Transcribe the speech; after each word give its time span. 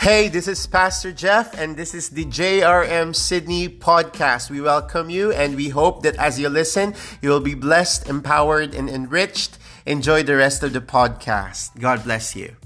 Hey, 0.00 0.28
this 0.32 0.48
is 0.48 0.66
Pastor 0.66 1.12
Jeff, 1.12 1.52
and 1.60 1.76
this 1.76 1.92
is 1.92 2.08
the 2.08 2.24
JRM 2.24 3.14
Sydney 3.14 3.68
podcast. 3.68 4.48
We 4.48 4.64
welcome 4.64 5.10
you, 5.10 5.30
and 5.30 5.60
we 5.60 5.68
hope 5.68 6.00
that 6.08 6.16
as 6.16 6.40
you 6.40 6.48
listen, 6.48 6.96
you 7.20 7.28
will 7.28 7.44
be 7.44 7.52
blessed, 7.52 8.08
empowered, 8.08 8.72
and 8.72 8.88
enriched. 8.88 9.58
Enjoy 9.84 10.22
the 10.22 10.40
rest 10.40 10.62
of 10.64 10.72
the 10.72 10.80
podcast. 10.80 11.76
God 11.78 12.02
bless 12.02 12.34
you. 12.34 12.56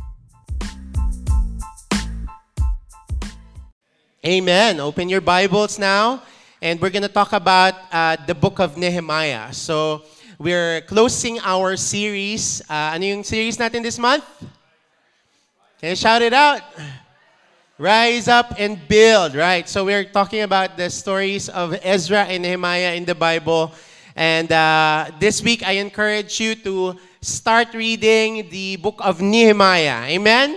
Amen. 4.25 4.79
Open 4.79 5.09
your 5.09 5.21
Bibles 5.21 5.77
now, 5.77 6.23
and 6.63 6.81
we're 6.81 6.95
going 6.95 7.03
to 7.03 7.11
talk 7.11 7.33
about 7.33 7.75
uh, 7.91 8.15
the 8.31 8.39
book 8.39 8.61
of 8.61 8.79
Nehemiah. 8.79 9.53
So, 9.53 10.07
we're 10.39 10.83
closing 10.83 11.41
our 11.43 11.75
series. 11.75 12.63
Uh, 12.71 12.95
ano 12.95 13.11
yung 13.11 13.25
series 13.27 13.59
natin 13.59 13.83
this 13.83 13.99
month? 13.99 14.23
Can 15.83 15.91
you 15.91 15.99
shout 15.99 16.23
it 16.23 16.33
out? 16.33 16.63
Rise 17.77 18.29
up 18.29 18.55
and 18.57 18.79
build, 18.87 19.35
right? 19.35 19.69
So 19.69 19.85
we're 19.85 20.05
talking 20.05 20.43
about 20.43 20.77
the 20.77 20.89
stories 20.89 21.49
of 21.49 21.77
Ezra 21.83 22.23
and 22.23 22.45
Nehemiah 22.45 22.95
in 22.95 23.05
the 23.05 23.17
Bible. 23.17 23.73
And 24.15 24.53
uh, 24.53 25.11
this 25.19 25.43
week, 25.43 25.67
I 25.67 25.73
encourage 25.83 26.39
you 26.39 26.55
to 26.55 26.95
start 27.21 27.75
reading 27.75 28.49
the 28.49 28.77
book 28.77 29.01
of 29.01 29.21
Nehemiah. 29.21 30.05
Amen? 30.05 30.53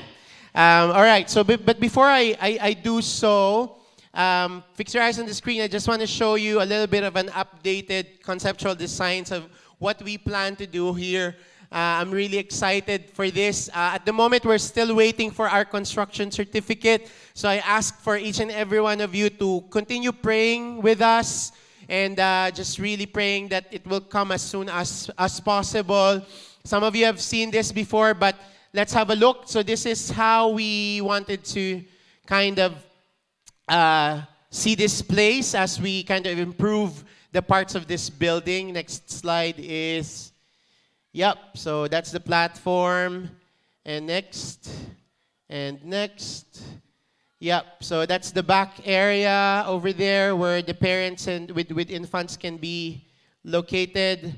Um, 0.53 0.91
all 0.91 1.01
right, 1.01 1.27
so 1.27 1.43
but 1.43 1.79
before 1.79 2.05
I, 2.05 2.37
I, 2.39 2.59
I 2.61 2.73
do 2.73 3.01
so, 3.01 3.77
um, 4.13 4.63
fix 4.75 4.93
your 4.93 5.01
eyes 5.01 5.17
on 5.17 5.25
the 5.25 5.33
screen. 5.33 5.63
I 5.63 5.67
just 5.67 5.87
want 5.87 6.01
to 6.01 6.07
show 6.07 6.35
you 6.35 6.61
a 6.61 6.65
little 6.69 6.85
bit 6.85 7.03
of 7.03 7.15
an 7.15 7.29
updated 7.29 8.21
conceptual 8.21 8.75
designs 8.75 9.31
of 9.31 9.49
what 9.79 9.99
we 10.03 10.19
plan 10.19 10.55
to 10.57 10.67
do 10.67 10.93
here 10.93 11.35
uh, 11.71 11.99
I'm 11.99 12.11
really 12.11 12.37
excited 12.37 13.11
for 13.11 13.29
this. 13.29 13.69
Uh, 13.69 13.95
at 13.95 14.05
the 14.05 14.13
moment, 14.13 14.45
we're 14.45 14.57
still 14.57 14.95
waiting 14.95 15.31
for 15.31 15.49
our 15.49 15.65
construction 15.65 16.31
certificate. 16.31 17.11
So 17.33 17.49
I 17.49 17.57
ask 17.57 17.99
for 17.99 18.15
each 18.15 18.39
and 18.39 18.51
every 18.51 18.79
one 18.79 19.01
of 19.01 19.13
you 19.13 19.29
to 19.31 19.65
continue 19.69 20.13
praying 20.13 20.81
with 20.81 21.01
us 21.01 21.51
and 21.89 22.19
uh, 22.19 22.51
just 22.51 22.79
really 22.79 23.05
praying 23.05 23.49
that 23.49 23.65
it 23.71 23.85
will 23.85 24.01
come 24.01 24.31
as 24.31 24.41
soon 24.41 24.69
as, 24.69 25.09
as 25.17 25.39
possible. 25.39 26.21
Some 26.63 26.83
of 26.83 26.95
you 26.95 27.05
have 27.05 27.19
seen 27.19 27.51
this 27.51 27.71
before, 27.71 28.13
but 28.13 28.35
let's 28.73 28.93
have 28.93 29.09
a 29.09 29.15
look. 29.15 29.43
So 29.45 29.61
this 29.61 29.85
is 29.85 30.09
how 30.09 30.49
we 30.49 31.01
wanted 31.01 31.43
to 31.45 31.83
kind 32.25 32.59
of 32.59 32.75
uh, 33.67 34.21
see 34.49 34.75
this 34.75 35.01
place 35.01 35.53
as 35.53 35.81
we 35.81 36.03
kind 36.03 36.25
of 36.27 36.39
improve 36.39 37.03
the 37.33 37.41
parts 37.41 37.75
of 37.75 37.87
this 37.87 38.09
building. 38.09 38.73
Next 38.73 39.09
slide 39.11 39.55
is 39.57 40.31
Yep, 41.17 41.57
so 41.57 41.87
that's 41.87 42.11
the 42.11 42.19
platform. 42.19 43.31
And 43.83 44.05
next, 44.05 44.69
and 45.49 45.83
next. 45.83 46.61
Yep, 47.39 47.65
so 47.81 48.05
that's 48.05 48.29
the 48.29 48.43
back 48.43 48.81
area 48.85 49.65
over 49.65 49.91
there 49.93 50.35
where 50.35 50.61
the 50.61 50.75
parents 50.75 51.25
and 51.25 51.49
with, 51.49 51.71
with 51.71 51.89
infants 51.89 52.37
can 52.37 52.57
be 52.57 53.07
located. 53.43 54.35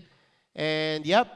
And 0.55 1.05
yep. 1.05 1.27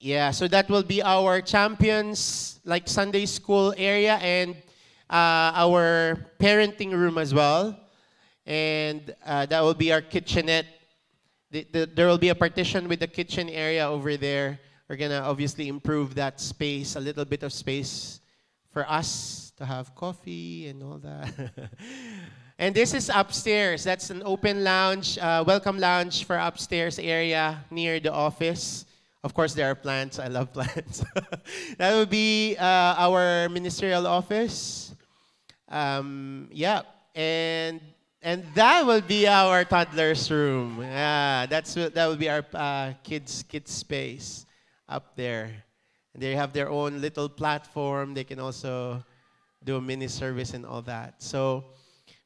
Yeah, 0.00 0.32
so 0.32 0.48
that 0.48 0.68
will 0.68 0.82
be 0.82 1.00
our 1.00 1.40
champions, 1.40 2.58
like 2.64 2.88
Sunday 2.88 3.26
school 3.26 3.74
area 3.76 4.14
and 4.14 4.56
uh, 5.08 5.54
our 5.54 6.32
parenting 6.40 6.90
room 6.90 7.16
as 7.16 7.32
well. 7.32 7.78
And 8.44 9.14
uh, 9.24 9.46
that 9.46 9.60
will 9.60 9.74
be 9.74 9.92
our 9.92 10.02
kitchenette 10.02 10.73
the, 11.54 11.66
the, 11.70 11.86
there 11.86 12.08
will 12.08 12.18
be 12.18 12.30
a 12.30 12.34
partition 12.34 12.88
with 12.88 12.98
the 12.98 13.06
kitchen 13.06 13.48
area 13.48 13.88
over 13.88 14.16
there. 14.16 14.58
We're 14.88 14.96
gonna 14.96 15.20
obviously 15.20 15.68
improve 15.68 16.16
that 16.16 16.40
space, 16.40 16.96
a 16.96 17.00
little 17.00 17.24
bit 17.24 17.44
of 17.44 17.52
space 17.52 18.20
for 18.72 18.84
us 18.90 19.52
to 19.58 19.64
have 19.64 19.94
coffee 19.94 20.66
and 20.66 20.82
all 20.82 20.98
that. 20.98 21.32
and 22.58 22.74
this 22.74 22.92
is 22.92 23.08
upstairs. 23.08 23.84
That's 23.84 24.10
an 24.10 24.22
open 24.24 24.64
lounge, 24.64 25.16
uh, 25.18 25.44
welcome 25.46 25.78
lounge 25.78 26.24
for 26.24 26.36
upstairs 26.36 26.98
area 26.98 27.64
near 27.70 28.00
the 28.00 28.12
office. 28.12 28.84
Of 29.22 29.32
course, 29.32 29.54
there 29.54 29.70
are 29.70 29.76
plants. 29.76 30.18
I 30.18 30.26
love 30.26 30.52
plants. 30.58 31.04
that 31.78 31.94
would 31.94 32.10
be 32.10 32.56
uh, 32.58 32.98
our 32.98 33.48
ministerial 33.48 34.08
office. 34.08 34.92
Um, 35.68 36.48
yeah, 36.50 36.82
and 37.14 37.80
and 38.24 38.42
that 38.54 38.86
will 38.86 39.02
be 39.02 39.28
our 39.28 39.64
toddler's 39.64 40.30
room. 40.30 40.80
Yeah, 40.80 41.44
that's 41.44 41.74
that 41.74 42.06
will 42.06 42.16
be 42.16 42.30
our 42.30 42.42
uh, 42.54 42.94
kids 43.04 43.44
kids 43.46 43.70
space 43.70 44.46
up 44.88 45.14
there. 45.14 45.52
They 46.16 46.34
have 46.34 46.54
their 46.54 46.70
own 46.70 47.02
little 47.02 47.28
platform. 47.28 48.14
They 48.14 48.24
can 48.24 48.40
also 48.40 49.04
do 49.62 49.76
a 49.76 49.80
mini 49.80 50.08
service 50.08 50.54
and 50.54 50.64
all 50.64 50.80
that. 50.82 51.22
So 51.22 51.64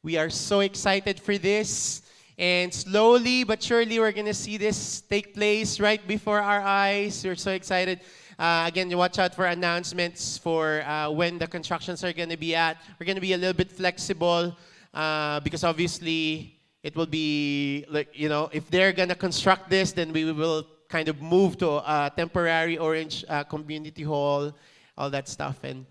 we 0.04 0.16
are 0.16 0.30
so 0.30 0.60
excited 0.60 1.18
for 1.18 1.36
this. 1.36 2.02
And 2.38 2.72
slowly 2.72 3.42
but 3.42 3.60
surely, 3.60 3.98
we're 3.98 4.12
going 4.12 4.30
to 4.30 4.34
see 4.34 4.56
this 4.56 5.00
take 5.00 5.34
place 5.34 5.80
right 5.80 6.06
before 6.06 6.38
our 6.38 6.60
eyes. 6.60 7.24
We're 7.24 7.34
so 7.34 7.50
excited. 7.50 7.98
Uh, 8.38 8.66
again, 8.68 8.86
watch 8.96 9.18
out 9.18 9.34
for 9.34 9.46
announcements 9.46 10.38
for 10.38 10.82
uh, 10.82 11.10
when 11.10 11.38
the 11.38 11.48
constructions 11.48 12.04
are 12.04 12.12
going 12.12 12.28
to 12.28 12.36
be 12.36 12.54
at. 12.54 12.76
We're 13.00 13.06
going 13.06 13.16
to 13.16 13.20
be 13.20 13.32
a 13.32 13.36
little 13.36 13.58
bit 13.58 13.72
flexible 13.72 14.54
uh, 14.94 15.40
because 15.40 15.64
obviously 15.64 16.58
it 16.82 16.94
will 16.96 17.06
be 17.06 17.84
like 17.88 18.08
you 18.12 18.28
know 18.28 18.48
if 18.52 18.70
they're 18.70 18.92
gonna 18.92 19.14
construct 19.14 19.70
this, 19.70 19.92
then 19.92 20.12
we 20.12 20.30
will 20.32 20.66
kind 20.88 21.08
of 21.08 21.20
move 21.20 21.58
to 21.58 21.68
a 21.68 22.10
temporary 22.16 22.78
Orange 22.78 23.24
uh, 23.28 23.44
Community 23.44 24.02
Hall, 24.02 24.52
all 24.96 25.10
that 25.10 25.28
stuff, 25.28 25.62
and 25.62 25.86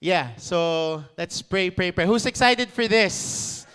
yeah. 0.00 0.34
So 0.36 1.04
let's 1.16 1.40
pray, 1.42 1.70
pray, 1.70 1.92
pray. 1.92 2.06
Who's 2.06 2.26
excited 2.26 2.68
for 2.70 2.88
this? 2.88 3.66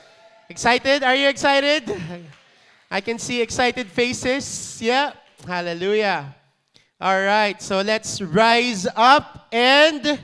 Excited? 0.50 1.03
Are 1.03 1.16
you 1.16 1.29
excited? 1.29 1.89
I 2.91 3.01
can 3.01 3.17
see 3.19 3.41
excited 3.41 3.88
faces. 3.88 4.81
Yeah. 4.81 5.13
Hallelujah. 5.45 6.35
All 7.00 7.22
right. 7.22 7.61
So 7.61 7.81
let's 7.81 8.22
rise 8.22 8.88
up 8.95 9.47
and 9.51 10.19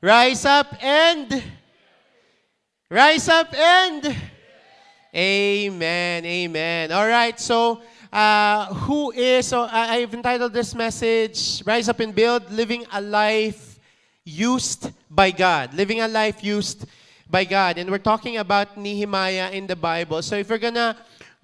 rise 0.00 0.44
up 0.44 0.74
and 0.82 1.42
Rise 2.92 3.26
up 3.30 3.54
and 3.54 4.04
Amen. 5.16 6.26
Amen. 6.26 6.92
All 6.92 7.08
right. 7.08 7.40
So, 7.40 7.80
uh, 8.12 8.66
who 8.84 9.12
is, 9.12 9.46
so 9.46 9.62
I've 9.62 10.12
entitled 10.12 10.52
this 10.52 10.74
message, 10.74 11.62
Rise 11.64 11.88
Up 11.88 12.00
and 12.00 12.14
Build, 12.14 12.52
Living 12.52 12.84
a 12.92 13.00
Life 13.00 13.80
Used 14.26 14.92
by 15.08 15.30
God. 15.30 15.72
Living 15.72 16.02
a 16.02 16.08
Life 16.08 16.44
Used 16.44 16.84
by 17.30 17.44
God. 17.44 17.78
And 17.78 17.90
we're 17.90 17.96
talking 17.96 18.36
about 18.36 18.76
Nehemiah 18.76 19.52
in 19.52 19.66
the 19.66 19.76
Bible. 19.76 20.20
So, 20.20 20.36
if 20.36 20.50
we're 20.50 20.58
going 20.58 20.74
to 20.74 20.94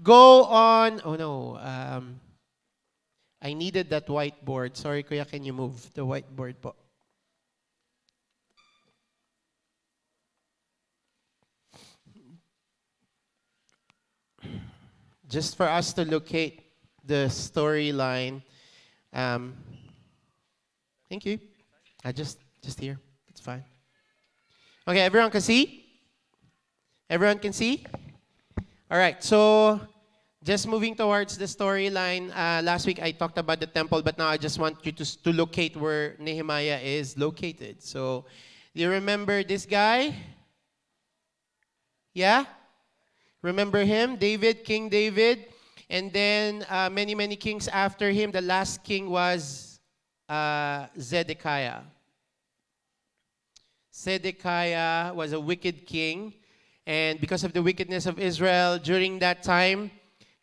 go 0.03 0.45
on, 0.45 1.01
oh 1.03 1.17
no, 1.17 1.57
um, 1.57 2.21
I 3.41 3.55
needed 3.55 3.89
that 3.89 4.07
whiteboard. 4.07 4.77
Sorry, 4.77 5.03
Kuya, 5.03 5.27
can 5.27 5.45
you 5.45 5.55
move 5.55 5.95
the 5.95 6.05
whiteboard 6.05 6.57
po? 6.61 6.75
Just 15.29 15.57
for 15.57 15.69
us 15.69 15.93
to 15.93 16.05
locate 16.05 16.65
the 17.05 17.27
storyline. 17.29 18.43
Um, 19.13 19.55
thank 21.09 21.25
you. 21.25 21.39
I 22.05 22.13
just 22.13 22.39
just 22.63 22.81
here. 22.81 22.99
It's 23.29 23.41
fine. 23.41 23.65
Okay, 24.87 25.01
everyone 25.01 25.31
can 25.31 25.41
see. 25.41 25.85
Everyone 27.11 27.39
can 27.39 27.53
see. 27.53 27.85
All 28.91 28.99
right. 28.99 29.23
So 29.23 29.81
just 30.45 30.67
moving 30.67 30.95
towards 30.95 31.37
the 31.37 31.45
storyline. 31.45 32.31
Uh, 32.31 32.63
last 32.63 32.87
week 32.87 33.01
I 33.03 33.13
talked 33.13 33.39
about 33.39 33.61
the 33.61 33.67
temple, 33.67 34.03
but 34.03 34.17
now 34.17 34.29
I 34.29 34.37
just 34.37 34.59
want 34.59 34.85
you 34.85 34.93
to 34.93 35.05
to 35.25 35.33
locate 35.33 35.77
where 35.77 36.17
Nehemiah 36.19 36.81
is 36.83 37.19
located. 37.19 37.83
So, 37.83 38.25
do 38.75 38.83
you 38.83 38.91
remember 38.91 39.45
this 39.45 39.67
guy? 39.67 40.15
Yeah. 42.15 42.45
Remember 43.43 43.85
him? 43.85 44.17
David, 44.17 44.65
King 44.65 44.89
David. 44.89 45.47
And 45.91 46.13
then 46.13 46.67
uh, 46.69 46.91
many, 46.91 47.15
many 47.15 47.37
kings 47.37 47.69
after 47.69 48.11
him. 48.11 48.31
The 48.31 48.43
last 48.43 48.85
king 48.85 49.09
was 49.09 49.81
uh, 50.29 50.87
Zedekiah. 50.99 51.83
Zedekiah 53.95 55.15
was 55.15 55.33
a 55.33 55.41
wicked 55.41 55.87
king. 55.87 56.35
And 56.87 57.21
because 57.21 57.45
of 57.45 57.53
the 57.53 57.63
wickedness 57.63 58.07
of 58.07 58.19
Israel 58.19 58.79
during 58.79 59.19
that 59.21 59.43
time, 59.43 59.91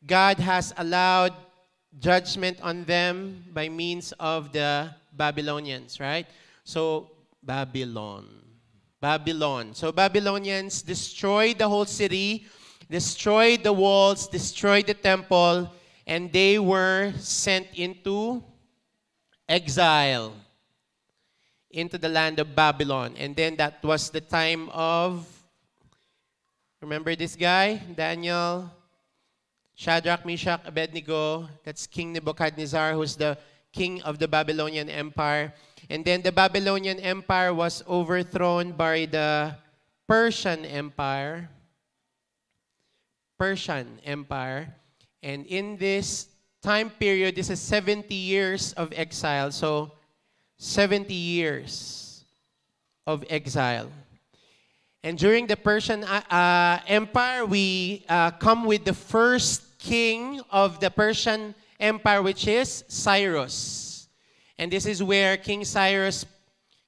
God 0.06 0.38
has 0.40 0.74
allowed 0.78 1.34
judgment 2.00 2.60
on 2.62 2.84
them 2.86 3.46
by 3.54 3.70
means 3.70 4.14
of 4.20 4.52
the 4.52 4.94
Babylonians, 5.14 6.00
right? 6.00 6.28
So, 6.64 7.12
Babylon. 7.42 8.28
Babylon. 9.02 9.74
So, 9.74 9.92
Babylonians 9.92 10.82
destroyed 10.82 11.58
the 11.58 11.68
whole 11.68 11.86
city 11.86 12.46
destroyed 12.90 13.64
the 13.64 13.74
walls, 13.74 14.28
destroyed 14.28 14.88
the 14.88 14.94
temple, 14.94 15.72
and 16.06 16.32
they 16.32 16.60
were 16.60 17.14
sent 17.18 17.68
into 17.74 18.44
exile. 19.48 20.34
into 21.76 21.98
the 22.00 22.08
land 22.08 22.40
of 22.40 22.56
Babylon. 22.56 23.14
And 23.20 23.36
then 23.36 23.58
that 23.58 23.84
was 23.84 24.10
the 24.10 24.22
time 24.22 24.70
of, 24.72 25.28
remember 26.82 27.16
this 27.16 27.36
guy? 27.36 27.84
Daniel, 27.94 28.72
Shadrach, 29.76 30.26
Meshach, 30.26 30.62
Abednego. 30.66 31.50
That's 31.64 31.86
King 31.86 32.14
Nebuchadnezzar, 32.14 32.94
who's 32.94 33.16
the 33.16 33.38
king 33.74 34.02
of 34.04 34.18
the 34.18 34.28
Babylonian 34.28 34.90
Empire. 34.90 35.54
And 35.90 36.04
then 36.04 36.22
the 36.22 36.32
Babylonian 36.32 36.98
Empire 37.00 37.54
was 37.54 37.84
overthrown 37.88 38.72
by 38.72 39.06
the 39.06 39.56
Persian 40.08 40.64
Empire. 40.64 41.50
Persian 43.38 44.00
Empire. 44.04 44.74
And 45.22 45.46
in 45.46 45.78
this 45.78 46.28
time 46.62 46.90
period, 46.90 47.36
this 47.36 47.50
is 47.50 47.60
70 47.60 48.14
years 48.14 48.74
of 48.74 48.94
exile. 48.96 49.52
So, 49.52 49.92
70 50.58 51.14
years 51.14 52.24
of 53.06 53.24
exile. 53.30 53.90
And 55.04 55.18
during 55.18 55.46
the 55.46 55.58
Persian 55.58 56.04
uh, 56.04 56.22
uh, 56.32 56.80
Empire, 56.88 57.46
we 57.46 58.06
uh, 58.10 58.32
come 58.32 58.66
with 58.66 58.86
the 58.86 58.94
first 58.94 59.78
king 59.78 60.42
of 60.50 60.80
the 60.80 60.90
Persian 60.90 61.54
Empire, 61.80 62.24
which 62.24 62.48
is 62.48 62.84
Cyrus. 62.88 64.08
And 64.58 64.72
this 64.72 64.86
is 64.86 65.04
where 65.04 65.38
King 65.38 65.66
Cyrus 65.66 66.26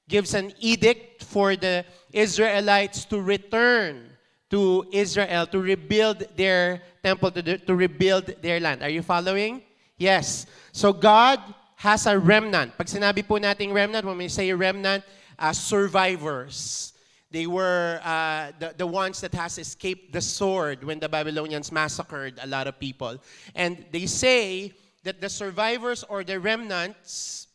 gives 0.08 0.34
an 0.34 0.52
edict 0.58 1.22
for 1.22 1.54
the 1.54 1.84
Israelites 2.12 3.04
to 3.04 3.20
return 3.20 4.07
to 4.50 4.86
Israel, 4.92 5.46
to 5.46 5.58
rebuild 5.58 6.24
their 6.36 6.82
temple, 7.02 7.30
to, 7.30 7.58
to 7.58 7.74
rebuild 7.74 8.26
their 8.40 8.60
land. 8.60 8.82
Are 8.82 8.88
you 8.88 9.02
following? 9.02 9.62
Yes. 9.96 10.46
So 10.72 10.92
God 10.92 11.40
has 11.76 12.06
a 12.06 12.18
remnant. 12.18 12.76
Pag 12.78 12.86
sinabi 12.86 13.26
po 13.26 13.36
nating 13.36 13.72
remnant, 13.72 14.04
when 14.06 14.18
we 14.18 14.28
say 14.28 14.52
remnant, 14.52 15.04
uh, 15.38 15.52
survivors. 15.52 16.92
They 17.30 17.46
were 17.46 18.00
uh, 18.02 18.52
the, 18.58 18.74
the 18.76 18.86
ones 18.86 19.20
that 19.20 19.34
has 19.34 19.58
escaped 19.58 20.12
the 20.12 20.20
sword 20.20 20.82
when 20.82 20.98
the 20.98 21.08
Babylonians 21.08 21.70
massacred 21.70 22.38
a 22.40 22.46
lot 22.46 22.66
of 22.66 22.80
people. 22.80 23.18
And 23.54 23.84
they 23.92 24.06
say 24.06 24.72
that 25.04 25.20
the 25.20 25.28
survivors 25.28 26.04
or 26.08 26.24
the 26.24 26.40
remnants 26.40 27.48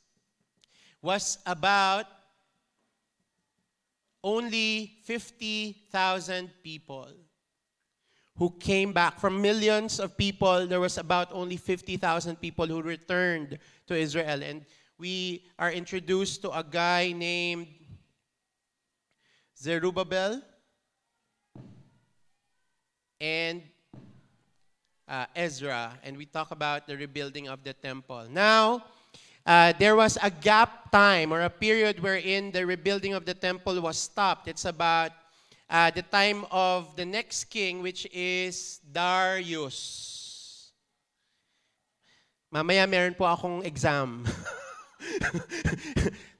was 1.01 1.39
about 1.45 2.05
only 4.23 4.97
50,000 5.03 6.49
people 6.63 7.09
who 8.37 8.49
came 8.59 8.93
back. 8.93 9.19
From 9.19 9.41
millions 9.41 9.99
of 9.99 10.17
people, 10.17 10.65
there 10.65 10.79
was 10.79 10.97
about 10.97 11.31
only 11.31 11.57
50,000 11.57 12.37
people 12.37 12.65
who 12.65 12.81
returned 12.81 13.59
to 13.87 13.95
Israel. 13.95 14.41
And 14.41 14.65
we 14.97 15.45
are 15.59 15.71
introduced 15.71 16.41
to 16.43 16.51
a 16.51 16.63
guy 16.63 17.11
named 17.11 17.67
Zerubbabel 19.57 20.41
and 23.19 23.61
uh, 25.07 25.25
Ezra. 25.35 25.99
And 26.03 26.17
we 26.17 26.25
talk 26.25 26.51
about 26.51 26.87
the 26.87 26.97
rebuilding 26.97 27.49
of 27.49 27.63
the 27.63 27.73
temple. 27.73 28.27
Now, 28.29 28.85
uh, 29.45 29.73
there 29.77 29.95
was 29.95 30.17
a 30.21 30.29
gap 30.29 30.91
time 30.91 31.33
or 31.33 31.41
a 31.41 31.49
period 31.49 31.99
wherein 31.99 32.51
the 32.51 32.65
rebuilding 32.65 33.13
of 33.13 33.25
the 33.25 33.33
temple 33.33 33.79
was 33.81 33.97
stopped. 33.97 34.47
It's 34.47 34.65
about 34.65 35.11
uh, 35.69 35.91
the 35.91 36.03
time 36.03 36.45
of 36.51 36.95
the 36.95 37.05
next 37.05 37.45
king, 37.45 37.81
which 37.81 38.07
is 38.13 38.79
Darius. 38.91 40.71
Mamaya 42.53 42.87
meron 42.87 43.15
po 43.15 43.25
akong 43.25 43.65
exam. 43.65 44.23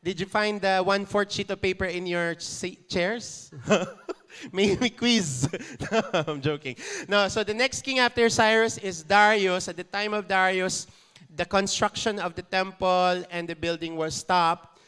Did 0.04 0.20
you 0.20 0.28
find 0.28 0.62
the 0.62 0.84
one-fourth 0.84 1.32
sheet 1.32 1.50
of 1.50 1.62
paper 1.62 1.86
in 1.86 2.06
your 2.06 2.36
chairs? 2.36 3.52
may, 4.52 4.90
quiz. 4.90 5.48
no, 5.92 6.02
I'm 6.14 6.42
joking. 6.42 6.76
No, 7.08 7.28
so 7.28 7.44
the 7.44 7.54
next 7.54 7.82
king 7.82 8.00
after 8.00 8.28
Cyrus 8.30 8.78
is 8.78 9.04
Darius. 9.04 9.68
At 9.68 9.78
the 9.78 9.84
time 9.84 10.14
of 10.14 10.28
Darius, 10.28 10.88
the 11.36 11.46
construction 11.46 12.20
of 12.20 12.36
the 12.36 12.44
temple 12.44 13.24
and 13.32 13.48
the 13.48 13.56
building 13.56 13.96
were 13.96 14.12
stopped. 14.12 14.80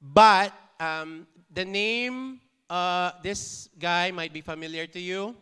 But 0.00 0.52
um, 0.80 1.26
the 1.52 1.64
name, 1.64 2.40
uh, 2.68 3.12
this 3.22 3.68
guy 3.78 4.10
might 4.10 4.32
be 4.32 4.40
familiar 4.40 4.86
to 4.88 5.00
you. 5.00 5.36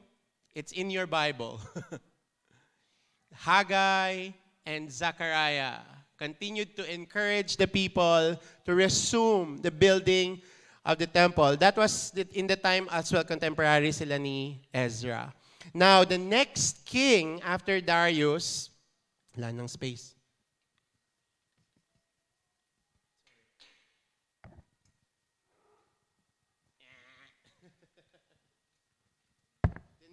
It's 0.54 0.72
in 0.72 0.90
your 0.90 1.06
Bible. 1.06 1.60
Haggai 3.32 4.28
and 4.66 4.93
Zechariah 4.93 5.81
continued 6.19 6.76
to 6.76 6.93
encourage 6.93 7.56
the 7.56 7.66
people 7.66 8.38
to 8.64 8.75
resume 8.75 9.58
the 9.58 9.70
building 9.70 10.40
of 10.84 10.99
the 10.99 11.06
temple. 11.06 11.56
That 11.56 11.76
was 11.76 12.12
in 12.34 12.46
the 12.46 12.56
time 12.56 12.88
as 12.93 13.10
well 13.12 13.25
contemporary 13.25 13.90
sila 13.90 14.19
ni 14.19 14.60
Ezra. 14.72 15.32
Now, 15.75 16.04
the 16.04 16.19
next 16.19 16.84
king 16.84 17.40
after 17.43 17.81
Darius, 17.81 18.69
wala 19.34 19.49
ng 19.50 19.66
space. 19.66 20.14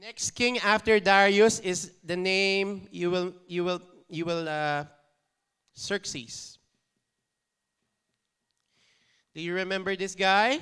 Next 0.09 0.31
king 0.31 0.57
after 0.57 0.99
Darius 0.99 1.59
is 1.59 1.91
the 2.03 2.17
name 2.17 2.87
you 2.89 3.11
will 3.11 3.31
you 3.45 3.63
will 3.63 3.79
you 4.09 4.25
will 4.25 4.49
uh, 4.49 4.83
Xerxes. 5.77 6.57
Do 9.35 9.41
you 9.41 9.53
remember 9.53 9.95
this 9.95 10.15
guy? 10.15 10.61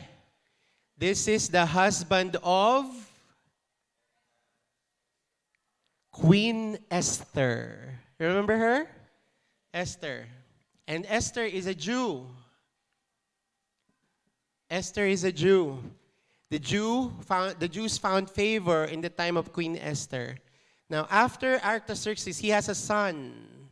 This 0.98 1.30
is 1.30 1.48
the 1.48 1.66
husband 1.66 2.36
of 2.44 2.92
Queen 6.12 6.78
Esther. 6.92 8.02
You 8.20 8.28
remember 8.28 8.58
her? 8.58 8.88
Esther. 9.74 10.28
And 10.90 11.06
Esther 11.08 11.46
is 11.46 11.68
a 11.68 11.74
Jew. 11.74 12.28
Esther 14.70 15.06
is 15.06 15.24
a 15.24 15.32
Jew. 15.32 15.80
The, 16.50 16.60
Jew 16.60 17.12
found, 17.26 17.60
the 17.60 17.68
Jews 17.68 17.98
found 17.98 18.30
favor 18.30 18.86
in 18.86 19.02
the 19.02 19.10
time 19.10 19.36
of 19.36 19.52
Queen 19.52 19.78
Esther. 19.78 20.38
Now, 20.90 21.06
after 21.10 21.60
Artaxerxes, 21.60 22.38
he 22.38 22.48
has 22.50 22.70
a 22.70 22.76
son, 22.76 23.68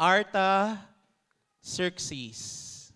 Artaxerxes. 0.00 2.92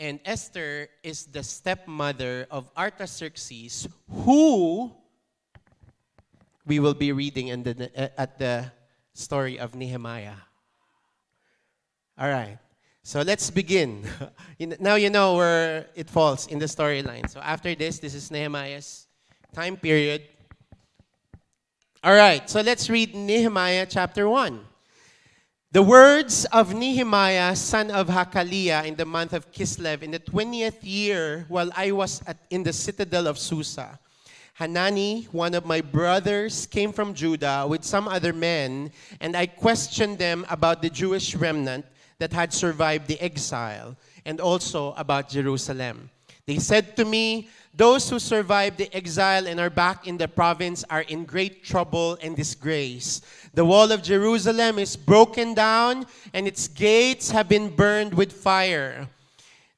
And 0.00 0.20
Esther 0.24 0.88
is 1.02 1.26
the 1.26 1.42
stepmother 1.42 2.46
of 2.50 2.70
Artaxerxes, 2.76 3.88
who 4.08 4.92
we 6.64 6.78
will 6.78 6.94
be 6.94 7.12
reading 7.12 7.48
in 7.48 7.64
the, 7.64 8.18
at 8.18 8.38
the 8.38 8.72
story 9.12 9.58
of 9.58 9.74
Nehemiah. 9.74 10.36
All 12.16 12.30
right. 12.30 12.58
So 13.08 13.22
let's 13.22 13.48
begin. 13.48 14.04
now 14.80 14.96
you 14.96 15.08
know 15.08 15.36
where 15.36 15.86
it 15.94 16.10
falls 16.10 16.46
in 16.48 16.58
the 16.58 16.66
storyline. 16.66 17.24
So 17.30 17.40
after 17.40 17.74
this, 17.74 17.98
this 17.98 18.12
is 18.12 18.30
Nehemiah's 18.30 19.06
time 19.54 19.78
period. 19.78 20.24
All 22.04 22.12
right, 22.12 22.44
so 22.50 22.60
let's 22.60 22.90
read 22.90 23.14
Nehemiah 23.14 23.86
chapter 23.88 24.28
1. 24.28 24.60
The 25.72 25.80
words 25.80 26.44
of 26.52 26.74
Nehemiah, 26.74 27.56
son 27.56 27.90
of 27.90 28.08
Hakaliah, 28.08 28.84
in 28.84 28.94
the 28.94 29.06
month 29.06 29.32
of 29.32 29.50
Kislev, 29.52 30.02
in 30.02 30.10
the 30.10 30.20
20th 30.20 30.80
year, 30.82 31.46
while 31.48 31.70
I 31.74 31.92
was 31.92 32.20
at, 32.26 32.36
in 32.50 32.62
the 32.62 32.74
citadel 32.74 33.26
of 33.26 33.38
Susa. 33.38 33.98
Hanani, 34.52 35.28
one 35.32 35.54
of 35.54 35.64
my 35.64 35.80
brothers, 35.80 36.66
came 36.66 36.92
from 36.92 37.14
Judah 37.14 37.64
with 37.66 37.84
some 37.84 38.06
other 38.06 38.34
men, 38.34 38.92
and 39.18 39.34
I 39.34 39.46
questioned 39.46 40.18
them 40.18 40.44
about 40.50 40.82
the 40.82 40.90
Jewish 40.90 41.34
remnant 41.34 41.86
that 42.18 42.32
had 42.32 42.52
survived 42.52 43.06
the 43.06 43.20
exile 43.20 43.96
and 44.24 44.40
also 44.40 44.92
about 44.94 45.28
Jerusalem. 45.28 46.10
They 46.46 46.58
said 46.58 46.96
to 46.96 47.04
me, 47.04 47.48
Those 47.74 48.08
who 48.10 48.18
survived 48.18 48.78
the 48.78 48.94
exile 48.94 49.46
and 49.46 49.60
are 49.60 49.70
back 49.70 50.06
in 50.06 50.16
the 50.16 50.26
province 50.26 50.82
are 50.90 51.02
in 51.02 51.24
great 51.24 51.62
trouble 51.62 52.18
and 52.22 52.34
disgrace. 52.34 53.20
The 53.54 53.64
wall 53.64 53.92
of 53.92 54.02
Jerusalem 54.02 54.78
is 54.78 54.96
broken 54.96 55.54
down, 55.54 56.06
and 56.32 56.48
its 56.48 56.66
gates 56.66 57.30
have 57.30 57.48
been 57.48 57.68
burned 57.68 58.14
with 58.14 58.32
fire. 58.32 59.08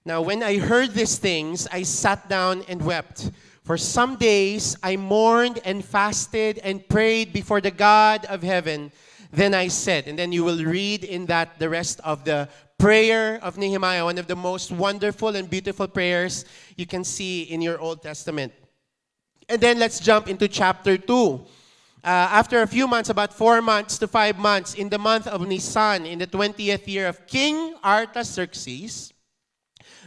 Now, 0.04 0.22
when 0.22 0.42
I 0.42 0.58
heard 0.58 0.94
these 0.94 1.18
things, 1.18 1.68
I 1.70 1.82
sat 1.82 2.28
down 2.28 2.64
and 2.68 2.82
wept. 2.82 3.30
For 3.64 3.76
some 3.76 4.16
days 4.16 4.76
I 4.82 4.96
mourned 4.96 5.60
and 5.64 5.84
fasted 5.84 6.58
and 6.64 6.88
prayed 6.88 7.32
before 7.32 7.60
the 7.60 7.70
God 7.70 8.24
of 8.24 8.42
heaven. 8.42 8.90
Then 9.32 9.54
I 9.54 9.68
said, 9.68 10.08
and 10.08 10.18
then 10.18 10.32
you 10.32 10.44
will 10.44 10.64
read 10.64 11.04
in 11.04 11.26
that 11.26 11.58
the 11.58 11.68
rest 11.68 12.00
of 12.02 12.24
the 12.24 12.48
prayer 12.78 13.38
of 13.42 13.58
Nehemiah, 13.58 14.04
one 14.04 14.18
of 14.18 14.26
the 14.26 14.34
most 14.34 14.72
wonderful 14.72 15.36
and 15.36 15.48
beautiful 15.48 15.86
prayers 15.86 16.44
you 16.76 16.86
can 16.86 17.04
see 17.04 17.42
in 17.42 17.62
your 17.62 17.78
Old 17.78 18.02
Testament. 18.02 18.52
And 19.48 19.60
then 19.60 19.78
let's 19.78 20.00
jump 20.00 20.28
into 20.28 20.48
chapter 20.48 20.96
2. 20.96 21.46
uh, 22.02 22.08
after 22.08 22.62
a 22.62 22.66
few 22.66 22.88
months, 22.88 23.10
about 23.10 23.34
four 23.34 23.60
months 23.60 23.98
to 23.98 24.08
five 24.08 24.38
months, 24.38 24.74
in 24.74 24.88
the 24.88 24.98
month 24.98 25.26
of 25.26 25.46
Nisan, 25.46 26.06
in 26.06 26.18
the 26.18 26.26
20th 26.26 26.86
year 26.88 27.06
of 27.06 27.26
King 27.26 27.74
Artaxerxes, 27.84 29.12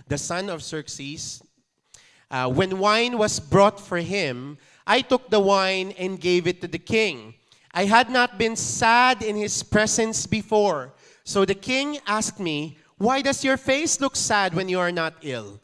the 0.08 0.18
son 0.18 0.50
of 0.50 0.64
Xerxes, 0.64 1.44
uh, 2.32 2.50
when 2.50 2.80
wine 2.80 3.18
was 3.18 3.40
brought 3.40 3.80
for 3.80 4.00
him, 4.00 4.58
I 4.88 5.02
took 5.02 5.30
the 5.30 5.40
wine 5.40 5.94
and 6.00 6.20
gave 6.20 6.48
it 6.48 6.62
to 6.62 6.68
the 6.68 6.80
king. 6.80 7.33
I 7.74 7.86
had 7.86 8.10
not 8.10 8.38
been 8.38 8.56
sad 8.56 9.24
in 9.24 9.36
his 9.36 9.64
presence 9.64 10.28
before. 10.28 10.94
So 11.24 11.44
the 11.44 11.56
king 11.56 11.98
asked 12.06 12.40
me, 12.40 12.78
Why 12.98 13.22
does 13.22 13.44
your 13.44 13.58
face 13.58 14.00
look 14.00 14.16
sad 14.16 14.54
when 14.54 14.70
you 14.70 14.80
are 14.80 14.92
not 14.92 15.16
ill? 15.22 15.60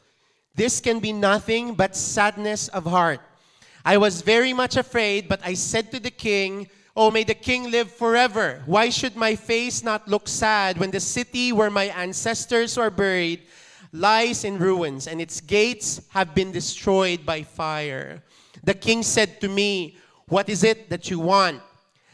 This 0.56 0.82
can 0.82 1.00
be 1.00 1.14
nothing 1.14 1.76
but 1.76 1.96
sadness 1.96 2.68
of 2.70 2.86
heart. 2.86 3.22
I 3.86 3.98
was 3.98 4.22
very 4.22 4.54
much 4.54 4.76
afraid, 4.76 5.30
but 5.30 5.40
I 5.44 5.54
said 5.54 5.92
to 5.92 6.00
the 6.00 6.12
king, 6.12 6.68
Oh, 6.96 7.12
may 7.12 7.24
the 7.24 7.36
king 7.36 7.72
live 7.72 7.92
forever. 7.92 8.64
Why 8.66 8.90
should 8.90 9.16
my 9.16 9.36
face 9.36 9.84
not 9.84 10.08
look 10.08 10.28
sad 10.28 10.78
when 10.78 10.92
the 10.92 11.00
city 11.00 11.54
where 11.54 11.70
my 11.70 11.86
ancestors 11.86 12.76
were 12.76 12.90
buried 12.90 13.44
lies 13.94 14.44
in 14.44 14.58
ruins 14.58 15.08
and 15.08 15.22
its 15.22 15.40
gates 15.40 16.02
have 16.10 16.34
been 16.34 16.52
destroyed 16.52 17.26
by 17.26 17.44
fire? 17.44 18.24
The 18.64 18.74
king 18.74 19.04
said 19.04 19.40
to 19.42 19.48
me, 19.48 19.98
What 20.28 20.50
is 20.50 20.64
it 20.64 20.90
that 20.90 21.10
you 21.10 21.20
want? 21.20 21.62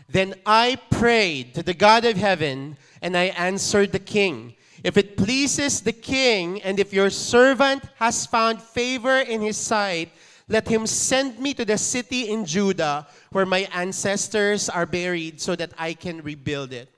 Then 0.07 0.35
I 0.45 0.77
prayed 0.91 1.55
to 1.55 1.63
the 1.63 1.73
God 1.73 2.05
of 2.05 2.17
heaven, 2.17 2.77
and 3.01 3.17
I 3.17 3.25
answered 3.25 3.91
the 3.91 3.99
king. 3.99 4.55
If 4.83 4.97
it 4.97 5.17
pleases 5.17 5.81
the 5.81 5.93
king, 5.93 6.61
and 6.61 6.79
if 6.79 6.93
your 6.93 7.09
servant 7.09 7.83
has 7.95 8.25
found 8.25 8.61
favor 8.61 9.17
in 9.19 9.41
his 9.41 9.57
sight, 9.57 10.11
let 10.47 10.67
him 10.67 10.85
send 10.85 11.39
me 11.39 11.55
to 11.55 11.65
the 11.65 11.77
city 11.77 12.29
in 12.29 12.45
Judah 12.45 13.07
where 13.31 13.47
my 13.47 13.67
ancestors 13.73 14.69
are 14.69 14.85
buried 14.85 15.41
so 15.41 15.55
that 15.55 15.71
I 15.77 15.93
can 15.93 16.21
rebuild 16.21 16.71
it. 16.71 16.89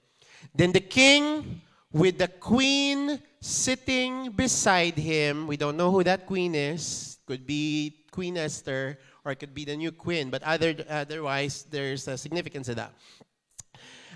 Then 0.54 0.74
the 0.74 0.82
king, 0.82 1.62
with 1.94 2.18
the 2.18 2.28
queen 2.28 3.22
sitting 3.40 4.32
beside 4.32 4.98
him, 4.98 5.48
we 5.48 5.56
don't 5.56 5.78
know 5.78 5.92
who 5.92 6.04
that 6.04 6.26
queen 6.26 6.56
is, 6.56 7.20
could 7.26 7.48
be 7.48 8.04
Queen 8.12 8.36
Esther 8.36 8.98
or 9.28 9.32
it 9.32 9.40
could 9.40 9.54
be 9.54 9.66
the 9.66 9.76
new 9.76 9.92
queen, 9.92 10.30
but 10.30 10.42
other, 10.44 10.74
otherwise, 10.88 11.66
there's 11.70 12.08
a 12.08 12.18
significance 12.18 12.68
to 12.68 12.76
that. 12.76 12.94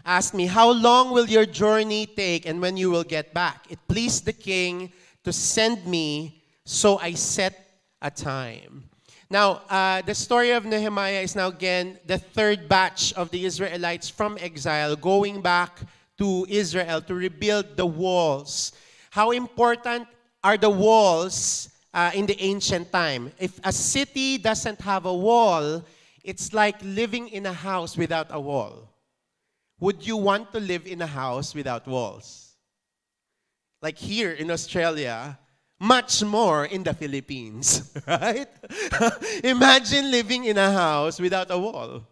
Asked 0.05 0.33
me, 0.33 0.45
How 0.45 0.71
long 0.71 1.11
will 1.11 1.27
your 1.27 1.45
journey 1.45 2.05
take 2.05 2.45
and 2.47 2.61
when 2.61 2.77
you 2.77 2.89
will 2.89 3.03
get 3.03 3.33
back? 3.33 3.67
It 3.69 3.77
pleased 3.89 4.23
the 4.23 4.31
king 4.31 4.93
to 5.25 5.33
send 5.33 5.85
me, 5.85 6.41
so 6.63 6.97
I 6.97 7.11
set 7.11 7.75
a 8.01 8.09
time. 8.09 8.85
Now, 9.29 9.63
uh, 9.69 10.01
the 10.01 10.15
story 10.15 10.51
of 10.51 10.63
Nehemiah 10.63 11.19
is 11.19 11.35
now 11.35 11.49
again 11.49 11.99
the 12.05 12.17
third 12.17 12.69
batch 12.69 13.11
of 13.13 13.31
the 13.31 13.43
Israelites 13.43 14.09
from 14.09 14.37
exile 14.39 14.95
going 14.95 15.41
back 15.41 15.81
to 16.19 16.45
Israel 16.47 17.01
to 17.01 17.13
rebuild 17.13 17.75
the 17.75 17.85
walls. 17.85 18.71
How 19.09 19.31
important 19.31 20.07
are 20.41 20.57
the 20.57 20.69
walls 20.69 21.67
uh, 21.93 22.11
in 22.13 22.25
the 22.25 22.39
ancient 22.41 22.91
time? 22.91 23.31
If 23.39 23.59
a 23.63 23.71
city 23.71 24.37
doesn't 24.37 24.81
have 24.81 25.05
a 25.05 25.13
wall, 25.13 25.83
it's 26.23 26.53
like 26.53 26.77
living 26.83 27.29
in 27.29 27.45
a 27.45 27.53
house 27.53 27.97
without 27.97 28.27
a 28.29 28.39
wall. 28.39 28.89
Would 29.79 30.05
you 30.05 30.17
want 30.17 30.51
to 30.53 30.59
live 30.59 30.85
in 30.85 31.01
a 31.01 31.07
house 31.07 31.55
without 31.55 31.87
walls? 31.87 32.55
Like 33.81 33.97
here 33.97 34.31
in 34.31 34.51
Australia, 34.51 35.39
much 35.79 36.23
more 36.23 36.65
in 36.65 36.83
the 36.83 36.93
Philippines, 36.93 37.91
right? 38.07 38.47
Imagine 39.43 40.11
living 40.11 40.45
in 40.45 40.57
a 40.57 40.71
house 40.71 41.19
without 41.19 41.49
a 41.49 41.57
wall. 41.57 42.05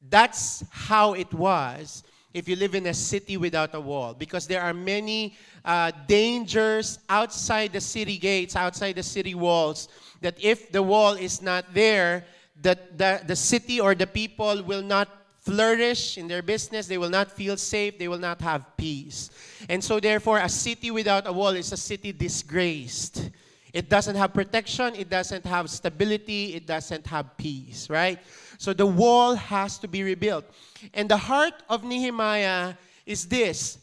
That's 0.00 0.64
how 0.70 1.12
it 1.12 1.32
was 1.34 2.02
if 2.32 2.48
you 2.48 2.56
live 2.56 2.74
in 2.74 2.86
a 2.86 2.94
city 2.94 3.36
without 3.36 3.74
a 3.74 3.80
wall, 3.80 4.14
because 4.14 4.46
there 4.46 4.62
are 4.62 4.74
many 4.74 5.36
uh, 5.64 5.90
dangers 6.06 6.98
outside 7.08 7.72
the 7.72 7.80
city 7.80 8.18
gates, 8.18 8.54
outside 8.56 8.94
the 8.94 9.02
city 9.02 9.34
walls, 9.34 9.88
that 10.20 10.36
if 10.40 10.70
the 10.70 10.82
wall 10.82 11.14
is 11.14 11.42
not 11.42 11.74
there, 11.74 12.24
that 12.62 12.96
the, 12.98 13.20
the 13.26 13.36
city 13.36 13.80
or 13.80 13.94
the 13.94 14.06
people 14.06 14.62
will 14.62 14.82
not 14.82 15.08
flourish 15.40 16.18
in 16.18 16.28
their 16.28 16.42
business, 16.42 16.86
they 16.86 16.98
will 16.98 17.10
not 17.10 17.32
feel 17.32 17.56
safe, 17.56 17.98
they 17.98 18.08
will 18.08 18.18
not 18.18 18.40
have 18.40 18.64
peace. 18.76 19.30
And 19.68 19.82
so, 19.82 19.98
therefore, 19.98 20.38
a 20.38 20.48
city 20.48 20.90
without 20.90 21.26
a 21.26 21.32
wall 21.32 21.50
is 21.50 21.72
a 21.72 21.76
city 21.76 22.12
disgraced. 22.12 23.30
It 23.72 23.88
doesn't 23.88 24.16
have 24.16 24.34
protection, 24.34 24.94
it 24.94 25.08
doesn't 25.08 25.46
have 25.46 25.70
stability, 25.70 26.54
it 26.54 26.66
doesn't 26.66 27.06
have 27.06 27.36
peace, 27.36 27.88
right? 27.88 28.18
So 28.60 28.74
the 28.74 28.84
wall 28.84 29.36
has 29.36 29.78
to 29.78 29.88
be 29.88 30.02
rebuilt. 30.02 30.44
And 30.92 31.08
the 31.08 31.16
heart 31.16 31.62
of 31.70 31.82
Nehemiah 31.82 32.74
is 33.06 33.24
this 33.24 33.78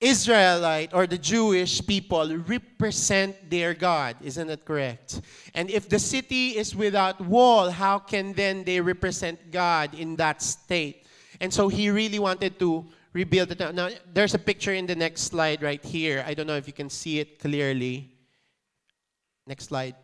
Israelite 0.00 0.94
or 0.94 1.06
the 1.06 1.18
Jewish 1.18 1.86
people 1.86 2.38
represent 2.38 3.50
their 3.50 3.74
God. 3.74 4.16
Isn't 4.22 4.46
that 4.46 4.64
correct? 4.64 5.20
And 5.52 5.68
if 5.68 5.86
the 5.86 5.98
city 5.98 6.56
is 6.56 6.74
without 6.74 7.20
wall, 7.20 7.68
how 7.70 7.98
can 7.98 8.32
then 8.32 8.64
they 8.64 8.80
represent 8.80 9.50
God 9.50 9.92
in 9.92 10.16
that 10.16 10.40
state? 10.40 11.04
And 11.38 11.52
so 11.52 11.68
he 11.68 11.90
really 11.90 12.18
wanted 12.18 12.58
to 12.60 12.86
rebuild 13.12 13.52
it. 13.52 13.74
Now, 13.74 13.90
there's 14.14 14.32
a 14.32 14.38
picture 14.38 14.72
in 14.72 14.86
the 14.86 14.96
next 14.96 15.24
slide 15.24 15.62
right 15.62 15.84
here. 15.84 16.24
I 16.26 16.32
don't 16.32 16.46
know 16.46 16.56
if 16.56 16.66
you 16.66 16.72
can 16.72 16.88
see 16.88 17.20
it 17.20 17.38
clearly. 17.38 18.16
Next 19.46 19.66
slide. 19.66 19.94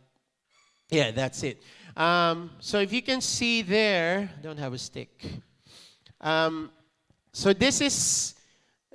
Yeah, 0.90 1.12
that's 1.12 1.42
it. 1.42 1.62
Um, 1.98 2.50
so 2.60 2.78
if 2.78 2.92
you 2.92 3.02
can 3.02 3.20
see 3.20 3.60
there, 3.60 4.30
I 4.38 4.40
don't 4.40 4.56
have 4.56 4.72
a 4.72 4.78
stick. 4.78 5.20
Um, 6.20 6.70
so 7.32 7.52
this 7.52 7.80
is 7.80 8.34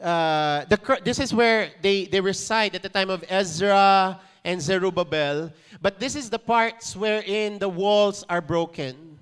uh, 0.01 0.63
the 0.65 0.79
this 1.03 1.19
is 1.19 1.33
where 1.33 1.71
they 1.81 2.05
they 2.05 2.21
reside 2.21 2.75
at 2.75 2.81
the 2.81 2.87
time 2.87 3.09
of 3.09 3.25
Ezra 3.27 4.21
and 4.45 4.61
Zerubbabel. 4.61 5.51
But 5.81 5.99
this 5.99 6.15
is 6.15 6.29
the 6.29 6.39
parts 6.39 6.95
wherein 6.95 7.59
the 7.59 7.67
walls 7.67 8.23
are 8.29 8.41
broken. 8.41 9.19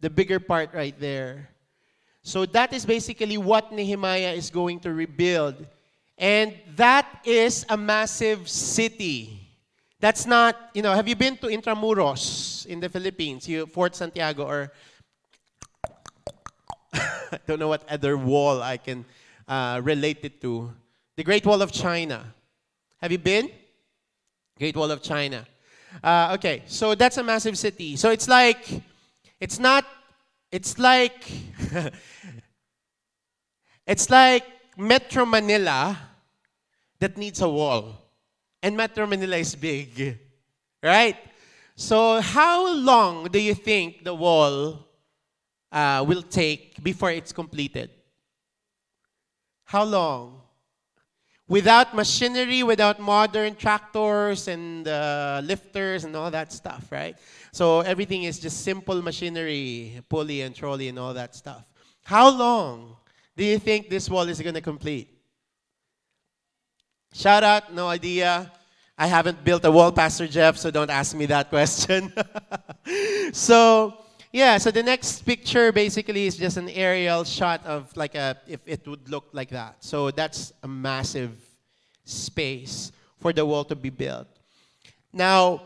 The 0.00 0.10
bigger 0.10 0.40
part 0.40 0.74
right 0.74 0.98
there. 0.98 1.50
So 2.24 2.46
that 2.46 2.72
is 2.72 2.84
basically 2.84 3.38
what 3.38 3.70
Nehemiah 3.70 4.32
is 4.34 4.50
going 4.50 4.80
to 4.80 4.92
rebuild. 4.92 5.66
And 6.18 6.54
that 6.74 7.06
is 7.24 7.64
a 7.68 7.76
massive 7.76 8.48
city. 8.48 9.41
That's 10.02 10.26
not, 10.26 10.58
you 10.74 10.82
know, 10.82 10.92
have 10.94 11.06
you 11.06 11.14
been 11.14 11.36
to 11.36 11.46
Intramuros 11.46 12.66
in 12.66 12.80
the 12.80 12.88
Philippines, 12.88 13.48
you, 13.48 13.66
Fort 13.66 13.94
Santiago, 13.94 14.44
or 14.44 14.72
I 16.92 17.38
don't 17.46 17.60
know 17.60 17.68
what 17.68 17.88
other 17.88 18.18
wall 18.18 18.60
I 18.60 18.78
can 18.78 19.04
uh, 19.46 19.80
relate 19.82 20.18
it 20.24 20.40
to. 20.42 20.74
The 21.14 21.22
Great 21.22 21.46
Wall 21.46 21.62
of 21.62 21.70
China. 21.70 22.34
Have 23.00 23.12
you 23.12 23.18
been? 23.18 23.48
Great 24.58 24.74
Wall 24.74 24.90
of 24.90 25.02
China. 25.02 25.46
Uh, 26.02 26.34
okay, 26.34 26.64
so 26.66 26.96
that's 26.96 27.18
a 27.18 27.22
massive 27.22 27.56
city. 27.56 27.94
So 27.94 28.10
it's 28.10 28.26
like, 28.26 28.82
it's 29.38 29.60
not 29.60 29.84
it's 30.50 30.78
like 30.78 31.30
it's 33.86 34.10
like 34.10 34.44
Metro 34.76 35.24
Manila 35.24 35.96
that 36.98 37.16
needs 37.16 37.40
a 37.40 37.48
wall. 37.48 38.01
And 38.62 38.76
Metro 38.76 39.06
Manila 39.06 39.36
is 39.36 39.54
big. 39.54 40.18
Right? 40.82 41.16
So 41.74 42.20
how 42.20 42.72
long 42.74 43.28
do 43.28 43.40
you 43.40 43.54
think 43.54 44.04
the 44.04 44.14
wall 44.14 44.86
uh, 45.70 46.04
will 46.06 46.22
take 46.22 46.82
before 46.82 47.10
it's 47.10 47.32
completed? 47.32 47.90
How 49.64 49.84
long? 49.84 50.42
Without 51.48 51.94
machinery, 51.94 52.62
without 52.62 53.00
modern 53.00 53.54
tractors 53.56 54.48
and 54.48 54.86
uh, 54.86 55.40
lifters 55.44 56.04
and 56.04 56.14
all 56.16 56.30
that 56.30 56.52
stuff, 56.52 56.90
right? 56.90 57.16
So 57.52 57.80
everything 57.80 58.22
is 58.22 58.38
just 58.38 58.62
simple 58.62 59.02
machinery, 59.02 60.00
pulley 60.08 60.42
and 60.42 60.54
trolley 60.54 60.88
and 60.88 60.98
all 60.98 61.12
that 61.14 61.34
stuff. 61.34 61.64
How 62.04 62.30
long 62.30 62.96
do 63.36 63.44
you 63.44 63.58
think 63.58 63.90
this 63.90 64.08
wall 64.08 64.28
is 64.28 64.40
going 64.40 64.54
to 64.54 64.60
complete? 64.60 65.11
Shout 67.14 67.44
out, 67.44 67.74
no 67.74 67.88
idea. 67.88 68.50
I 68.96 69.06
haven't 69.06 69.44
built 69.44 69.66
a 69.66 69.70
wall, 69.70 69.92
Pastor 69.92 70.26
Jeff, 70.26 70.56
so 70.56 70.70
don't 70.70 70.88
ask 70.88 71.14
me 71.14 71.26
that 71.26 71.50
question. 71.50 72.10
so, 73.32 73.98
yeah, 74.32 74.56
so 74.56 74.70
the 74.70 74.82
next 74.82 75.20
picture 75.26 75.72
basically 75.72 76.24
is 76.24 76.38
just 76.38 76.56
an 76.56 76.70
aerial 76.70 77.24
shot 77.24 77.66
of 77.66 77.94
like 77.98 78.14
a, 78.14 78.38
if 78.46 78.60
it 78.64 78.88
would 78.88 79.10
look 79.10 79.28
like 79.32 79.50
that. 79.50 79.84
So 79.84 80.10
that's 80.10 80.54
a 80.62 80.68
massive 80.68 81.32
space 82.06 82.92
for 83.20 83.34
the 83.34 83.44
wall 83.44 83.64
to 83.64 83.76
be 83.76 83.90
built. 83.90 84.28
Now, 85.12 85.60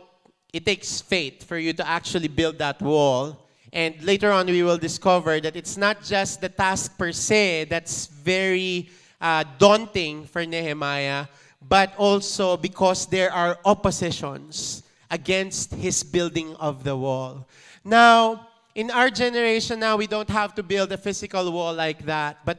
it 0.52 0.66
takes 0.66 1.00
faith 1.00 1.44
for 1.44 1.58
you 1.58 1.72
to 1.74 1.86
actually 1.86 2.28
build 2.28 2.58
that 2.58 2.82
wall. 2.82 3.46
And 3.72 4.02
later 4.02 4.32
on, 4.32 4.46
we 4.46 4.64
will 4.64 4.78
discover 4.78 5.38
that 5.40 5.54
it's 5.54 5.76
not 5.76 6.02
just 6.02 6.40
the 6.40 6.48
task 6.48 6.98
per 6.98 7.12
se 7.12 7.66
that's 7.70 8.06
very 8.06 8.90
uh, 9.20 9.44
daunting 9.58 10.26
for 10.26 10.44
Nehemiah, 10.44 11.26
but 11.60 11.94
also 11.96 12.56
because 12.56 13.06
there 13.06 13.32
are 13.32 13.58
oppositions 13.64 14.82
against 15.10 15.74
his 15.74 16.02
building 16.02 16.54
of 16.56 16.84
the 16.84 16.96
wall. 16.96 17.46
Now, 17.84 18.48
in 18.74 18.90
our 18.90 19.08
generation 19.08 19.80
now, 19.80 19.96
we 19.96 20.06
don't 20.06 20.28
have 20.28 20.54
to 20.56 20.62
build 20.62 20.92
a 20.92 20.98
physical 20.98 21.50
wall 21.50 21.72
like 21.72 22.04
that. 22.04 22.44
But 22.44 22.58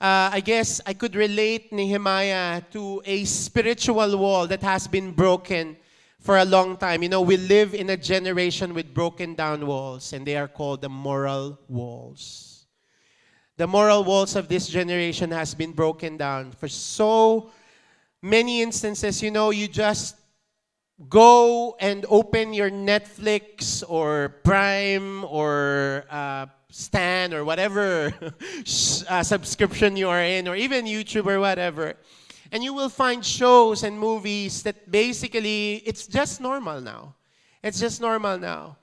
uh, 0.00 0.28
I 0.32 0.40
guess 0.40 0.80
I 0.84 0.92
could 0.92 1.14
relate 1.14 1.72
Nehemiah 1.72 2.60
to 2.72 3.00
a 3.04 3.24
spiritual 3.24 4.18
wall 4.18 4.46
that 4.48 4.62
has 4.62 4.86
been 4.86 5.12
broken 5.12 5.76
for 6.20 6.38
a 6.38 6.44
long 6.44 6.76
time. 6.76 7.02
You 7.02 7.08
know, 7.08 7.22
we 7.22 7.36
live 7.36 7.72
in 7.72 7.88
a 7.90 7.96
generation 7.96 8.74
with 8.74 8.92
broken 8.92 9.34
down 9.34 9.66
walls, 9.66 10.12
and 10.12 10.26
they 10.26 10.36
are 10.36 10.48
called 10.48 10.82
the 10.82 10.88
moral 10.88 11.58
walls. 11.68 12.55
The 13.58 13.66
moral 13.66 14.04
walls 14.04 14.36
of 14.36 14.48
this 14.48 14.68
generation 14.68 15.30
has 15.30 15.54
been 15.54 15.72
broken 15.72 16.18
down 16.18 16.50
for 16.52 16.68
so 16.68 17.50
many 18.20 18.60
instances. 18.60 19.22
You 19.22 19.30
know, 19.30 19.48
you 19.48 19.66
just 19.66 20.16
go 21.08 21.74
and 21.80 22.04
open 22.10 22.52
your 22.52 22.70
Netflix 22.70 23.82
or 23.88 24.40
Prime 24.44 25.24
or 25.24 26.04
uh, 26.10 26.46
Stan 26.70 27.32
or 27.32 27.46
whatever 27.46 28.12
uh, 29.08 29.22
subscription 29.22 29.96
you 29.96 30.10
are 30.10 30.22
in, 30.22 30.48
or 30.48 30.56
even 30.56 30.84
YouTube 30.84 31.26
or 31.26 31.40
whatever, 31.40 31.94
and 32.52 32.62
you 32.62 32.74
will 32.74 32.90
find 32.90 33.24
shows 33.24 33.84
and 33.84 33.98
movies 33.98 34.62
that 34.64 34.90
basically 34.90 35.76
it's 35.86 36.06
just 36.06 36.42
normal 36.42 36.82
now. 36.82 37.14
It's 37.62 37.80
just 37.80 38.02
normal 38.02 38.38
now. 38.38 38.76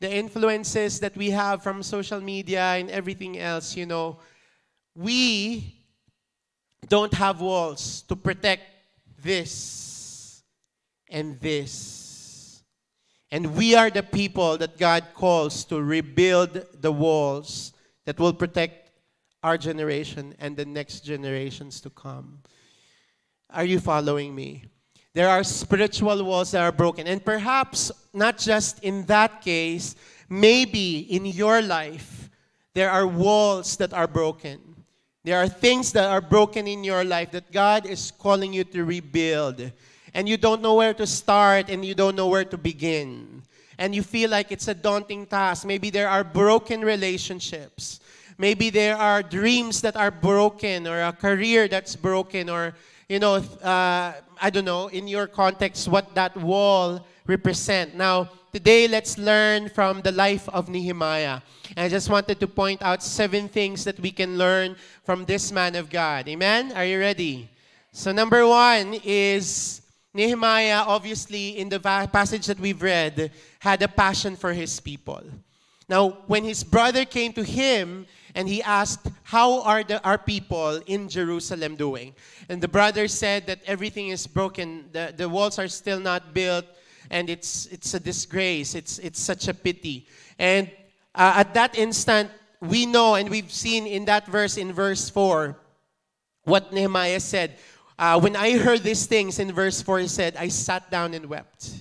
The 0.00 0.12
influences 0.12 1.00
that 1.00 1.16
we 1.16 1.30
have 1.30 1.62
from 1.62 1.82
social 1.82 2.20
media 2.20 2.62
and 2.62 2.90
everything 2.90 3.38
else, 3.38 3.76
you 3.76 3.86
know, 3.86 4.18
we 4.94 5.76
don't 6.88 7.12
have 7.14 7.40
walls 7.40 8.02
to 8.08 8.16
protect 8.16 8.62
this 9.22 10.42
and 11.08 11.38
this. 11.40 12.62
And 13.30 13.54
we 13.54 13.74
are 13.74 13.90
the 13.90 14.02
people 14.02 14.56
that 14.58 14.78
God 14.78 15.04
calls 15.14 15.64
to 15.66 15.80
rebuild 15.80 16.66
the 16.80 16.90
walls 16.90 17.72
that 18.06 18.18
will 18.18 18.32
protect 18.32 18.90
our 19.42 19.56
generation 19.56 20.34
and 20.38 20.56
the 20.56 20.64
next 20.64 21.00
generations 21.00 21.80
to 21.82 21.90
come. 21.90 22.40
Are 23.50 23.64
you 23.64 23.80
following 23.80 24.34
me? 24.34 24.64
There 25.12 25.28
are 25.28 25.42
spiritual 25.42 26.24
walls 26.24 26.52
that 26.52 26.62
are 26.62 26.72
broken. 26.72 27.06
And 27.06 27.24
perhaps 27.24 27.90
not 28.12 28.38
just 28.38 28.82
in 28.84 29.04
that 29.06 29.42
case, 29.42 29.96
maybe 30.28 31.00
in 31.00 31.26
your 31.26 31.62
life, 31.62 32.30
there 32.74 32.90
are 32.90 33.06
walls 33.06 33.76
that 33.78 33.92
are 33.92 34.06
broken. 34.06 34.60
There 35.24 35.38
are 35.38 35.48
things 35.48 35.92
that 35.92 36.08
are 36.08 36.20
broken 36.20 36.66
in 36.66 36.84
your 36.84 37.04
life 37.04 37.32
that 37.32 37.52
God 37.52 37.86
is 37.86 38.10
calling 38.10 38.52
you 38.52 38.64
to 38.64 38.84
rebuild 38.84 39.72
and 40.14 40.28
you 40.28 40.36
don't 40.36 40.62
know 40.62 40.74
where 40.74 40.94
to 40.94 41.06
start 41.06 41.68
and 41.68 41.84
you 41.84 41.94
don't 41.94 42.16
know 42.16 42.26
where 42.26 42.44
to 42.44 42.58
begin. 42.58 43.42
And 43.78 43.94
you 43.94 44.02
feel 44.02 44.30
like 44.30 44.52
it's 44.52 44.68
a 44.68 44.74
daunting 44.74 45.26
task. 45.26 45.66
Maybe 45.66 45.90
there 45.90 46.08
are 46.08 46.24
broken 46.24 46.82
relationships. 46.82 48.00
Maybe 48.36 48.70
there 48.70 48.96
are 48.96 49.22
dreams 49.22 49.80
that 49.82 49.96
are 49.96 50.10
broken 50.10 50.86
or 50.86 51.00
a 51.02 51.12
career 51.12 51.68
that's 51.68 51.96
broken 51.96 52.48
or, 52.48 52.74
you 53.08 53.18
know, 53.18 53.34
uh, 53.62 54.12
I 54.40 54.50
don't 54.50 54.64
know, 54.64 54.88
in 54.88 55.06
your 55.06 55.26
context, 55.26 55.86
what 55.88 56.14
that 56.14 56.36
wall 56.36 57.06
represent. 57.26 57.94
Now, 57.94 58.30
today 58.52 58.88
let's 58.88 59.18
learn 59.18 59.68
from 59.68 60.00
the 60.00 60.12
life 60.12 60.48
of 60.48 60.68
Nehemiah. 60.68 61.40
And 61.76 61.84
I 61.84 61.88
just 61.88 62.08
wanted 62.08 62.40
to 62.40 62.46
point 62.46 62.82
out 62.82 63.02
seven 63.02 63.48
things 63.48 63.84
that 63.84 64.00
we 64.00 64.10
can 64.10 64.38
learn 64.38 64.76
from 65.04 65.24
this 65.26 65.52
man 65.52 65.76
of 65.76 65.90
God. 65.90 66.26
Amen? 66.28 66.72
Are 66.72 66.84
you 66.84 66.98
ready? 66.98 67.50
So 67.92 68.12
number 68.12 68.46
one 68.46 68.94
is 69.04 69.82
Nehemiah, 70.14 70.84
obviously, 70.86 71.58
in 71.58 71.68
the 71.68 71.78
passage 71.78 72.46
that 72.46 72.58
we've 72.58 72.82
read, 72.82 73.30
had 73.58 73.82
a 73.82 73.88
passion 73.88 74.36
for 74.36 74.52
his 74.52 74.80
people. 74.80 75.22
Now, 75.88 76.18
when 76.26 76.44
his 76.44 76.64
brother 76.64 77.04
came 77.04 77.32
to 77.34 77.44
him 77.44 78.06
and 78.34 78.48
he 78.48 78.62
asked, 78.62 79.08
How 79.22 79.62
are 79.62 79.82
the, 79.82 80.02
our 80.04 80.18
people 80.18 80.80
in 80.86 81.08
Jerusalem 81.08 81.76
doing? 81.76 82.14
And 82.48 82.60
the 82.60 82.68
brother 82.68 83.08
said 83.08 83.46
that 83.46 83.60
everything 83.66 84.08
is 84.08 84.26
broken, 84.26 84.88
the, 84.92 85.12
the 85.16 85.28
walls 85.28 85.58
are 85.58 85.68
still 85.68 86.00
not 86.00 86.34
built, 86.34 86.64
and 87.10 87.28
it's, 87.28 87.66
it's 87.66 87.94
a 87.94 88.00
disgrace, 88.00 88.74
it's, 88.74 88.98
it's 88.98 89.20
such 89.20 89.48
a 89.48 89.54
pity. 89.54 90.06
And 90.38 90.70
uh, 91.14 91.34
at 91.36 91.54
that 91.54 91.76
instant, 91.76 92.30
we 92.60 92.86
know 92.86 93.14
and 93.14 93.28
we've 93.28 93.50
seen 93.50 93.86
in 93.86 94.04
that 94.04 94.26
verse, 94.26 94.56
in 94.56 94.72
verse 94.72 95.08
4, 95.10 95.58
what 96.44 96.72
Nehemiah 96.72 97.20
said 97.20 97.56
uh, 98.00 98.18
when 98.18 98.34
I 98.34 98.56
heard 98.56 98.82
these 98.82 99.04
things 99.04 99.38
in 99.38 99.52
verse 99.52 99.82
4, 99.82 99.98
he 99.98 100.08
said, 100.08 100.34
I 100.34 100.48
sat 100.48 100.90
down 100.90 101.12
and 101.12 101.26
wept. 101.26 101.74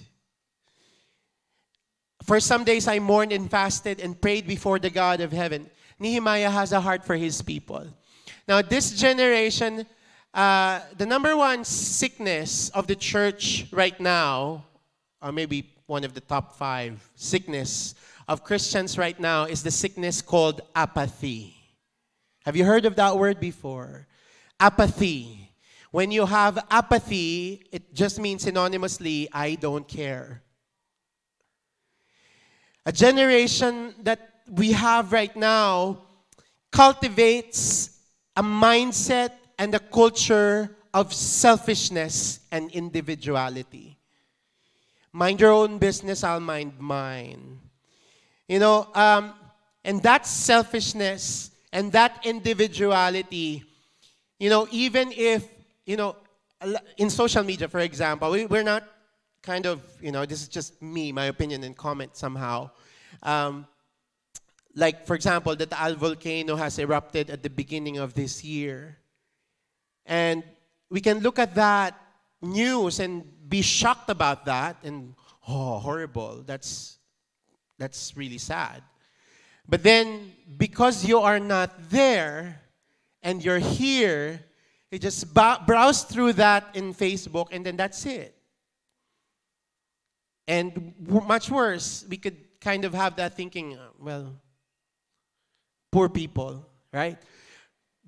For 2.23 2.41
some 2.41 2.65
days 2.65 2.89
I 2.89 2.99
mourned 2.99 3.31
and 3.31 3.49
fasted 3.49 4.01
and 4.01 4.19
prayed 4.19 4.45
before 4.45 4.79
the 4.79 4.89
God 4.89 5.21
of 5.21 5.31
heaven. 5.31 5.69
Nehemiah 5.99 6.49
has 6.49 6.71
a 6.71 6.79
heart 6.79 7.03
for 7.03 7.15
his 7.15 7.41
people. 7.41 7.85
Now, 8.47 8.61
this 8.61 8.91
generation, 8.91 9.85
uh, 10.33 10.79
the 10.97 11.05
number 11.05 11.35
one 11.35 11.63
sickness 11.65 12.69
of 12.69 12.87
the 12.87 12.95
church 12.95 13.65
right 13.71 13.99
now, 13.99 14.65
or 15.21 15.31
maybe 15.31 15.69
one 15.87 16.03
of 16.03 16.13
the 16.13 16.21
top 16.21 16.55
five 16.55 17.09
sickness 17.15 17.95
of 18.27 18.43
Christians 18.43 18.97
right 18.97 19.19
now, 19.19 19.43
is 19.43 19.61
the 19.61 19.71
sickness 19.71 20.21
called 20.21 20.61
apathy. 20.73 21.55
Have 22.45 22.55
you 22.55 22.63
heard 22.63 22.85
of 22.85 22.95
that 22.95 23.17
word 23.17 23.39
before? 23.39 24.07
Apathy. 24.59 25.51
When 25.91 26.11
you 26.11 26.25
have 26.25 26.59
apathy, 26.69 27.65
it 27.71 27.93
just 27.93 28.19
means 28.19 28.45
synonymously, 28.45 29.27
I 29.33 29.55
don't 29.55 29.87
care. 29.87 30.43
A 32.85 32.91
generation 32.91 33.95
that 34.03 34.28
we 34.49 34.71
have 34.71 35.11
right 35.11 35.35
now 35.35 36.01
cultivates 36.71 37.99
a 38.35 38.43
mindset 38.43 39.31
and 39.57 39.73
a 39.75 39.79
culture 39.79 40.75
of 40.93 41.13
selfishness 41.13 42.39
and 42.51 42.71
individuality. 42.71 43.97
Mind 45.11 45.41
your 45.41 45.51
own 45.51 45.77
business, 45.77 46.23
I'll 46.23 46.39
mind 46.39 46.73
mine. 46.79 47.59
You 48.47 48.59
know, 48.59 48.87
um, 48.95 49.33
and 49.83 50.01
that 50.03 50.25
selfishness 50.25 51.51
and 51.71 51.91
that 51.91 52.19
individuality, 52.25 53.63
you 54.39 54.49
know, 54.49 54.67
even 54.71 55.11
if 55.15 55.47
you 55.89 55.97
know, 55.97 56.15
in 56.97 57.09
social 57.09 57.43
media, 57.43 57.67
for 57.67 57.79
example, 57.79 58.29
we, 58.29 58.45
we're 58.45 58.61
not 58.61 58.83
kind 59.41 59.65
of, 59.65 59.81
you 59.99 60.11
know, 60.11 60.23
this 60.23 60.43
is 60.43 60.47
just 60.47 60.79
me, 60.83 61.11
my 61.11 61.25
opinion 61.25 61.63
and 61.63 61.75
comment 61.75 62.15
somehow. 62.15 62.69
Um, 63.23 63.65
like, 64.75 65.05
for 65.05 65.15
example, 65.15 65.55
the 65.55 65.65
Taal 65.65 65.95
volcano 65.95 66.55
has 66.55 66.79
erupted 66.79 67.29
at 67.29 67.43
the 67.43 67.49
beginning 67.49 67.97
of 67.97 68.13
this 68.13 68.43
year. 68.43 68.97
And 70.05 70.43
we 70.89 71.01
can 71.01 71.19
look 71.19 71.39
at 71.39 71.55
that 71.55 71.99
news 72.41 72.99
and 72.99 73.23
be 73.47 73.61
shocked 73.61 74.09
about 74.09 74.45
that 74.45 74.77
and, 74.83 75.15
oh, 75.47 75.79
horrible. 75.79 76.43
That's, 76.45 76.97
that's 77.77 78.15
really 78.15 78.37
sad. 78.37 78.83
But 79.67 79.83
then, 79.83 80.33
because 80.57 81.05
you 81.05 81.19
are 81.19 81.39
not 81.39 81.89
there 81.89 82.61
and 83.21 83.43
you're 83.43 83.59
here, 83.59 84.43
you 84.91 84.97
just 84.97 85.33
browse 85.33 86.03
through 86.03 86.33
that 86.33 86.69
in 86.73 86.93
Facebook 86.93 87.47
and 87.51 87.65
then 87.65 87.77
that's 87.77 88.05
it. 88.05 88.35
And 90.47 90.95
much 91.07 91.51
worse, 91.51 92.03
we 92.09 92.17
could 92.17 92.59
kind 92.59 92.83
of 92.83 92.93
have 92.95 93.15
that 93.17 93.35
thinking, 93.35 93.77
uh, 93.77 93.89
well, 93.99 94.33
poor 95.91 96.09
people, 96.09 96.65
right? 96.93 97.17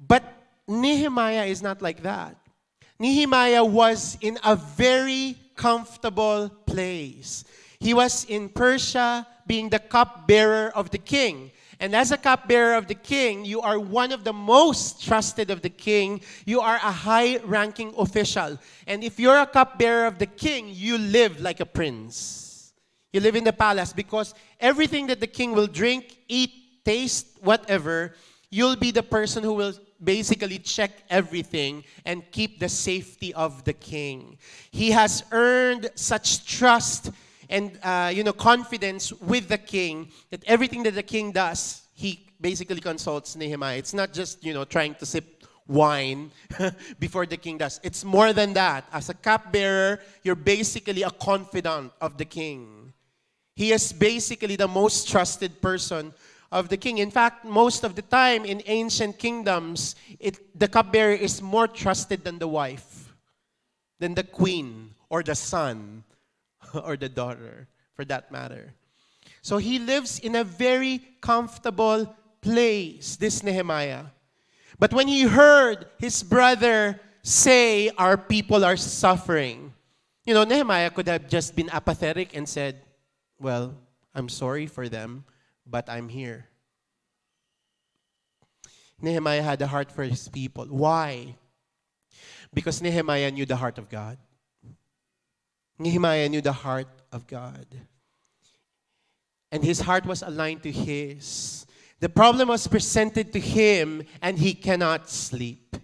But 0.08 0.24
Nehemiah 0.68 1.46
is 1.46 1.62
not 1.62 1.82
like 1.82 2.04
that. 2.04 2.38
Nehemiah 3.00 3.66
was 3.66 4.18
in 4.22 4.38
a 4.44 4.56
very 4.56 5.36
comfortable 5.56 6.50
place. 6.66 7.44
He 7.80 7.94
was 7.94 8.26
in 8.26 8.50
Persia 8.50 9.26
being 9.48 9.70
the 9.70 9.80
cupbearer 9.80 10.72
of 10.76 10.92
the 10.92 11.00
king. 11.00 11.52
And 11.80 11.96
as 11.96 12.12
a 12.12 12.18
cupbearer 12.18 12.76
of 12.76 12.88
the 12.88 12.94
king, 12.94 13.44
you 13.44 13.60
are 13.60 13.80
one 13.80 14.12
of 14.12 14.24
the 14.24 14.34
most 14.34 15.04
trusted 15.04 15.50
of 15.50 15.64
the 15.64 15.70
king. 15.70 16.22
You 16.46 16.62
are 16.62 16.76
a 16.76 16.92
high 16.92 17.38
ranking 17.38 17.92
official. 17.98 18.60
And 18.86 19.04
if 19.04 19.20
you're 19.20 19.40
a 19.40 19.48
cupbearer 19.48 20.06
of 20.06 20.20
the 20.20 20.28
king, 20.28 20.70
you 20.70 21.00
live 21.00 21.42
like 21.42 21.60
a 21.60 21.66
prince. 21.66 22.74
You 23.12 23.20
live 23.20 23.36
in 23.36 23.44
the 23.44 23.54
palace 23.54 23.94
because 23.94 24.36
everything 24.60 25.08
that 25.08 25.20
the 25.20 25.28
king 25.28 25.54
will 25.54 25.66
drink, 25.66 26.20
eat, 26.28 26.54
taste, 26.86 27.38
whatever, 27.42 28.16
you'll 28.50 28.76
be 28.76 28.92
the 28.92 29.04
person 29.04 29.44
who 29.44 29.54
will 29.54 29.74
basically 30.04 30.60
check 30.60 30.92
everything 31.10 31.84
and 32.06 32.30
keep 32.32 32.60
the 32.60 32.70
safety 32.70 33.34
of 33.34 33.64
the 33.64 33.74
king. 33.74 34.38
He 34.72 34.92
has 34.92 35.24
earned 35.32 35.90
such 35.96 36.46
trust 36.46 37.12
and 37.50 37.78
uh, 37.84 38.12
you 38.14 38.24
know 38.24 38.34
confidence 38.34 39.12
with 39.14 39.50
the 39.50 39.58
king 39.58 40.10
that 40.32 40.44
everything 40.48 40.84
that 40.84 40.96
the 40.96 41.04
king 41.04 41.32
does, 41.32 41.84
he 41.94 42.26
basically 42.40 42.80
consults 42.80 43.36
Nehemiah. 43.36 43.78
It's 43.78 43.94
not 43.94 44.14
just 44.14 44.44
you 44.44 44.54
know 44.54 44.64
trying 44.64 44.96
to 44.96 45.06
sip 45.06 45.46
wine 45.68 46.32
before 47.00 47.26
the 47.26 47.38
king 47.38 47.58
does. 47.58 47.80
It's 47.84 48.04
more 48.04 48.34
than 48.34 48.54
that. 48.54 48.86
As 48.92 49.10
a 49.10 49.14
cupbearer, 49.14 50.00
you're 50.24 50.36
basically 50.36 51.04
a 51.04 51.12
confidant 51.12 51.92
of 52.02 52.18
the 52.18 52.26
king. 52.26 52.94
He 53.56 53.72
is 53.72 53.94
basically 53.94 54.56
the 54.56 54.68
most 54.68 55.08
trusted 55.10 55.62
person 55.62 56.14
of 56.52 56.70
the 56.70 56.78
king. 56.78 56.98
In 56.98 57.12
fact, 57.12 57.46
most 57.46 57.84
of 57.84 57.96
the 57.96 58.02
time 58.02 58.46
in 58.46 58.62
ancient 58.66 59.18
kingdoms, 59.18 59.96
it, 60.20 60.60
the 60.60 60.68
cupbearer 60.68 61.14
is 61.14 61.42
more 61.42 61.68
trusted 61.68 62.24
than 62.24 62.40
the 62.40 62.48
wife, 62.48 63.14
than 64.00 64.16
the 64.16 64.24
queen, 64.24 64.92
or 65.10 65.24
the 65.24 65.36
son, 65.36 66.04
or 66.84 66.98
the 66.98 67.10
daughter, 67.10 67.68
for 67.94 68.04
that 68.06 68.32
matter. 68.32 68.74
So 69.42 69.58
he 69.58 69.80
lives 69.80 70.20
in 70.20 70.36
a 70.36 70.44
very 70.44 71.02
comfortable 71.22 72.16
place, 72.42 73.16
this 73.16 73.44
Nehemiah. 73.44 74.06
But 74.78 74.94
when 74.94 75.08
he 75.08 75.24
heard 75.24 75.88
his 76.00 76.24
brother 76.24 77.00
say, 77.24 77.90
Our 77.98 78.18
people 78.18 78.66
are 78.66 78.78
suffering, 78.78 79.74
you 80.26 80.34
know, 80.34 80.44
Nehemiah 80.44 80.90
could 80.90 81.08
have 81.08 81.28
just 81.28 81.56
been 81.56 81.70
apathetic 81.70 82.36
and 82.36 82.48
said, 82.48 82.82
Well, 83.40 83.76
I'm 84.14 84.30
sorry 84.30 84.68
for 84.68 84.90
them, 84.90 85.24
but 85.72 85.90
I'm 85.90 86.10
here. 86.10 86.48
Nehemiah 89.02 89.42
had 89.42 89.62
a 89.62 89.68
heart 89.68 89.92
for 89.92 90.04
his 90.04 90.28
people. 90.28 90.66
Why? 90.66 91.36
Because 92.54 92.82
Nehemiah 92.82 93.32
knew 93.32 93.46
the 93.46 93.56
heart 93.56 93.78
of 93.78 93.90
God. 93.90 94.18
Nehemiah 95.80 96.30
knew 96.30 96.42
the 96.42 96.52
heart 96.52 96.90
of 97.12 97.26
God. 97.26 97.66
And 99.52 99.64
his 99.64 99.82
heart 99.82 100.06
was 100.06 100.22
aligned 100.22 100.62
to 100.64 100.72
his. 100.72 101.66
The 102.00 102.10
problem 102.10 102.50
was 102.50 102.68
presented 102.68 103.34
to 103.34 103.40
him, 103.40 104.04
and 104.22 104.38
he 104.38 104.54
cannot 104.54 105.10
sleep. 105.10 105.76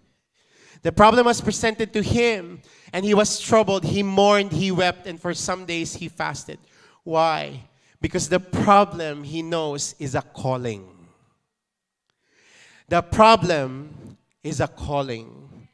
The 0.83 0.91
problem 0.91 1.25
was 1.25 1.41
presented 1.41 1.91
to 1.93 2.01
him, 2.01 2.61
and 2.93 3.03
he 3.03 3.13
was 3.13 3.39
troubled. 3.39 3.83
He 3.83 4.03
mourned, 4.03 4.51
he 4.51 4.71
wept, 4.71 5.07
and 5.07 5.19
for 5.19 5.33
some 5.33 5.65
days 5.65 5.95
he 5.95 6.07
fasted. 6.07 6.59
Why? 7.03 7.66
Because 7.99 8.29
the 8.29 8.39
problem 8.39 9.23
he 9.23 9.41
knows 9.41 9.95
is 9.99 10.15
a 10.15 10.21
calling. 10.21 10.87
The 12.87 13.01
problem 13.01 14.17
is 14.43 14.59
a 14.59 14.67
calling. 14.67 15.67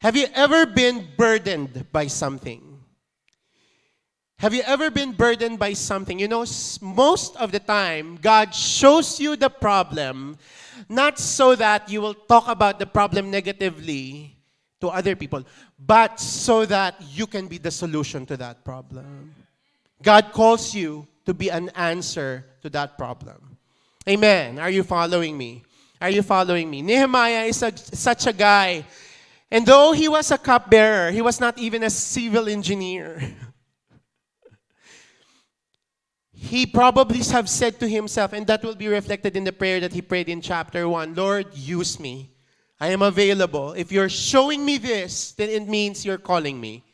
Have 0.00 0.16
you 0.16 0.26
ever 0.34 0.66
been 0.66 1.08
burdened 1.16 1.86
by 1.90 2.06
something? 2.06 2.62
Have 4.38 4.54
you 4.54 4.62
ever 4.62 4.88
been 4.90 5.12
burdened 5.12 5.58
by 5.58 5.72
something? 5.72 6.18
You 6.18 6.28
know, 6.28 6.46
most 6.80 7.34
of 7.36 7.50
the 7.50 7.58
time, 7.58 8.16
God 8.22 8.54
shows 8.54 9.18
you 9.18 9.34
the 9.34 9.50
problem 9.50 10.38
not 10.88 11.18
so 11.18 11.56
that 11.56 11.90
you 11.90 12.00
will 12.00 12.14
talk 12.14 12.46
about 12.46 12.78
the 12.78 12.86
problem 12.86 13.30
negatively 13.30 14.36
to 14.80 14.88
other 14.88 15.16
people, 15.16 15.44
but 15.78 16.20
so 16.20 16.64
that 16.66 16.94
you 17.10 17.26
can 17.26 17.48
be 17.48 17.58
the 17.58 17.70
solution 17.70 18.24
to 18.26 18.36
that 18.36 18.64
problem. 18.64 19.34
God 20.00 20.30
calls 20.32 20.74
you 20.74 21.06
to 21.28 21.34
be 21.34 21.50
an 21.50 21.68
answer 21.76 22.42
to 22.62 22.70
that 22.70 22.96
problem. 22.96 23.58
Amen. 24.08 24.58
Are 24.58 24.70
you 24.70 24.82
following 24.82 25.36
me? 25.36 25.62
Are 26.00 26.08
you 26.08 26.22
following 26.22 26.70
me? 26.70 26.80
Nehemiah 26.80 27.44
is 27.44 27.62
a, 27.62 27.76
such 27.76 28.26
a 28.26 28.32
guy. 28.32 28.82
And 29.50 29.66
though 29.66 29.92
he 29.92 30.08
was 30.08 30.30
a 30.30 30.38
cupbearer, 30.38 31.10
he 31.10 31.20
was 31.20 31.38
not 31.38 31.58
even 31.58 31.82
a 31.82 31.90
civil 31.90 32.48
engineer. 32.48 33.20
he 36.32 36.64
probably 36.64 37.18
have 37.18 37.50
said 37.50 37.78
to 37.80 37.86
himself, 37.86 38.32
and 38.32 38.46
that 38.46 38.62
will 38.62 38.74
be 38.74 38.88
reflected 38.88 39.36
in 39.36 39.44
the 39.44 39.52
prayer 39.52 39.80
that 39.80 39.92
he 39.92 40.00
prayed 40.00 40.30
in 40.30 40.40
chapter 40.40 40.88
1 40.88 41.14
Lord, 41.14 41.48
use 41.52 42.00
me. 42.00 42.30
I 42.80 42.88
am 42.88 43.02
available. 43.02 43.72
If 43.72 43.92
you're 43.92 44.08
showing 44.08 44.64
me 44.64 44.78
this, 44.78 45.32
then 45.32 45.50
it 45.50 45.68
means 45.68 46.06
you're 46.06 46.16
calling 46.16 46.58
me. 46.58 46.84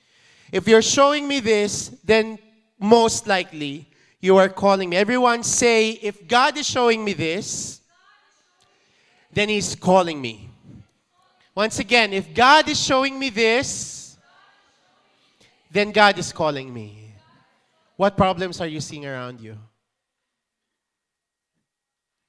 If 0.51 0.67
you're 0.67 0.83
showing 0.83 1.29
me 1.29 1.39
this, 1.39 1.91
then 2.03 2.41
most 2.81 3.29
likely 3.29 3.94
you 4.25 4.39
are 4.39 4.49
calling 4.49 4.89
me. 4.89 4.97
Everyone 4.97 5.43
say, 5.43 5.91
if 6.01 6.27
God 6.27 6.57
is 6.57 6.67
showing 6.67 7.05
me 7.05 7.13
this, 7.13 7.83
then 9.31 9.51
He's 9.51 9.77
calling 9.77 10.19
me. 10.19 10.49
Once 11.55 11.79
again, 11.79 12.15
if 12.15 12.33
God 12.33 12.67
is 12.67 12.81
showing 12.81 13.19
me 13.19 13.29
this, 13.29 14.17
then 15.71 15.93
God 15.93 16.19
is 16.19 16.33
calling 16.33 16.73
me. 16.73 17.13
What 17.97 18.17
problems 18.17 18.63
are 18.63 18.67
you 18.67 18.81
seeing 18.81 19.05
around 19.05 19.43
you? 19.43 19.59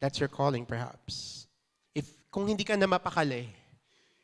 That's 0.01 0.19
your 0.19 0.27
calling, 0.27 0.65
perhaps. 0.65 1.47
If 1.95 2.11
kung 2.29 2.45
hindi 2.45 2.65
ka 2.65 2.75
na 2.75 2.87
mapakali, 2.87 3.47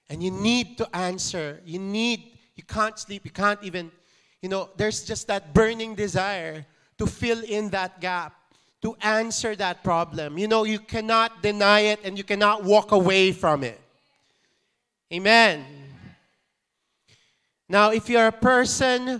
and 0.09 0.21
you 0.21 0.31
need 0.31 0.77
to 0.77 0.93
answer, 0.93 1.61
you 1.63 1.79
need, 1.79 2.37
you 2.53 2.63
can't 2.63 2.99
sleep, 2.99 3.23
you 3.23 3.31
can't 3.31 3.63
even, 3.63 3.89
you 4.41 4.49
know, 4.49 4.69
there's 4.75 5.05
just 5.05 5.25
that 5.27 5.53
burning 5.53 5.95
desire 5.95 6.65
to 7.01 7.07
fill 7.07 7.43
in 7.43 7.71
that 7.71 7.99
gap, 7.99 8.35
to 8.83 8.95
answer 9.01 9.55
that 9.55 9.83
problem. 9.83 10.37
You 10.37 10.47
know, 10.47 10.65
you 10.65 10.77
cannot 10.77 11.41
deny 11.41 11.79
it 11.79 11.99
and 12.03 12.15
you 12.15 12.23
cannot 12.23 12.63
walk 12.63 12.91
away 12.91 13.31
from 13.31 13.63
it. 13.63 13.81
Amen. 15.11 15.65
Now, 17.67 17.89
if 17.89 18.07
you're 18.07 18.27
a 18.27 18.31
person 18.31 19.19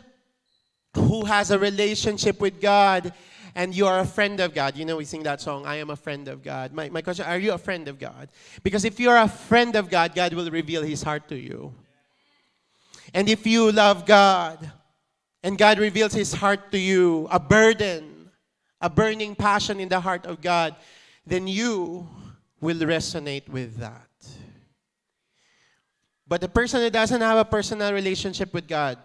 who 0.94 1.26
has 1.26 1.50
a 1.50 1.58
relationship 1.58 2.39
with 2.39 2.62
God 2.62 3.13
and 3.56 3.76
you 3.76 3.88
are 3.88 4.02
a 4.02 4.06
friend 4.06 4.39
of 4.39 4.54
God, 4.54 4.78
you 4.78 4.86
know, 4.86 4.98
we 4.98 5.06
sing 5.06 5.24
that 5.24 5.41
song, 5.41 5.65
I 5.65 5.78
am 5.78 5.89
a 5.89 5.96
friend 5.96 6.28
of 6.28 6.44
God. 6.44 6.74
My, 6.74 6.88
my 6.89 7.02
question, 7.02 7.26
are 7.26 7.39
you 7.39 7.54
a 7.54 7.58
friend 7.58 7.88
of 7.88 7.98
God? 7.98 8.30
Because 8.62 8.86
if 8.86 9.00
you're 9.00 9.17
a 9.17 9.28
friend 9.28 9.76
of 9.76 9.89
God, 9.89 10.13
God 10.13 10.36
will 10.36 10.52
reveal 10.52 10.84
his 10.84 11.02
heart 11.02 11.28
to 11.30 11.36
you. 11.36 11.74
And 13.12 13.28
if 13.28 13.48
you 13.48 13.72
love 13.72 14.06
God, 14.06 14.72
and 15.44 15.58
God 15.58 15.80
reveals 15.80 16.14
His 16.14 16.34
heart 16.34 16.72
to 16.72 16.78
you, 16.78 17.28
a 17.32 17.40
burden, 17.40 18.30
a 18.80 18.90
burning 18.90 19.36
passion 19.36 19.80
in 19.80 19.90
the 19.90 20.00
heart 20.00 20.26
of 20.26 20.42
God, 20.42 20.76
then 21.26 21.48
you 21.48 22.08
will 22.60 22.78
resonate 22.78 23.50
with 23.50 23.78
that. 23.78 24.08
But 26.28 26.42
the 26.42 26.48
person 26.48 26.82
who 26.82 26.90
doesn't 26.90 27.22
have 27.22 27.38
a 27.38 27.46
personal 27.46 27.92
relationship 27.94 28.54
with 28.54 28.68
God 28.68 28.98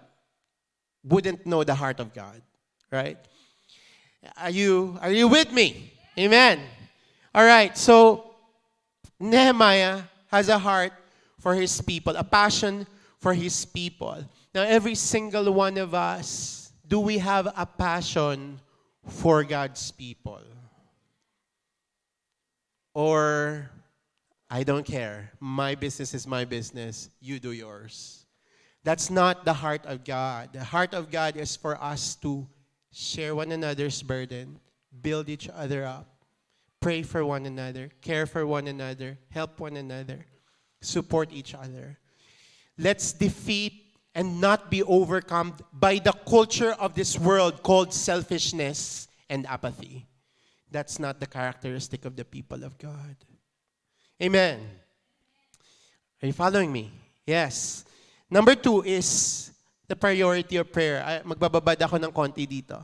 wouldn't 1.03 1.47
know 1.47 1.65
the 1.65 1.75
heart 1.75 2.01
of 2.01 2.15
God, 2.15 2.41
right? 2.93 3.19
Are 4.37 4.51
you 4.51 4.99
are 5.01 5.11
you 5.11 5.29
with 5.29 5.53
me? 5.53 5.93
Amen. 6.19 6.61
All 7.35 7.45
right. 7.45 7.77
So 7.77 8.35
Nehemiah 9.19 10.03
has 10.29 10.49
a 10.49 10.59
heart 10.59 10.93
for 11.41 11.55
his 11.55 11.81
people, 11.81 12.17
a 12.17 12.25
passion 12.25 12.87
for 13.19 13.35
his 13.35 13.65
people. 13.65 14.25
Now, 14.57 14.63
every 14.63 14.95
single 14.95 15.53
one 15.53 15.77
of 15.77 15.93
us, 15.93 16.73
do 16.89 16.99
we 16.99 17.19
have 17.19 17.47
a 17.47 17.67
passion 17.67 18.59
for 19.05 19.45
God's 19.45 19.91
people? 19.91 20.41
Or, 22.95 23.71
I 24.49 24.63
don't 24.63 24.87
care. 24.87 25.31
My 25.41 25.75
business 25.75 26.15
is 26.15 26.27
my 26.27 26.47
business. 26.47 27.11
You 27.21 27.39
do 27.39 27.53
yours. 27.53 28.25
That's 28.83 29.11
not 29.11 29.45
the 29.45 29.53
heart 29.53 29.85
of 29.85 30.05
God. 30.05 30.55
The 30.55 30.65
heart 30.65 30.95
of 30.95 31.11
God 31.11 31.37
is 31.37 31.55
for 31.55 31.77
us 31.77 32.15
to 32.25 32.49
share 32.91 33.35
one 33.35 33.53
another's 33.53 34.01
burden, 34.01 34.59
build 35.03 35.29
each 35.29 35.51
other 35.51 35.85
up, 35.85 36.25
pray 36.81 37.03
for 37.03 37.27
one 37.27 37.45
another, 37.45 37.91
care 38.01 38.25
for 38.25 38.47
one 38.47 38.69
another, 38.69 39.19
help 39.29 39.61
one 39.61 39.77
another, 39.77 40.25
support 40.81 41.29
each 41.31 41.55
other. 41.55 41.99
Let's 42.79 43.13
defeat 43.13 43.83
and 44.17 44.41
not 44.41 44.71
be 44.73 44.83
overcome 44.83 45.53
by 45.77 46.01
the 46.01 46.13
culture 46.25 46.73
of 46.81 46.97
this 46.97 47.21
world 47.21 47.63
called 47.63 47.93
selfishness 47.93 49.09
and 49.29 49.45
apathy. 49.45 50.09
That's 50.73 50.99
not 50.99 51.21
the 51.21 51.29
characteristic 51.29 52.07
of 52.07 52.17
the 52.17 52.25
people 52.25 52.65
of 52.65 52.79
God. 52.79 53.15
Amen. 54.21 54.59
Are 56.23 56.27
you 56.27 56.33
following 56.33 56.73
me? 56.73 56.91
Yes. 57.27 57.85
Number 58.31 58.55
two 58.55 58.81
is 58.89 59.53
the 59.87 59.95
priority 59.95 60.57
of 60.57 60.73
prayer. 60.73 61.05
magbababad 61.21 61.77
ako 61.85 62.01
ng 62.01 62.11
konti 62.11 62.49
dito. 62.49 62.81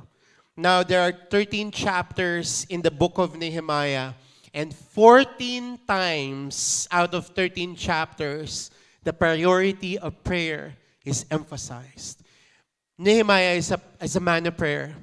Now, 0.53 0.85
there 0.85 1.01
are 1.01 1.17
13 1.33 1.73
chapters 1.73 2.69
in 2.69 2.85
the 2.85 2.93
book 2.93 3.17
of 3.17 3.41
Nehemiah, 3.41 4.13
and 4.53 4.69
14 4.69 5.81
times 5.89 6.87
out 6.93 7.17
of 7.17 7.33
13 7.33 7.73
chapters, 7.73 8.69
the 9.01 9.17
priority 9.17 9.97
of 9.97 10.13
prayer 10.21 10.77
is 11.05 11.27
emphasized. 11.31 12.23
Nehemiah 12.99 13.55
is 13.55 13.71
a, 13.71 13.81
is 14.01 14.17
a 14.17 14.21
man 14.21 14.47
of 14.47 14.57
prayer. 14.57 14.95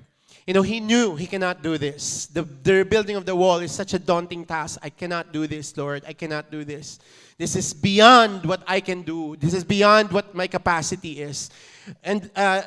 You 0.48 0.54
know, 0.54 0.62
he 0.62 0.80
knew 0.80 1.16
he 1.16 1.28
cannot 1.28 1.62
do 1.62 1.78
this. 1.78 2.26
The, 2.28 2.42
the 2.42 2.74
rebuilding 2.74 3.16
of 3.16 3.26
the 3.26 3.36
wall 3.36 3.60
is 3.60 3.72
such 3.72 3.94
a 3.94 4.00
daunting 4.00 4.46
task. 4.46 4.80
I 4.82 4.90
cannot 4.90 5.32
do 5.32 5.46
this, 5.46 5.78
Lord. 5.78 6.04
I 6.08 6.14
cannot 6.14 6.50
do 6.50 6.64
this. 6.64 7.00
This 7.38 7.56
is 7.56 7.74
beyond 7.74 8.46
what 8.46 8.64
I 8.66 8.80
can 8.80 9.04
do. 9.04 9.36
This 9.36 9.54
is 9.54 9.64
beyond 9.64 10.12
what 10.12 10.34
my 10.34 10.48
capacity 10.48 11.22
is. 11.22 11.52
And 12.04 12.32
uh, 12.36 12.64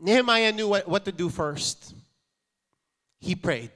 Nehemiah 0.00 0.52
knew 0.52 0.68
what, 0.68 0.88
what 0.88 1.04
to 1.04 1.12
do 1.12 1.28
first. 1.28 1.94
He 3.20 3.34
prayed. 3.34 3.70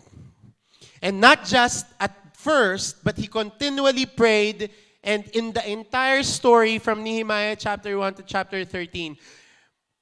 And 1.00 1.20
not 1.20 1.44
just 1.44 1.86
at 2.00 2.36
first, 2.36 3.04
but 3.04 3.16
he 3.16 3.26
continually 3.26 4.06
prayed 4.06 4.70
and 5.04 5.26
in 5.34 5.52
the 5.52 5.68
entire 5.68 6.22
story 6.22 6.78
from 6.78 7.02
Nehemiah 7.02 7.56
chapter 7.56 7.98
1 7.98 8.14
to 8.14 8.22
chapter 8.22 8.64
13, 8.64 9.16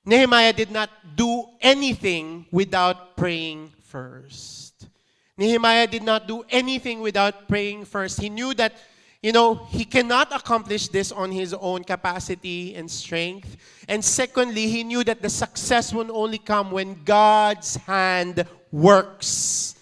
Nehemiah 0.04 0.52
did 0.52 0.70
not 0.70 0.90
do 1.16 1.44
anything 1.60 2.46
without 2.52 3.16
praying 3.16 3.72
first. 3.84 4.88
Nehemiah 5.36 5.86
did 5.86 6.02
not 6.02 6.28
do 6.28 6.44
anything 6.50 7.00
without 7.00 7.48
praying 7.48 7.86
first. 7.86 8.20
He 8.20 8.28
knew 8.28 8.52
that, 8.54 8.74
you 9.22 9.32
know, 9.32 9.54
he 9.54 9.84
cannot 9.84 10.36
accomplish 10.36 10.88
this 10.88 11.12
on 11.12 11.32
his 11.32 11.54
own 11.54 11.84
capacity 11.84 12.74
and 12.74 12.90
strength. 12.90 13.56
And 13.88 14.04
secondly, 14.04 14.68
he 14.68 14.84
knew 14.84 15.02
that 15.04 15.22
the 15.22 15.30
success 15.30 15.94
will 15.94 16.14
only 16.14 16.38
come 16.38 16.70
when 16.70 17.04
God's 17.04 17.76
hand 17.76 18.44
works 18.70 19.76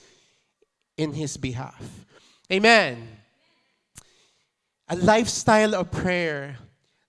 in 0.97 1.13
his 1.13 1.37
behalf. 1.37 1.83
Amen. 2.53 3.19
A 4.89 4.97
lifestyle 4.97 5.75
of 5.75 5.91
prayer. 5.91 6.57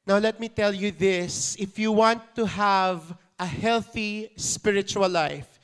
Now, 0.06 0.18
let 0.18 0.39
me 0.39 0.50
tell 0.50 0.74
you 0.74 0.92
this 0.92 1.56
if 1.60 1.80
you 1.80 1.92
want 1.92 2.36
to 2.36 2.46
have 2.46 3.15
a 3.38 3.46
healthy 3.46 4.32
spiritual 4.36 5.08
life, 5.08 5.60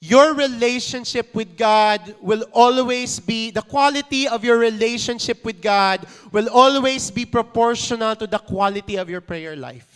your 0.00 0.34
relationship 0.34 1.32
with 1.32 1.56
God 1.56 2.16
will 2.20 2.42
always 2.52 3.20
be, 3.20 3.52
the 3.52 3.62
quality 3.62 4.26
of 4.26 4.44
your 4.44 4.58
relationship 4.58 5.44
with 5.44 5.62
God 5.62 6.04
will 6.32 6.48
always 6.48 7.08
be 7.08 7.24
proportional 7.24 8.16
to 8.16 8.26
the 8.26 8.38
quality 8.38 8.96
of 8.96 9.08
your 9.08 9.20
prayer 9.20 9.54
life. 9.54 9.86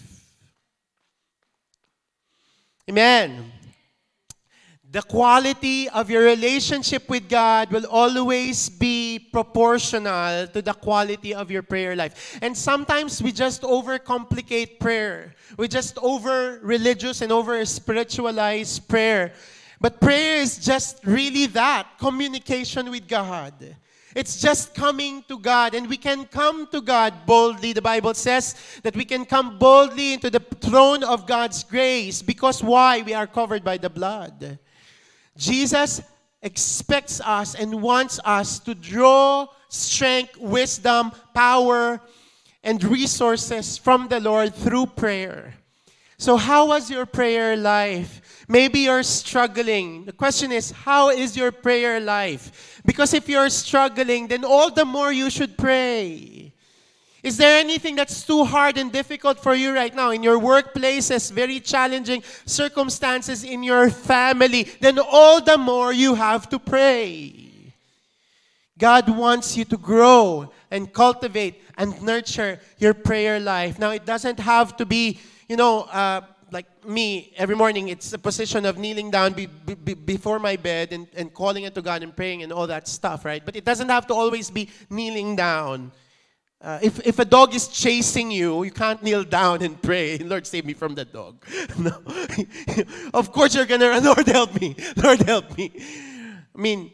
Amen. 2.88 3.50
The 4.96 5.02
quality 5.02 5.90
of 5.90 6.08
your 6.08 6.22
relationship 6.22 7.06
with 7.10 7.28
God 7.28 7.70
will 7.70 7.84
always 7.84 8.70
be 8.70 9.18
proportional 9.30 10.46
to 10.46 10.62
the 10.62 10.72
quality 10.72 11.34
of 11.34 11.50
your 11.50 11.60
prayer 11.60 11.94
life. 11.94 12.38
And 12.40 12.56
sometimes 12.56 13.22
we 13.22 13.30
just 13.30 13.60
overcomplicate 13.60 14.80
prayer. 14.80 15.34
We 15.58 15.68
just 15.68 15.98
over 15.98 16.60
religious 16.62 17.20
and 17.20 17.30
over 17.30 17.62
spiritualize 17.66 18.78
prayer. 18.78 19.34
But 19.82 20.00
prayer 20.00 20.40
is 20.40 20.56
just 20.56 21.04
really 21.04 21.44
that 21.48 21.98
communication 21.98 22.90
with 22.90 23.06
God. 23.06 23.52
It's 24.14 24.40
just 24.40 24.74
coming 24.74 25.22
to 25.28 25.38
God, 25.38 25.74
and 25.74 25.90
we 25.90 25.98
can 25.98 26.24
come 26.24 26.68
to 26.68 26.80
God 26.80 27.12
boldly. 27.26 27.74
The 27.74 27.82
Bible 27.82 28.14
says 28.14 28.54
that 28.82 28.96
we 28.96 29.04
can 29.04 29.26
come 29.26 29.58
boldly 29.58 30.14
into 30.14 30.30
the 30.30 30.40
throne 30.40 31.04
of 31.04 31.26
God's 31.26 31.64
grace 31.64 32.22
because 32.22 32.64
why? 32.64 33.02
We 33.02 33.12
are 33.12 33.26
covered 33.26 33.62
by 33.62 33.76
the 33.76 33.90
blood. 33.90 34.58
Jesus 35.36 36.02
expects 36.42 37.20
us 37.20 37.54
and 37.54 37.82
wants 37.82 38.20
us 38.24 38.58
to 38.60 38.74
draw 38.74 39.48
strength, 39.68 40.36
wisdom, 40.38 41.12
power, 41.34 42.00
and 42.62 42.82
resources 42.84 43.78
from 43.78 44.08
the 44.08 44.20
Lord 44.20 44.54
through 44.54 44.86
prayer. 44.86 45.54
So, 46.18 46.36
how 46.36 46.68
was 46.68 46.90
your 46.90 47.04
prayer 47.04 47.56
life? 47.56 48.44
Maybe 48.48 48.80
you're 48.80 49.02
struggling. 49.02 50.06
The 50.06 50.12
question 50.12 50.50
is, 50.50 50.70
how 50.70 51.10
is 51.10 51.36
your 51.36 51.52
prayer 51.52 52.00
life? 52.00 52.80
Because 52.86 53.12
if 53.12 53.28
you're 53.28 53.50
struggling, 53.50 54.28
then 54.28 54.44
all 54.44 54.70
the 54.70 54.84
more 54.84 55.12
you 55.12 55.28
should 55.28 55.58
pray. 55.58 56.35
Is 57.26 57.36
there 57.38 57.58
anything 57.58 57.96
that's 57.96 58.22
too 58.22 58.44
hard 58.44 58.78
and 58.78 58.92
difficult 58.92 59.42
for 59.42 59.52
you 59.52 59.74
right 59.74 59.92
now 59.92 60.12
in 60.12 60.22
your 60.22 60.38
workplaces, 60.38 61.32
very 61.32 61.58
challenging 61.58 62.22
circumstances 62.44 63.42
in 63.42 63.64
your 63.64 63.90
family? 63.90 64.62
Then 64.62 65.00
all 65.00 65.40
the 65.42 65.58
more 65.58 65.92
you 65.92 66.14
have 66.14 66.48
to 66.50 66.60
pray. 66.60 67.74
God 68.78 69.08
wants 69.08 69.56
you 69.56 69.64
to 69.64 69.76
grow 69.76 70.52
and 70.70 70.92
cultivate 70.92 71.60
and 71.76 72.00
nurture 72.00 72.60
your 72.78 72.94
prayer 72.94 73.40
life. 73.40 73.76
Now, 73.76 73.90
it 73.90 74.06
doesn't 74.06 74.38
have 74.38 74.76
to 74.76 74.86
be, 74.86 75.18
you 75.48 75.56
know, 75.56 75.80
uh, 75.90 76.20
like 76.52 76.86
me, 76.86 77.32
every 77.36 77.56
morning 77.56 77.88
it's 77.88 78.12
a 78.12 78.18
position 78.18 78.64
of 78.64 78.78
kneeling 78.78 79.10
down 79.10 79.32
be, 79.32 79.46
be, 79.46 79.94
before 79.94 80.38
my 80.38 80.54
bed 80.54 80.92
and, 80.92 81.08
and 81.16 81.34
calling 81.34 81.64
it 81.64 81.74
to 81.74 81.82
God 81.82 82.04
and 82.04 82.14
praying 82.14 82.44
and 82.44 82.52
all 82.52 82.68
that 82.68 82.86
stuff, 82.86 83.24
right? 83.24 83.44
But 83.44 83.56
it 83.56 83.64
doesn't 83.64 83.88
have 83.88 84.06
to 84.06 84.14
always 84.14 84.48
be 84.48 84.68
kneeling 84.88 85.34
down. 85.34 85.90
Uh, 86.66 86.80
if, 86.82 86.98
if 87.06 87.20
a 87.20 87.24
dog 87.24 87.54
is 87.54 87.68
chasing 87.68 88.28
you, 88.28 88.64
you 88.64 88.72
can't 88.72 89.00
kneel 89.00 89.22
down 89.22 89.62
and 89.62 89.80
pray, 89.80 90.18
Lord, 90.32 90.44
save 90.44 90.64
me 90.64 90.74
from 90.74 90.96
that 90.96 91.12
dog. 91.12 91.36
no. 91.78 92.02
of 93.14 93.30
course 93.30 93.54
you're 93.54 93.66
going 93.66 93.80
to 93.80 93.88
run, 93.88 94.02
Lord, 94.02 94.26
help 94.26 94.60
me. 94.60 94.74
Lord, 94.96 95.22
help 95.22 95.56
me. 95.56 95.70
I 95.76 96.58
mean, 96.58 96.90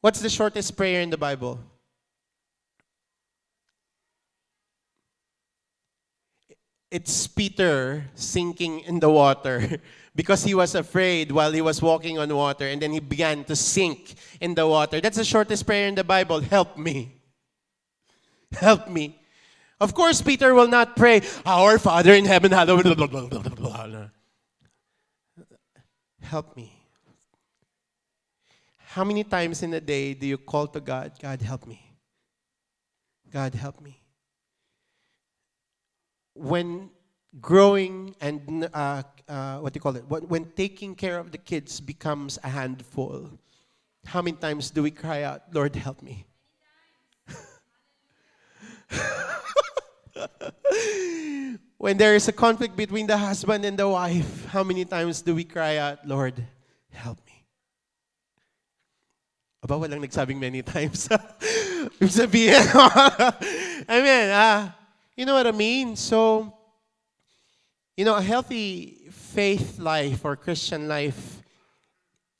what's 0.00 0.18
the 0.18 0.28
shortest 0.28 0.76
prayer 0.76 1.02
in 1.02 1.10
the 1.10 1.16
Bible? 1.16 1.60
it's 6.90 7.26
Peter 7.26 8.04
sinking 8.14 8.78
in 8.86 9.00
the 9.00 9.10
water 9.10 9.80
because 10.14 10.44
he 10.44 10.54
was 10.54 10.76
afraid 10.76 11.32
while 11.32 11.50
he 11.50 11.60
was 11.60 11.82
walking 11.82 12.20
on 12.20 12.32
water 12.32 12.68
and 12.68 12.80
then 12.80 12.92
he 12.92 13.00
began 13.00 13.42
to 13.42 13.56
sink 13.56 14.14
in 14.40 14.54
the 14.54 14.64
water. 14.64 15.00
That's 15.00 15.16
the 15.16 15.24
shortest 15.24 15.66
prayer 15.66 15.88
in 15.88 15.96
the 15.96 16.04
Bible. 16.04 16.38
Help 16.38 16.78
me. 16.78 17.23
Help 18.52 18.88
me. 18.88 19.20
Of 19.80 19.94
course, 19.94 20.22
Peter 20.22 20.54
will 20.54 20.68
not 20.68 20.96
pray, 20.96 21.22
Our 21.44 21.78
Father 21.78 22.14
in 22.14 22.24
heaven, 22.24 22.52
hallowed. 22.52 22.86
Help 26.22 26.56
me. 26.56 26.72
How 28.78 29.04
many 29.04 29.24
times 29.24 29.62
in 29.62 29.74
a 29.74 29.80
day 29.80 30.14
do 30.14 30.26
you 30.26 30.38
call 30.38 30.68
to 30.68 30.80
God, 30.80 31.12
God, 31.20 31.42
help 31.42 31.66
me? 31.66 31.80
God, 33.30 33.54
help 33.54 33.80
me 33.80 34.04
when 36.34 36.90
growing 37.40 38.14
and 38.20 38.68
uh, 38.74 39.02
uh, 39.28 39.58
what 39.58 39.72
do 39.72 39.78
you 39.78 39.80
call 39.80 39.96
it? 39.96 40.04
When 40.08 40.52
taking 40.56 40.94
care 40.94 41.18
of 41.18 41.32
the 41.32 41.38
kids 41.38 41.80
becomes 41.80 42.38
a 42.44 42.48
handful, 42.48 43.30
how 44.04 44.20
many 44.20 44.36
times 44.36 44.70
do 44.70 44.82
we 44.82 44.90
cry 44.90 45.22
out, 45.22 45.42
Lord, 45.52 45.74
help 45.74 46.02
me? 46.02 46.26
When 51.78 51.96
there 51.96 52.14
is 52.14 52.28
a 52.28 52.32
conflict 52.32 52.76
between 52.76 53.06
the 53.06 53.16
husband 53.16 53.64
and 53.64 53.78
the 53.78 53.88
wife, 53.88 54.46
how 54.46 54.64
many 54.64 54.84
times 54.84 55.22
do 55.22 55.34
we 55.34 55.44
cry 55.44 55.76
out, 55.76 56.06
Lord, 56.06 56.42
help 56.92 57.18
me? 57.26 57.44
Aba, 59.62 59.74
walang 59.74 60.04
nagsabing 60.04 60.38
many 60.38 60.62
times. 60.62 61.08
Sabihin, 62.00 62.68
I 63.88 63.96
mean, 64.00 64.28
ah, 64.32 64.76
you 65.16 65.26
know 65.26 65.34
what 65.34 65.46
I 65.46 65.52
mean? 65.52 65.96
So, 65.96 66.52
you 67.96 68.04
know, 68.04 68.16
a 68.16 68.22
healthy 68.22 69.08
faith 69.10 69.78
life 69.78 70.24
or 70.24 70.36
Christian 70.36 70.88
life 70.88 71.42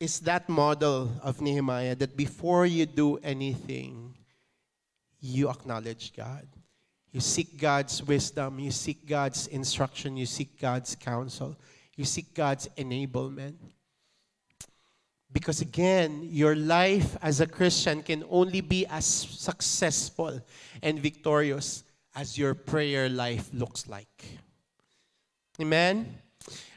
is 0.00 0.20
that 0.20 0.48
model 0.48 1.10
of 1.22 1.40
Nehemiah 1.40 1.94
that 1.96 2.16
before 2.16 2.66
you 2.66 2.86
do 2.86 3.16
anything, 3.22 4.14
you 5.24 5.48
acknowledge 5.48 6.12
God. 6.14 6.46
You 7.10 7.20
seek 7.20 7.56
God's 7.56 8.02
wisdom, 8.02 8.58
you 8.58 8.70
seek 8.70 9.06
God's 9.06 9.46
instruction, 9.46 10.16
you 10.16 10.26
seek 10.26 10.60
God's 10.60 10.94
counsel, 10.96 11.56
you 11.96 12.04
seek 12.04 12.34
God's 12.34 12.68
enablement. 12.76 13.54
Because 15.32 15.60
again, 15.60 16.28
your 16.30 16.54
life 16.54 17.16
as 17.22 17.40
a 17.40 17.46
Christian 17.46 18.02
can 18.02 18.24
only 18.28 18.60
be 18.60 18.84
as 18.86 19.06
successful 19.06 20.40
and 20.82 20.98
victorious 20.98 21.84
as 22.14 22.36
your 22.36 22.54
prayer 22.54 23.08
life 23.08 23.48
looks 23.52 23.88
like. 23.88 24.24
Amen? 25.60 26.18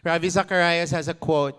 Ravi 0.03 0.29
Zacharias 0.29 0.91
has 0.91 1.07
a 1.07 1.13
quote. 1.13 1.57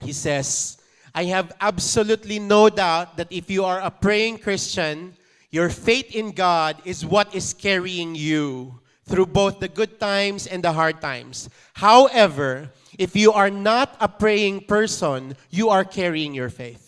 He 0.00 0.12
says, 0.12 0.78
I 1.14 1.24
have 1.24 1.52
absolutely 1.60 2.38
no 2.38 2.68
doubt 2.68 3.16
that 3.16 3.28
if 3.30 3.50
you 3.50 3.64
are 3.64 3.80
a 3.80 3.90
praying 3.90 4.38
Christian, 4.38 5.14
your 5.50 5.70
faith 5.70 6.14
in 6.14 6.32
God 6.32 6.76
is 6.84 7.06
what 7.06 7.34
is 7.34 7.54
carrying 7.54 8.14
you 8.14 8.80
through 9.04 9.26
both 9.26 9.60
the 9.60 9.68
good 9.68 9.98
times 9.98 10.46
and 10.46 10.62
the 10.62 10.72
hard 10.72 11.00
times. 11.00 11.48
However, 11.72 12.70
if 12.98 13.16
you 13.16 13.32
are 13.32 13.50
not 13.50 13.96
a 14.00 14.08
praying 14.08 14.66
person, 14.66 15.36
you 15.50 15.70
are 15.70 15.84
carrying 15.84 16.34
your 16.34 16.50
faith. 16.50 16.84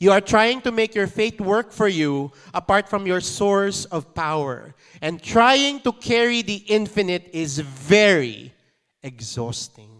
You 0.00 0.12
are 0.12 0.20
trying 0.20 0.60
to 0.62 0.72
make 0.72 0.94
your 0.94 1.08
faith 1.08 1.40
work 1.40 1.72
for 1.72 1.88
you 1.88 2.30
apart 2.54 2.88
from 2.88 3.06
your 3.06 3.20
source 3.20 3.84
of 3.86 4.14
power. 4.14 4.74
And 5.02 5.20
trying 5.20 5.80
to 5.80 5.92
carry 5.92 6.40
the 6.42 6.62
infinite 6.68 7.28
is 7.32 7.58
very 7.58 8.54
exhausting. 9.02 9.90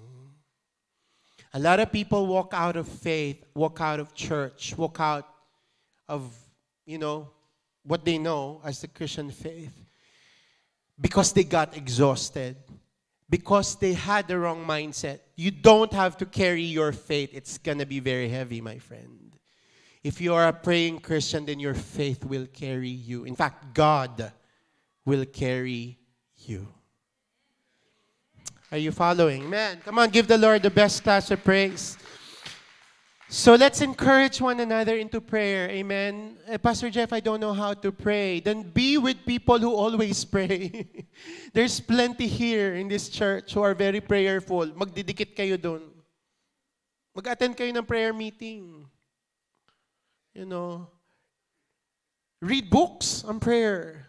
A 1.52 1.58
lot 1.58 1.80
of 1.80 1.90
people 1.90 2.26
walk 2.26 2.52
out 2.52 2.76
of 2.76 2.86
faith, 2.86 3.44
walk 3.54 3.80
out 3.80 3.98
of 3.98 4.14
church, 4.14 4.74
walk 4.76 5.00
out 5.00 5.26
of, 6.08 6.32
you 6.86 6.98
know, 6.98 7.28
what 7.88 8.04
they 8.04 8.18
know 8.18 8.60
as 8.64 8.80
the 8.80 8.88
Christian 8.88 9.30
faith 9.30 9.72
because 11.00 11.32
they 11.32 11.44
got 11.44 11.76
exhausted, 11.76 12.56
because 13.30 13.76
they 13.76 13.94
had 13.94 14.28
the 14.28 14.38
wrong 14.38 14.64
mindset. 14.64 15.20
You 15.36 15.50
don't 15.50 15.92
have 15.92 16.16
to 16.18 16.26
carry 16.26 16.62
your 16.62 16.92
faith, 16.92 17.30
it's 17.32 17.58
going 17.58 17.78
to 17.78 17.86
be 17.86 18.00
very 18.00 18.28
heavy, 18.28 18.60
my 18.60 18.78
friend. 18.78 19.32
If 20.04 20.20
you 20.20 20.34
are 20.34 20.48
a 20.48 20.52
praying 20.52 21.00
Christian, 21.00 21.46
then 21.46 21.58
your 21.58 21.74
faith 21.74 22.24
will 22.24 22.46
carry 22.46 22.88
you. 22.88 23.24
In 23.24 23.34
fact, 23.34 23.74
God 23.74 24.32
will 25.04 25.24
carry 25.24 25.98
you. 26.36 26.68
Are 28.70 28.78
you 28.78 28.92
following? 28.92 29.48
Man, 29.48 29.80
come 29.84 29.98
on, 29.98 30.10
give 30.10 30.28
the 30.28 30.38
Lord 30.38 30.62
the 30.62 30.70
best 30.70 31.02
class 31.02 31.30
of 31.30 31.42
praise. 31.42 31.96
So 33.30 33.54
let's 33.54 33.82
encourage 33.82 34.40
one 34.40 34.58
another 34.58 34.96
into 34.96 35.20
prayer. 35.20 35.68
Amen. 35.68 36.38
Eh, 36.48 36.56
Pastor 36.56 36.88
Jeff, 36.88 37.12
I 37.12 37.20
don't 37.20 37.40
know 37.40 37.52
how 37.52 37.74
to 37.74 37.92
pray. 37.92 38.40
Then 38.40 38.62
be 38.62 38.96
with 38.96 39.26
people 39.26 39.58
who 39.58 39.74
always 39.74 40.24
pray. 40.36 40.88
There's 41.52 41.78
plenty 41.78 42.26
here 42.26 42.76
in 42.76 42.88
this 42.88 43.10
church 43.10 43.52
who 43.52 43.60
are 43.60 43.74
very 43.74 44.00
prayerful. 44.00 44.68
Magdidikit 44.72 45.36
kayo 45.36 45.60
doon. 45.60 45.84
Mag-attend 47.14 47.52
kayo 47.52 47.68
ng 47.68 47.84
prayer 47.84 48.16
meeting. 48.16 48.88
You 50.32 50.48
know. 50.48 50.88
Read 52.40 52.70
books 52.70 53.28
on 53.28 53.40
prayer. 53.40 54.08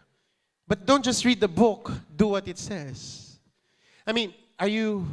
But 0.64 0.86
don't 0.86 1.04
just 1.04 1.26
read 1.26 1.42
the 1.42 1.52
book, 1.52 1.92
do 2.16 2.40
what 2.40 2.48
it 2.48 2.58
says. 2.58 3.36
I 4.08 4.14
mean, 4.14 4.34
are 4.58 4.70
you 4.70 5.04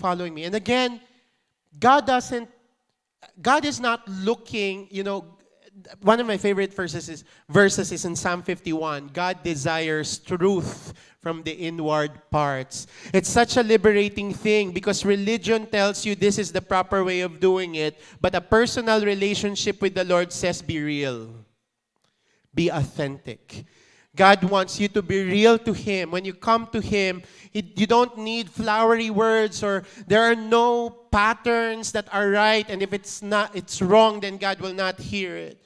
following 0.00 0.32
me? 0.32 0.44
And 0.44 0.54
again, 0.54 1.00
God 1.78 2.06
doesn't 2.06 2.53
God 3.40 3.64
is 3.64 3.80
not 3.80 4.06
looking, 4.08 4.88
you 4.90 5.02
know, 5.02 5.24
one 6.02 6.20
of 6.20 6.26
my 6.26 6.36
favorite 6.36 6.72
verses 6.72 7.08
is 7.08 7.24
verses 7.48 7.90
is 7.90 8.04
in 8.04 8.14
Psalm 8.14 8.42
51. 8.42 9.08
God 9.12 9.42
desires 9.42 10.18
truth 10.18 10.94
from 11.20 11.42
the 11.42 11.52
inward 11.52 12.12
parts. 12.30 12.86
It's 13.12 13.28
such 13.28 13.56
a 13.56 13.62
liberating 13.62 14.32
thing 14.32 14.72
because 14.72 15.04
religion 15.04 15.66
tells 15.66 16.04
you 16.06 16.14
this 16.14 16.38
is 16.38 16.52
the 16.52 16.60
proper 16.60 17.02
way 17.02 17.20
of 17.22 17.40
doing 17.40 17.74
it, 17.74 18.00
but 18.20 18.34
a 18.34 18.40
personal 18.40 19.04
relationship 19.04 19.80
with 19.80 19.94
the 19.94 20.04
Lord 20.04 20.32
says 20.32 20.62
be 20.62 20.80
real. 20.80 21.34
Be 22.54 22.68
authentic. 22.68 23.64
God 24.14 24.44
wants 24.44 24.78
you 24.78 24.86
to 24.88 25.02
be 25.02 25.24
real 25.24 25.58
to 25.58 25.72
Him. 25.72 26.12
When 26.12 26.24
you 26.24 26.34
come 26.34 26.68
to 26.68 26.80
Him, 26.80 27.22
it, 27.52 27.78
you 27.78 27.86
don't 27.86 28.16
need 28.18 28.48
flowery 28.48 29.10
words 29.10 29.62
or 29.62 29.82
there 30.06 30.22
are 30.22 30.36
no 30.36 31.03
patterns 31.14 31.92
that 31.92 32.12
are 32.12 32.28
right. 32.30 32.68
And 32.68 32.82
if 32.82 32.92
it's 32.92 33.22
not, 33.22 33.54
it's 33.54 33.80
wrong, 33.80 34.18
then 34.18 34.36
God 34.36 34.58
will 34.58 34.74
not 34.74 34.98
hear 34.98 35.36
it. 35.36 35.62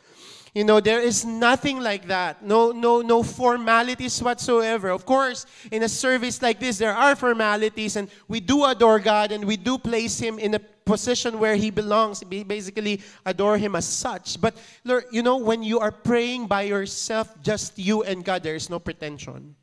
You 0.54 0.64
know, 0.64 0.78
there 0.80 1.00
is 1.00 1.24
nothing 1.24 1.80
like 1.80 2.08
that. 2.08 2.44
No, 2.44 2.72
no, 2.72 3.00
no 3.00 3.22
formalities 3.22 4.20
whatsoever. 4.22 4.90
Of 4.90 5.06
course, 5.06 5.46
in 5.72 5.82
a 5.82 5.88
service 5.88 6.42
like 6.42 6.60
this, 6.60 6.76
there 6.76 6.92
are 6.92 7.16
formalities, 7.16 7.96
and 7.96 8.10
we 8.28 8.40
do 8.40 8.64
adore 8.64 8.98
God 8.98 9.32
and 9.32 9.44
we 9.44 9.56
do 9.56 9.78
place 9.78 10.18
Him 10.18 10.38
in 10.38 10.52
a 10.54 10.58
position 10.58 11.38
where 11.38 11.56
He 11.56 11.70
belongs. 11.70 12.22
We 12.28 12.44
basically 12.44 13.00
adore 13.24 13.56
Him 13.56 13.74
as 13.74 13.86
such. 13.86 14.40
But, 14.40 14.54
Lord, 14.84 15.04
you 15.12 15.22
know, 15.22 15.38
when 15.38 15.62
you 15.62 15.78
are 15.80 15.92
praying 15.92 16.46
by 16.46 16.62
yourself, 16.62 17.40
just 17.40 17.78
you 17.78 18.02
and 18.02 18.22
God, 18.22 18.42
there 18.42 18.56
is 18.56 18.68
no 18.68 18.78
pretension. 18.78 19.54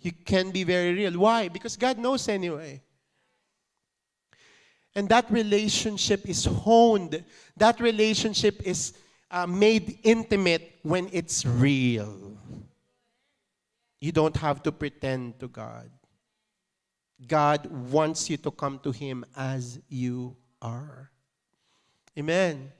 You 0.00 0.12
can 0.12 0.50
be 0.50 0.64
very 0.64 0.92
real. 0.92 1.18
Why? 1.18 1.48
Because 1.48 1.76
God 1.76 1.96
knows 1.96 2.28
anyway. 2.28 2.82
And 4.94 5.08
that 5.08 5.30
relationship 5.30 6.28
is 6.28 6.44
honed. 6.44 7.24
That 7.56 7.80
relationship 7.80 8.62
is 8.64 8.92
uh, 9.30 9.46
made 9.46 9.98
intimate 10.02 10.78
when 10.82 11.08
it's 11.12 11.46
real. 11.46 12.36
You 14.00 14.12
don't 14.12 14.36
have 14.36 14.62
to 14.64 14.72
pretend 14.72 15.40
to 15.40 15.48
God. 15.48 15.90
God 17.26 17.66
wants 17.90 18.28
you 18.28 18.36
to 18.38 18.50
come 18.50 18.80
to 18.80 18.90
Him 18.90 19.24
as 19.36 19.78
you 19.88 20.36
are. 20.60 21.10
Amen. 22.18 22.70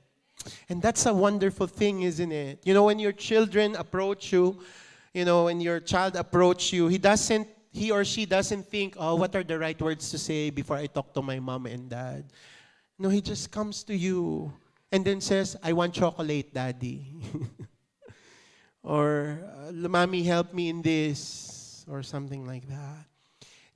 And 0.69 0.83
that's 0.83 1.07
a 1.07 1.15
wonderful 1.15 1.67
thing, 1.67 2.03
isn't 2.03 2.33
it? 2.33 2.61
You 2.65 2.75
know, 2.75 2.85
when 2.85 2.99
your 2.99 3.13
children 3.13 3.77
approach 3.77 4.33
you, 4.33 4.61
you 5.15 5.25
know, 5.25 5.45
when 5.45 5.61
your 5.61 5.81
child 5.81 6.17
approach 6.17 6.73
you, 6.73 6.89
he 6.89 6.99
doesn't, 6.99 7.47
he 7.73 7.91
or 7.91 8.05
she 8.05 8.27
doesn't 8.27 8.69
think, 8.69 8.97
oh, 8.99 9.17
what 9.17 9.35
are 9.35 9.43
the 9.43 9.59
right 9.59 9.81
words 9.81 10.11
to 10.11 10.19
say 10.19 10.51
before 10.51 10.77
I 10.77 10.87
talk 10.87 11.13
to 11.15 11.23
my 11.23 11.41
mom 11.41 11.67
and 11.67 11.89
dad? 11.89 12.25
No, 12.99 13.09
he 13.09 13.21
just 13.21 13.51
comes 13.51 13.83
to 13.85 13.97
you 13.97 14.53
and 14.93 15.05
then 15.05 15.21
says, 15.21 15.57
I 15.63 15.73
want 15.73 15.95
chocolate, 15.95 16.53
daddy. 16.53 17.17
or, 18.83 19.41
uh, 19.69 19.73
mommy, 19.89 20.23
help 20.23 20.53
me 20.53 20.69
in 20.69 20.83
this. 20.83 21.85
Or 21.89 22.03
something 22.03 22.47
like 22.47 22.69
that. 22.69 23.07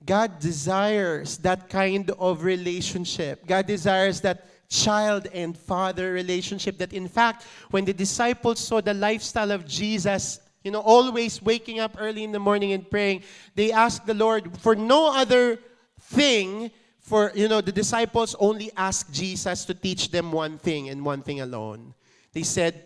God 0.04 0.38
desires 0.38 1.38
that 1.38 1.68
kind 1.68 2.10
of 2.20 2.44
relationship. 2.44 3.46
God 3.46 3.66
desires 3.66 4.20
that 4.20 4.46
child 4.68 5.26
and 5.32 5.56
father 5.56 6.12
relationship 6.12 6.78
that 6.78 6.92
in 6.92 7.06
fact 7.06 7.44
when 7.70 7.84
the 7.84 7.92
disciples 7.92 8.58
saw 8.58 8.80
the 8.80 8.94
lifestyle 8.94 9.52
of 9.52 9.66
Jesus 9.66 10.40
you 10.66 10.72
know 10.72 10.80
always 10.80 11.40
waking 11.40 11.78
up 11.78 11.94
early 11.96 12.24
in 12.24 12.32
the 12.32 12.42
morning 12.42 12.72
and 12.72 12.90
praying 12.90 13.22
they 13.54 13.70
asked 13.70 14.04
the 14.04 14.14
Lord 14.14 14.58
for 14.58 14.74
no 14.74 15.14
other 15.14 15.60
thing 16.00 16.72
for 16.98 17.30
you 17.36 17.46
know 17.46 17.60
the 17.60 17.70
disciples 17.70 18.34
only 18.40 18.72
asked 18.76 19.14
Jesus 19.14 19.64
to 19.66 19.74
teach 19.74 20.10
them 20.10 20.32
one 20.32 20.58
thing 20.58 20.88
and 20.88 21.04
one 21.04 21.22
thing 21.22 21.40
alone. 21.40 21.94
They 22.32 22.42
said, 22.42 22.82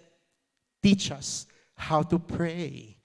"Teach 0.83 1.11
us 1.11 1.47
how 1.75 2.03
to 2.03 2.19
pray." 2.19 2.99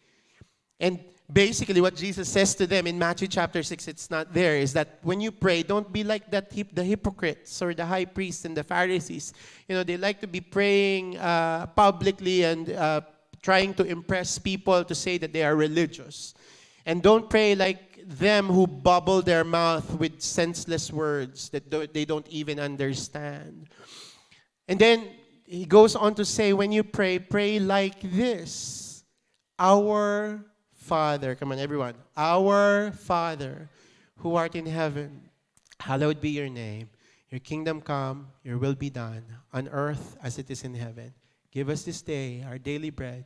And 0.78 1.00
basically 1.32 1.80
what 1.80 1.96
Jesus 1.96 2.28
says 2.28 2.54
to 2.56 2.68
them 2.68 2.86
in 2.86 3.00
Matthew 3.00 3.28
chapter 3.28 3.64
6 3.64 3.88
it's 3.88 4.12
not 4.12 4.32
there 4.34 4.58
is 4.58 4.74
that 4.74 5.00
when 5.02 5.20
you 5.22 5.32
pray 5.32 5.64
don't 5.64 5.92
be 5.92 6.04
like 6.04 6.30
that 6.30 6.52
the 6.52 6.84
hypocrites 6.84 7.62
or 7.64 7.74
the 7.74 7.86
high 7.86 8.06
priests 8.06 8.46
and 8.46 8.56
the 8.56 8.64
Pharisees. 8.64 9.34
You 9.68 9.76
know, 9.76 9.84
they 9.84 9.98
like 9.98 10.20
to 10.20 10.28
be 10.28 10.42
praying 10.42 11.18
uh, 11.18 11.66
publicly 11.68 12.44
and 12.44 12.70
uh, 12.70 13.02
trying 13.46 13.76
to 13.76 13.84
impress 13.86 14.40
people 14.40 14.84
to 14.84 14.96
say 14.96 15.20
that 15.20 15.32
they 15.32 15.44
are 15.44 15.56
religious. 15.56 16.34
And 16.84 17.04
don't 17.04 17.30
pray 17.30 17.54
like 17.54 18.02
them 18.02 18.48
who 18.48 18.66
bubble 18.66 19.22
their 19.22 19.44
mouth 19.44 19.86
with 20.00 20.20
senseless 20.20 20.92
words 20.92 21.50
that 21.50 21.70
they 21.94 22.06
don't 22.06 22.28
even 22.30 22.60
understand. 22.60 23.70
And 24.68 24.80
then 24.80 25.10
he 25.46 25.66
goes 25.66 25.96
on 25.96 26.16
to 26.16 26.26
say, 26.26 26.54
when 26.54 26.72
you 26.72 26.84
pray, 26.84 27.20
pray 27.20 27.60
like 27.60 28.02
this 28.02 29.04
Our 29.60 30.44
Father, 30.74 31.36
come 31.36 31.52
on, 31.52 31.60
everyone. 31.60 31.94
Our 32.18 32.92
Father 32.98 33.70
who 34.18 34.34
art 34.34 34.56
in 34.56 34.66
heaven, 34.66 35.30
hallowed 35.80 36.20
be 36.20 36.30
your 36.30 36.50
name. 36.50 36.90
Your 37.30 37.40
kingdom 37.40 37.82
come, 37.82 38.30
your 38.44 38.58
will 38.58 38.74
be 38.74 38.90
done, 38.90 39.24
on 39.54 39.68
earth 39.68 40.18
as 40.24 40.40
it 40.40 40.50
is 40.50 40.64
in 40.64 40.74
heaven. 40.74 41.14
Give 41.52 41.70
us 41.70 41.84
this 41.84 42.02
day 42.02 42.44
our 42.48 42.58
daily 42.58 42.90
bread. 42.90 43.26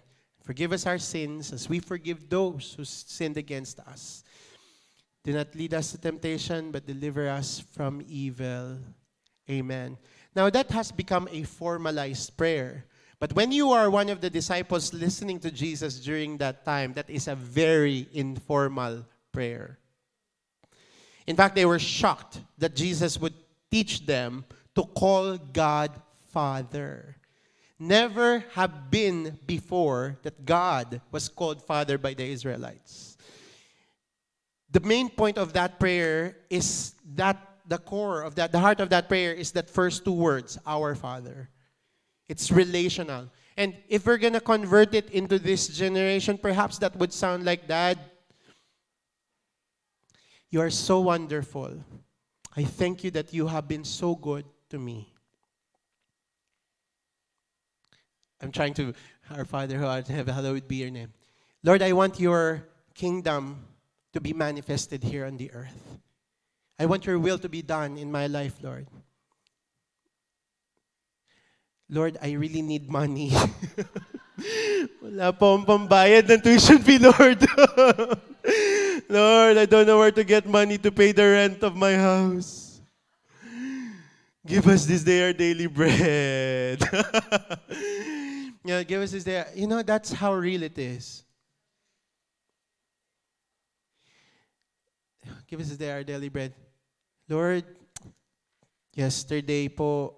Forgive 0.49 0.73
us 0.73 0.87
our 0.87 0.97
sins 0.97 1.53
as 1.53 1.69
we 1.69 1.77
forgive 1.77 2.27
those 2.27 2.73
who 2.73 2.83
sinned 2.83 3.37
against 3.37 3.79
us. 3.81 4.23
Do 5.23 5.31
not 5.31 5.53
lead 5.53 5.75
us 5.75 5.91
to 5.91 5.99
temptation, 5.99 6.71
but 6.71 6.87
deliver 6.87 7.29
us 7.29 7.59
from 7.59 8.01
evil. 8.09 8.79
Amen. 9.47 9.95
Now, 10.35 10.49
that 10.49 10.71
has 10.71 10.91
become 10.91 11.29
a 11.31 11.43
formalized 11.43 12.35
prayer. 12.35 12.85
But 13.19 13.33
when 13.33 13.51
you 13.51 13.69
are 13.73 13.91
one 13.91 14.09
of 14.09 14.21
the 14.21 14.29
disciples 14.31 14.91
listening 14.91 15.39
to 15.41 15.51
Jesus 15.51 15.99
during 15.99 16.39
that 16.39 16.65
time, 16.65 16.93
that 16.93 17.11
is 17.11 17.27
a 17.27 17.35
very 17.35 18.07
informal 18.11 19.05
prayer. 19.31 19.77
In 21.27 21.35
fact, 21.35 21.53
they 21.53 21.65
were 21.67 21.77
shocked 21.77 22.41
that 22.57 22.75
Jesus 22.75 23.19
would 23.19 23.35
teach 23.69 24.03
them 24.07 24.45
to 24.73 24.81
call 24.81 25.37
God 25.37 25.91
Father. 26.33 27.18
Never 27.79 28.43
have 28.53 28.91
been 28.91 29.39
before 29.47 30.17
that 30.23 30.45
God 30.45 31.01
was 31.11 31.29
called 31.29 31.63
Father 31.63 31.97
by 31.97 32.13
the 32.13 32.25
Israelites 32.25 33.09
the 34.71 34.79
main 34.81 35.09
point 35.09 35.37
of 35.37 35.53
that 35.53 35.79
prayer 35.79 36.37
is 36.49 36.93
that 37.15 37.37
the 37.67 37.77
core 37.77 38.21
of 38.21 38.35
that, 38.35 38.51
the 38.51 38.59
heart 38.59 38.79
of 38.79 38.89
that 38.89 39.09
prayer 39.09 39.33
is 39.33 39.51
that 39.51 39.69
first 39.69 40.05
two 40.05 40.13
words, 40.13 40.57
Our 40.65 40.95
Father. 40.95 41.49
It's 42.27 42.51
relational. 42.51 43.29
And 43.57 43.75
if 43.89 44.05
we're 44.05 44.17
going 44.17 44.33
to 44.33 44.41
convert 44.41 44.93
it 44.93 45.09
into 45.09 45.39
this 45.39 45.67
generation, 45.67 46.37
perhaps 46.37 46.77
that 46.79 46.95
would 46.95 47.11
sound 47.11 47.45
like, 47.45 47.67
Dad, 47.67 47.97
you 50.49 50.61
are 50.61 50.69
so 50.69 50.99
wonderful. 50.99 51.83
I 52.55 52.63
thank 52.63 53.03
you 53.03 53.11
that 53.11 53.33
you 53.33 53.47
have 53.47 53.67
been 53.67 53.83
so 53.83 54.15
good 54.15 54.45
to 54.69 54.77
me. 54.77 55.13
I'm 58.41 58.51
trying 58.51 58.73
to, 58.75 58.93
Our 59.31 59.45
Father 59.45 59.77
who 59.77 59.85
art 59.85 60.09
in 60.09 60.15
heaven, 60.15 60.33
hallowed 60.33 60.67
be 60.67 60.77
your 60.77 60.89
name. 60.91 61.13
Lord, 61.63 61.81
I 61.81 61.91
want 61.93 62.19
your 62.19 62.63
kingdom 62.95 63.65
to 64.13 64.21
be 64.21 64.33
manifested 64.33 65.03
here 65.03 65.25
on 65.25 65.37
the 65.37 65.51
earth. 65.51 65.99
I 66.79 66.85
want 66.85 67.05
your 67.05 67.19
will 67.19 67.37
to 67.39 67.49
be 67.49 67.61
done 67.61 67.97
in 67.97 68.11
my 68.11 68.27
life, 68.27 68.55
Lord. 68.63 68.87
Lord, 71.89 72.17
I 72.21 72.31
really 72.33 72.61
need 72.61 72.89
money. 72.89 73.33
Wala 75.03 75.33
po 75.33 75.59
pambayad 75.65 76.29
ng 76.29 76.39
tuition 76.39 76.79
fee, 76.79 77.01
Lord. 77.01 77.43
Lord, 79.09 79.57
I 79.57 79.65
don't 79.65 79.87
know 79.87 79.97
where 79.97 80.13
to 80.13 80.23
get 80.23 80.47
money 80.47 80.77
to 80.77 80.91
pay 80.91 81.11
the 81.11 81.25
rent 81.25 81.63
of 81.63 81.75
my 81.75 81.97
house. 81.97 82.79
Give 84.45 84.65
us 84.67 84.85
this 84.85 85.03
day 85.03 85.25
our 85.25 85.33
daily 85.33 85.67
bread. 85.67 86.79
yeah, 88.63 88.83
give 88.83 89.01
us 89.01 89.11
this 89.11 89.23
day. 89.23 89.43
You 89.55 89.67
know, 89.67 89.81
that's 89.81 90.11
how 90.11 90.33
real 90.33 90.63
it 90.63 90.77
is. 90.77 91.23
give 95.49 95.59
us 95.59 95.73
today 95.73 95.89
our 95.89 96.03
daily 96.03 96.29
bread. 96.29 96.53
Lord, 97.27 97.65
yesterday 98.93 99.67
po, 99.67 100.13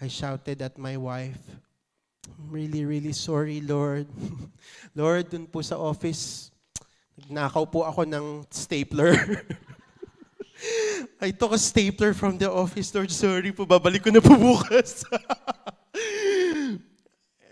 I 0.00 0.06
shouted 0.06 0.62
at 0.62 0.78
my 0.78 0.96
wife, 0.96 1.42
I'm 2.26 2.50
really, 2.50 2.84
really 2.84 3.10
sorry, 3.10 3.60
Lord. 3.60 4.06
Lord, 4.94 5.30
dun 5.30 5.50
po 5.50 5.66
sa 5.66 5.82
office, 5.82 6.54
nagnakaw 7.18 7.66
po 7.66 7.82
ako 7.82 8.06
ng 8.06 8.46
stapler. 8.50 9.18
I 11.26 11.34
took 11.34 11.50
a 11.50 11.58
stapler 11.58 12.14
from 12.14 12.38
the 12.38 12.46
office, 12.46 12.94
Lord. 12.94 13.10
Sorry 13.10 13.50
po, 13.50 13.66
babalik 13.66 14.06
ko 14.06 14.14
na 14.14 14.22
po 14.22 14.38
bukas. 14.46 15.02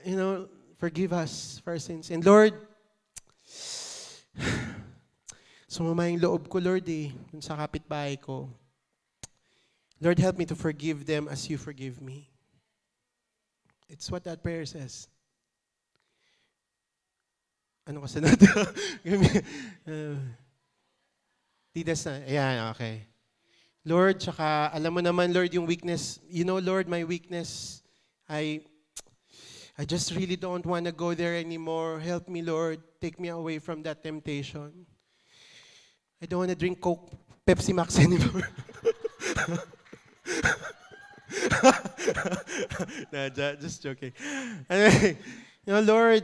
You 0.05 0.17
know, 0.17 0.49
forgive 0.79 1.13
us 1.13 1.61
for 1.65 1.73
our 1.73 1.79
sins. 1.79 2.11
And 2.11 2.25
Lord, 2.25 2.53
sumama 5.69 6.11
yung 6.13 6.21
loob 6.21 6.49
ko, 6.49 6.59
Lord, 6.59 6.89
eh, 6.89 7.11
dun 7.33 7.41
sa 7.41 7.57
kapitbahay 7.57 8.21
ko. 8.21 8.51
Lord, 10.01 10.19
help 10.19 10.37
me 10.37 10.45
to 10.45 10.55
forgive 10.55 11.07
them 11.07 11.29
as 11.29 11.49
you 11.49 11.57
forgive 11.57 12.01
me. 12.03 12.29
It's 13.89 14.11
what 14.11 14.25
that 14.25 14.43
prayer 14.43 14.67
says. 14.67 15.09
Ano 17.87 18.01
kasi 18.05 18.21
natin? 18.25 18.49
uh, 19.89 20.17
Tidas 21.75 22.07
na. 22.07 22.23
Ayan, 22.25 22.71
okay. 22.73 23.05
Lord, 23.85 24.17
tsaka 24.17 24.73
alam 24.73 24.95
mo 24.97 25.01
naman, 25.05 25.35
Lord, 25.35 25.53
yung 25.53 25.69
weakness. 25.69 26.17
You 26.25 26.49
know, 26.49 26.57
Lord, 26.57 26.89
my 26.89 27.05
weakness, 27.05 27.83
I, 28.25 28.65
I 29.77 29.85
just 29.85 30.15
really 30.15 30.37
don't 30.37 30.65
want 30.65 30.87
to 30.87 30.93
go 30.93 31.15
there 31.15 31.35
anymore. 31.35 31.99
Help 31.99 32.29
me, 32.29 32.43
Lord. 32.43 32.81
Take 33.01 33.19
me 33.19 33.29
away 33.29 33.59
from 33.59 33.83
that 33.83 34.05
temptation. 34.05 34.87
I 36.23 36.27
don't 36.27 36.39
want 36.39 36.51
to 36.51 36.57
drink 36.57 36.81
Coke, 36.81 37.11
Pepsi 37.47 37.75
Max 37.75 37.99
anymore. 38.07 38.49
nah, 43.13 43.29
just 43.59 43.83
joking. 43.83 44.13
Anyway, 44.71 45.19
you 45.67 45.73
know, 45.73 45.81
Lord, 45.81 46.23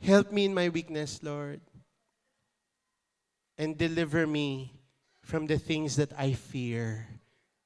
help 0.00 0.30
me 0.30 0.44
in 0.44 0.54
my 0.54 0.68
weakness, 0.68 1.20
Lord. 1.22 1.60
And 3.58 3.76
deliver 3.76 4.26
me 4.26 4.72
from 5.22 5.46
the 5.46 5.58
things 5.58 5.96
that 5.96 6.12
I 6.16 6.32
fear. 6.32 7.06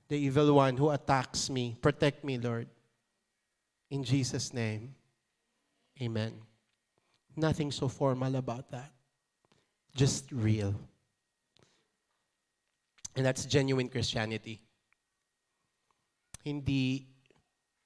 The 0.09 0.17
evil 0.17 0.55
one 0.55 0.77
who 0.77 0.91
attacks 0.91 1.51
me. 1.51 1.77
Protect 1.81 2.25
me, 2.25 2.39
Lord. 2.39 2.69
In 3.91 4.03
Jesus' 4.03 4.53
name, 4.53 4.95
amen. 6.01 6.33
Nothing 7.37 7.71
so 7.71 7.89
formal 7.89 8.37
about 8.37 8.71
that. 8.71 8.91
Just 9.95 10.31
real. 10.33 10.75
And 13.17 13.25
that's 13.25 13.45
genuine 13.45 13.89
Christianity. 13.89 14.61
Hindi 16.45 17.07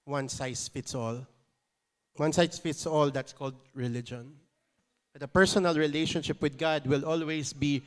one 0.04 0.28
size 0.28 0.68
fits 0.68 0.94
all. 0.94 1.26
One 2.16 2.32
size 2.32 2.58
fits 2.58 2.86
all, 2.86 3.10
that's 3.10 3.32
called 3.32 3.54
religion. 3.74 4.34
But 5.12 5.22
a 5.22 5.28
personal 5.28 5.74
relationship 5.74 6.40
with 6.40 6.58
God 6.58 6.86
will 6.86 7.04
always 7.04 7.52
be 7.52 7.82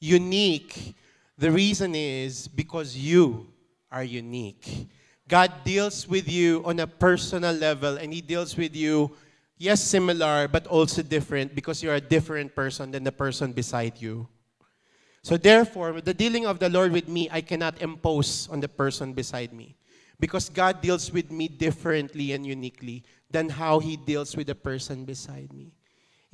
unique. 0.00 0.94
The 1.36 1.50
reason 1.50 1.94
is 1.94 2.48
because 2.48 2.96
you 2.96 3.46
are 3.90 4.04
unique. 4.04 4.88
God 5.28 5.52
deals 5.62 6.08
with 6.08 6.26
you 6.26 6.62
on 6.64 6.80
a 6.80 6.86
personal 6.86 7.52
level 7.54 7.98
and 7.98 8.12
He 8.12 8.22
deals 8.22 8.56
with 8.56 8.74
you, 8.74 9.12
yes, 9.58 9.82
similar, 9.82 10.48
but 10.48 10.66
also 10.66 11.02
different 11.02 11.54
because 11.54 11.82
you're 11.82 11.94
a 11.94 12.00
different 12.00 12.54
person 12.54 12.90
than 12.90 13.04
the 13.04 13.12
person 13.12 13.52
beside 13.52 14.00
you. 14.00 14.26
So, 15.22 15.36
therefore, 15.36 16.00
the 16.00 16.14
dealing 16.14 16.46
of 16.46 16.58
the 16.58 16.70
Lord 16.70 16.92
with 16.92 17.08
me, 17.08 17.28
I 17.30 17.42
cannot 17.42 17.82
impose 17.82 18.48
on 18.48 18.60
the 18.60 18.68
person 18.68 19.12
beside 19.12 19.52
me 19.52 19.76
because 20.18 20.48
God 20.48 20.80
deals 20.80 21.12
with 21.12 21.30
me 21.30 21.48
differently 21.48 22.32
and 22.32 22.46
uniquely 22.46 23.04
than 23.30 23.50
how 23.50 23.78
He 23.78 23.96
deals 23.96 24.34
with 24.34 24.46
the 24.46 24.54
person 24.54 25.04
beside 25.04 25.52
me. 25.52 25.72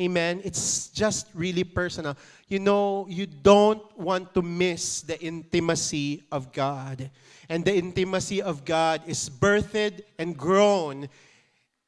Amen. 0.00 0.40
It's 0.42 0.88
just 0.88 1.28
really 1.34 1.62
personal. 1.62 2.16
You 2.48 2.58
know, 2.58 3.06
you 3.08 3.26
don't 3.26 3.82
want 3.98 4.34
to 4.34 4.42
miss 4.42 5.02
the 5.02 5.20
intimacy 5.22 6.24
of 6.32 6.52
God. 6.52 7.10
And 7.48 7.64
the 7.64 7.74
intimacy 7.76 8.42
of 8.42 8.64
God 8.64 9.02
is 9.06 9.30
birthed 9.30 10.02
and 10.18 10.36
grown 10.36 11.08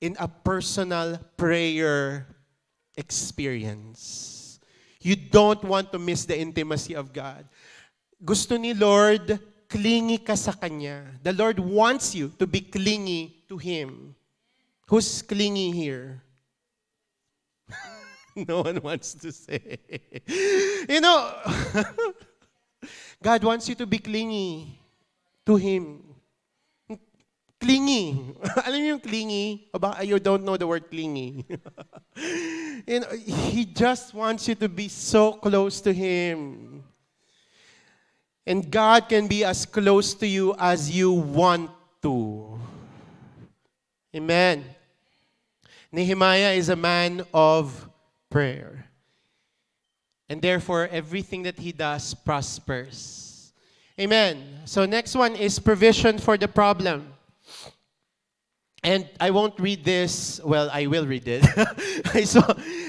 in 0.01 0.17
a 0.21 0.29
personal 0.29 1.19
prayer 1.37 2.27
experience. 2.97 4.61
You 5.01 5.17
don't 5.17 5.63
want 5.65 5.91
to 5.93 5.99
miss 5.99 6.25
the 6.25 6.39
intimacy 6.39 6.95
of 6.95 7.13
God. 7.13 7.45
Gusto 8.25 8.57
ni 8.57 8.73
Lord, 8.73 9.39
clingy 9.69 10.19
ka 10.19 10.35
sa 10.35 10.53
Kanya. 10.53 11.07
The 11.23 11.33
Lord 11.33 11.59
wants 11.59 12.15
you 12.15 12.31
to 12.39 12.47
be 12.47 12.61
clingy 12.61 13.43
to 13.49 13.59
Him. 13.59 14.15
Who's 14.87 15.23
clingy 15.23 15.71
here? 15.71 16.26
no 18.49 18.61
one 18.61 18.81
wants 18.83 19.15
to 19.15 19.33
say. 19.33 19.79
you 20.89 21.01
know, 21.01 21.33
God 23.23 23.43
wants 23.43 23.69
you 23.69 23.75
to 23.77 23.87
be 23.87 23.99
clingy 23.99 24.79
to 25.47 25.57
Him. 25.57 26.05
Clingy. 27.59 28.37
Alam 28.69 28.77
niyo 28.77 28.89
yung 28.93 29.01
clingy? 29.01 29.73
Baka 29.73 30.05
you 30.05 30.21
don't 30.21 30.45
know 30.45 30.61
the 30.61 30.69
word 30.69 30.91
clingy. 30.93 31.49
you 32.87 33.01
know, 33.01 33.09
he 33.25 33.65
just 33.65 34.13
wants 34.13 34.47
you 34.47 34.55
to 34.55 34.69
be 34.69 34.89
so 34.93 35.33
close 35.33 35.81
to 35.81 35.93
Him. 35.93 36.85
And 38.45 38.71
God 38.71 39.09
can 39.09 39.27
be 39.27 39.43
as 39.43 39.65
close 39.65 40.13
to 40.21 40.27
you 40.29 40.55
as 40.61 40.93
you 40.93 41.11
want 41.11 41.71
to. 42.03 42.61
Amen. 44.15 44.65
Nehemiah 45.91 46.53
is 46.53 46.69
a 46.69 46.77
man 46.77 47.25
of 47.33 47.86
prayer. 48.37 48.85
And 50.29 50.43
therefore, 50.43 50.93
everything 50.93 51.45
that 51.45 51.59
he 51.59 51.73
does 51.73 52.13
prospers. 52.13 53.55
Amen. 53.99 54.61
So, 54.67 54.85
next 54.85 55.17
one 55.17 55.35
is 55.37 55.59
provision 55.59 56.19
for 56.19 56.37
the 56.37 56.47
problem. 56.47 57.16
And 58.87 59.09
I 59.19 59.35
won't 59.35 59.59
read 59.59 59.83
this. 59.83 60.41
Well, 60.45 60.71
I 60.73 60.87
will 60.87 61.09
read 61.11 61.27
it. 61.27 61.43
I, 62.15 62.23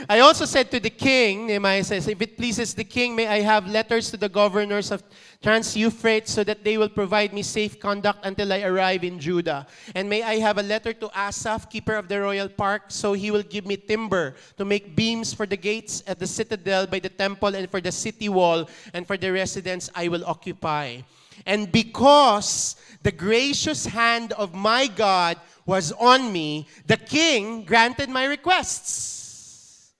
I 0.07 0.19
also 0.19 0.45
said 0.45 0.69
to 0.69 0.79
the 0.79 0.91
king, 0.91 1.47
Nehemiah 1.47 1.83
says, 1.83 2.07
If 2.07 2.21
it 2.21 2.37
pleases 2.37 2.75
the 2.75 2.83
king, 2.83 3.15
may 3.15 3.25
I 3.25 3.41
have 3.41 3.65
letters 3.65 4.11
to 4.11 4.17
the 4.17 4.29
governors 4.29 4.91
of 4.91 5.01
Trans 5.41 5.75
Euphrates 5.75 6.29
so 6.29 6.43
that 6.43 6.63
they 6.63 6.77
will 6.77 6.87
provide 6.87 7.33
me 7.33 7.41
safe 7.41 7.79
conduct 7.79 8.19
until 8.21 8.53
I 8.53 8.61
arrive 8.61 9.03
in 9.03 9.17
Judah. 9.17 9.65
And 9.95 10.07
may 10.07 10.21
I 10.21 10.37
have 10.37 10.59
a 10.59 10.61
letter 10.61 10.93
to 10.93 11.09
Asaph, 11.17 11.67
keeper 11.71 11.95
of 11.95 12.07
the 12.07 12.21
royal 12.21 12.47
park, 12.47 12.83
so 12.89 13.13
he 13.13 13.31
will 13.31 13.41
give 13.41 13.65
me 13.65 13.75
timber 13.75 14.35
to 14.57 14.65
make 14.65 14.95
beams 14.95 15.33
for 15.33 15.47
the 15.47 15.57
gates 15.57 16.03
at 16.05 16.19
the 16.19 16.27
citadel 16.27 16.85
by 16.85 16.99
the 16.99 17.09
temple 17.09 17.55
and 17.55 17.71
for 17.71 17.81
the 17.81 17.91
city 17.91 18.29
wall 18.29 18.69
and 18.93 19.07
for 19.07 19.17
the 19.17 19.31
residence 19.31 19.89
I 19.95 20.09
will 20.09 20.25
occupy. 20.27 21.01
And 21.45 21.71
because 21.71 22.75
the 23.03 23.11
gracious 23.11 23.85
hand 23.85 24.33
of 24.33 24.53
my 24.53 24.87
God 24.87 25.37
was 25.67 25.91
on 25.91 26.31
me, 26.31 26.65
the 26.87 26.97
king 26.97 27.63
granted 27.63 28.09
my 28.09 28.25
requests. 28.25 29.91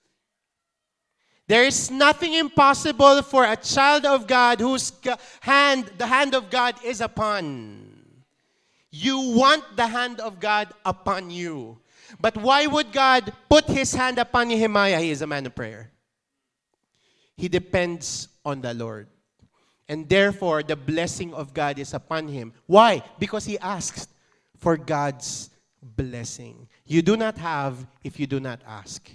There 1.47 1.63
is 1.63 1.91
nothing 1.91 2.33
impossible 2.33 3.21
for 3.21 3.45
a 3.45 3.55
child 3.55 4.05
of 4.05 4.27
God 4.27 4.59
whose 4.59 4.91
hand, 5.41 5.91
the 5.97 6.07
hand 6.07 6.33
of 6.33 6.49
God 6.49 6.75
is 6.83 6.99
upon. 6.99 7.87
You 8.91 9.19
want 9.35 9.63
the 9.75 9.87
hand 9.87 10.19
of 10.19 10.39
God 10.39 10.73
upon 10.83 11.29
you. 11.29 11.79
But 12.19 12.35
why 12.37 12.67
would 12.67 12.91
God 12.91 13.31
put 13.49 13.65
his 13.67 13.93
hand 13.93 14.17
upon 14.17 14.47
Nehemiah? 14.47 14.99
He 14.99 15.11
is 15.11 15.21
a 15.21 15.27
man 15.27 15.45
of 15.45 15.55
prayer. 15.55 15.91
He 17.35 17.47
depends 17.47 18.29
on 18.43 18.61
the 18.61 18.73
Lord. 18.73 19.07
And 19.87 20.09
therefore, 20.09 20.63
the 20.63 20.75
blessing 20.75 21.33
of 21.33 21.53
God 21.53 21.79
is 21.79 21.93
upon 21.93 22.27
him. 22.27 22.51
Why? 22.65 23.03
Because 23.19 23.45
he 23.45 23.57
asked 23.59 24.09
for 24.57 24.75
God's 24.75 25.49
blessing. 25.95 26.67
You 26.85 27.01
do 27.01 27.15
not 27.15 27.37
have 27.37 27.87
if 28.03 28.19
you 28.19 28.27
do 28.27 28.39
not 28.39 28.61
ask. 28.67 29.09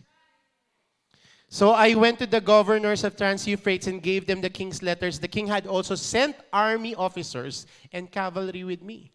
So 1.52 1.72
I 1.72 1.92
went 1.92 2.18
to 2.20 2.26
the 2.26 2.40
governors 2.40 3.04
of 3.04 3.14
Trans 3.14 3.46
Euphrates 3.46 3.86
and 3.86 4.02
gave 4.02 4.26
them 4.26 4.40
the 4.40 4.48
king's 4.48 4.82
letters. 4.82 5.18
The 5.18 5.28
king 5.28 5.46
had 5.46 5.66
also 5.66 5.94
sent 5.94 6.34
army 6.50 6.94
officers 6.94 7.66
and 7.92 8.10
cavalry 8.10 8.64
with 8.64 8.80
me. 8.80 9.12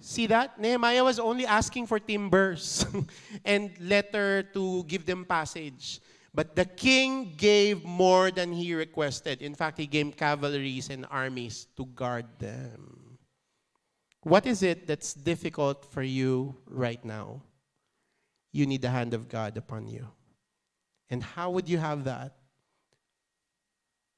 See 0.00 0.26
that? 0.26 0.58
Nehemiah 0.58 1.04
was 1.04 1.20
only 1.20 1.46
asking 1.46 1.86
for 1.86 2.00
timbers 2.00 2.84
and 3.44 3.70
letter 3.78 4.42
to 4.52 4.82
give 4.84 5.06
them 5.06 5.24
passage. 5.24 6.00
But 6.34 6.56
the 6.56 6.66
king 6.66 7.32
gave 7.36 7.84
more 7.84 8.32
than 8.32 8.52
he 8.52 8.74
requested. 8.74 9.40
In 9.40 9.54
fact, 9.54 9.78
he 9.78 9.86
gave 9.86 10.16
cavalries 10.16 10.90
and 10.90 11.06
armies 11.08 11.68
to 11.76 11.86
guard 11.86 12.26
them. 12.38 13.05
What 14.26 14.44
is 14.44 14.64
it 14.64 14.88
that's 14.88 15.14
difficult 15.14 15.84
for 15.84 16.02
you 16.02 16.56
right 16.66 16.98
now? 17.04 17.42
You 18.50 18.66
need 18.66 18.82
the 18.82 18.90
hand 18.90 19.14
of 19.14 19.28
God 19.28 19.56
upon 19.56 19.86
you. 19.86 20.08
And 21.08 21.22
how 21.22 21.52
would 21.52 21.68
you 21.68 21.78
have 21.78 22.02
that? 22.10 22.34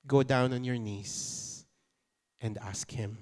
Go 0.06 0.22
down 0.22 0.54
on 0.54 0.64
your 0.64 0.78
knees 0.78 1.66
and 2.40 2.56
ask 2.56 2.90
Him. 2.90 3.18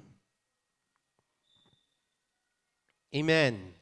Amen. 3.12 3.74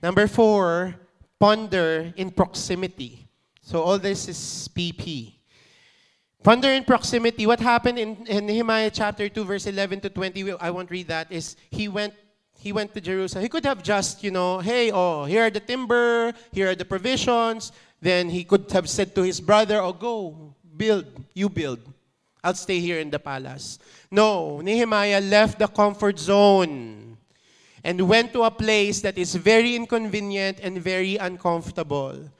Number 0.00 0.28
four, 0.28 0.94
ponder 1.40 2.14
in 2.14 2.30
proximity. 2.30 3.26
So 3.62 3.82
all 3.82 3.98
this 3.98 4.28
is 4.28 4.68
PP. 4.72 5.34
Ponder 6.44 6.68
in 6.68 6.84
proximity. 6.84 7.48
What 7.48 7.58
happened 7.58 7.98
in, 7.98 8.24
in 8.28 8.46
Nehemiah 8.46 8.90
chapter 8.90 9.28
2, 9.28 9.44
verse 9.44 9.66
11 9.66 10.02
to 10.02 10.08
20, 10.08 10.52
I 10.60 10.70
won't 10.70 10.92
read 10.92 11.08
that, 11.08 11.32
is 11.32 11.56
he 11.72 11.88
went 11.88 12.14
he 12.58 12.72
went 12.72 12.94
to 12.94 13.00
Jerusalem. 13.00 13.42
He 13.42 13.48
could 13.48 13.64
have 13.64 13.82
just, 13.82 14.24
you 14.24 14.30
know, 14.30 14.58
hey, 14.58 14.90
oh, 14.90 15.24
here 15.24 15.44
are 15.44 15.50
the 15.50 15.60
timber, 15.60 16.32
here 16.52 16.70
are 16.70 16.74
the 16.74 16.84
provisions. 16.84 17.72
Then 18.00 18.28
he 18.28 18.44
could 18.44 18.70
have 18.72 18.88
said 18.88 19.14
to 19.14 19.22
his 19.22 19.40
brother, 19.40 19.80
oh, 19.80 19.92
go, 19.92 20.54
build, 20.76 21.06
you 21.34 21.48
build. 21.48 21.80
I'll 22.42 22.54
stay 22.54 22.78
here 22.78 22.98
in 23.00 23.10
the 23.10 23.18
palace. 23.18 23.78
No, 24.10 24.60
Nehemiah 24.60 25.20
left 25.20 25.58
the 25.58 25.66
comfort 25.66 26.18
zone 26.18 27.16
and 27.82 28.08
went 28.08 28.32
to 28.32 28.42
a 28.42 28.50
place 28.50 29.00
that 29.00 29.16
is 29.16 29.34
very 29.34 29.74
inconvenient 29.76 30.58
and 30.62 30.80
very 30.80 31.16
uncomfortable. 31.16 32.30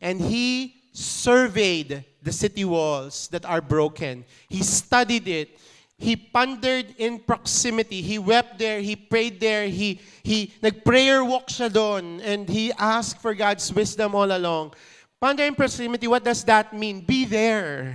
And 0.00 0.20
he 0.20 0.74
surveyed 0.92 2.04
the 2.22 2.32
city 2.32 2.64
walls 2.64 3.28
that 3.28 3.44
are 3.44 3.60
broken. 3.60 4.24
He 4.48 4.62
studied 4.62 5.26
it. 5.28 5.58
He 6.02 6.16
pondered 6.18 6.98
in 6.98 7.20
proximity. 7.22 8.02
He 8.02 8.18
wept 8.18 8.58
there. 8.58 8.82
He 8.82 8.96
prayed 8.96 9.38
there. 9.38 9.70
He, 9.70 10.00
he 10.26 10.50
nag-prayer 10.58 11.22
walk 11.22 11.46
siya 11.46 11.70
doon. 11.70 12.18
And 12.26 12.50
he 12.50 12.74
asked 12.74 13.22
for 13.22 13.38
God's 13.38 13.70
wisdom 13.70 14.18
all 14.18 14.26
along. 14.26 14.74
Ponder 15.22 15.46
in 15.46 15.54
proximity, 15.54 16.10
what 16.10 16.26
does 16.26 16.42
that 16.50 16.74
mean? 16.74 17.06
Be 17.06 17.24
there. 17.24 17.94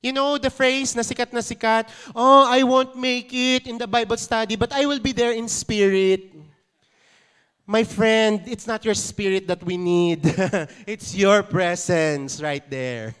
You 0.00 0.16
know 0.16 0.40
the 0.40 0.48
phrase 0.48 0.96
na 0.96 1.04
sikat 1.04 1.28
na 1.36 1.44
sikat, 1.44 1.92
oh, 2.16 2.48
I 2.48 2.64
won't 2.64 2.96
make 2.96 3.28
it 3.28 3.68
in 3.68 3.76
the 3.76 3.86
Bible 3.86 4.16
study, 4.16 4.56
but 4.56 4.72
I 4.72 4.88
will 4.88 4.98
be 5.04 5.12
there 5.12 5.36
in 5.36 5.44
spirit. 5.44 6.32
My 7.66 7.84
friend, 7.84 8.40
it's 8.48 8.66
not 8.66 8.82
your 8.82 8.96
spirit 8.96 9.46
that 9.52 9.62
we 9.62 9.76
need. 9.76 10.24
it's 10.88 11.14
your 11.14 11.44
presence 11.44 12.40
right 12.40 12.64
there. 12.64 13.12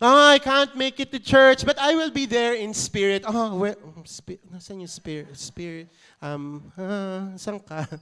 oh, 0.00 0.28
I 0.30 0.38
can't 0.38 0.74
make 0.76 0.98
it 1.00 1.12
to 1.12 1.18
church, 1.18 1.64
but 1.64 1.78
I 1.78 1.94
will 1.94 2.10
be 2.10 2.26
there 2.26 2.54
in 2.54 2.74
spirit. 2.74 3.24
Oh, 3.26 3.56
where, 3.56 3.76
spirit, 4.04 4.40
nasan 4.52 4.78
yung 4.78 4.86
spirit? 4.86 5.36
Spirit, 5.36 5.88
um, 6.22 6.72
uh, 6.76 7.36
saan 7.36 7.64
ka? 7.64 7.86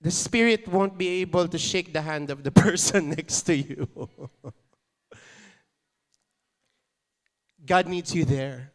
The 0.00 0.12
spirit 0.12 0.68
won't 0.68 0.96
be 0.96 1.08
able 1.22 1.48
to 1.48 1.58
shake 1.58 1.92
the 1.92 2.02
hand 2.02 2.30
of 2.30 2.44
the 2.44 2.50
person 2.64 3.10
next 3.10 3.42
to 3.42 3.56
you. 3.56 3.88
God 7.66 7.88
needs 7.88 8.14
you 8.14 8.24
there. 8.24 8.72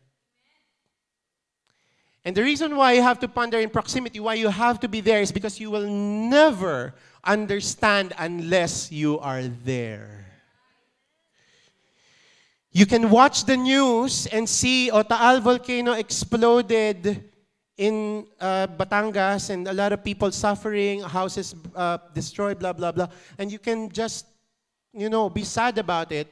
And 2.26 2.36
the 2.36 2.43
reason 2.43 2.76
why 2.76 2.93
you 2.93 3.01
have 3.01 3.19
to 3.19 3.28
ponder 3.28 3.59
in 3.59 3.69
proximity, 3.69 4.19
why 4.19 4.36
you 4.36 4.49
have 4.49 4.80
to 4.82 4.88
be 4.88 5.01
there, 5.01 5.21
is 5.21 5.32
because 5.32 5.59
you 5.59 5.71
will 5.71 5.88
never 5.88 6.93
understand 7.24 8.13
unless 8.17 8.91
you 8.91 9.19
are 9.19 9.43
there. 9.43 10.22
You 12.74 12.88
can 12.88 13.11
watch 13.11 13.45
the 13.45 13.55
news 13.55 14.26
and 14.34 14.49
see 14.49 14.89
oh, 14.89 15.03
Taal 15.03 15.39
volcano 15.39 15.93
exploded 15.93 17.30
in 17.78 18.26
uh, 18.41 18.65
Batangas 18.65 19.51
and 19.51 19.67
a 19.67 19.74
lot 19.74 19.93
of 19.93 20.03
people 20.03 20.32
suffering, 20.32 21.01
houses 21.01 21.53
uh, 21.76 21.99
destroyed, 22.15 22.57
blah, 22.57 22.74
blah, 22.74 22.91
blah. 22.91 23.07
And 23.38 23.51
you 23.51 23.59
can 23.59 23.89
just, 23.89 24.26
you 24.91 25.07
know, 25.07 25.30
be 25.30 25.43
sad 25.43 25.78
about 25.78 26.11
it, 26.11 26.28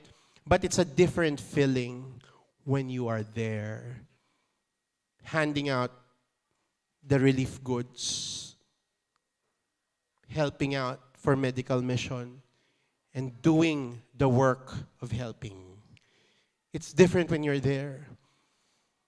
but 0.47 0.63
it's 0.63 0.79
a 0.79 0.85
different 0.85 1.39
feeling 1.39 2.19
when 2.63 2.89
you 2.89 3.07
are 3.07 3.21
there 3.21 4.01
handing 5.21 5.69
out 5.69 5.91
the 7.05 7.19
relief 7.19 7.63
goods, 7.63 8.55
helping 10.27 10.73
out 10.73 10.99
for 11.13 11.35
medical 11.35 11.83
mission, 11.83 12.41
and 13.13 13.39
doing 13.43 14.01
the 14.17 14.27
work 14.27 14.73
of 15.01 15.11
helping. 15.11 15.70
It's 16.74 16.93
different 16.93 17.30
when 17.30 17.43
you're 17.43 17.59
there. 17.59 18.07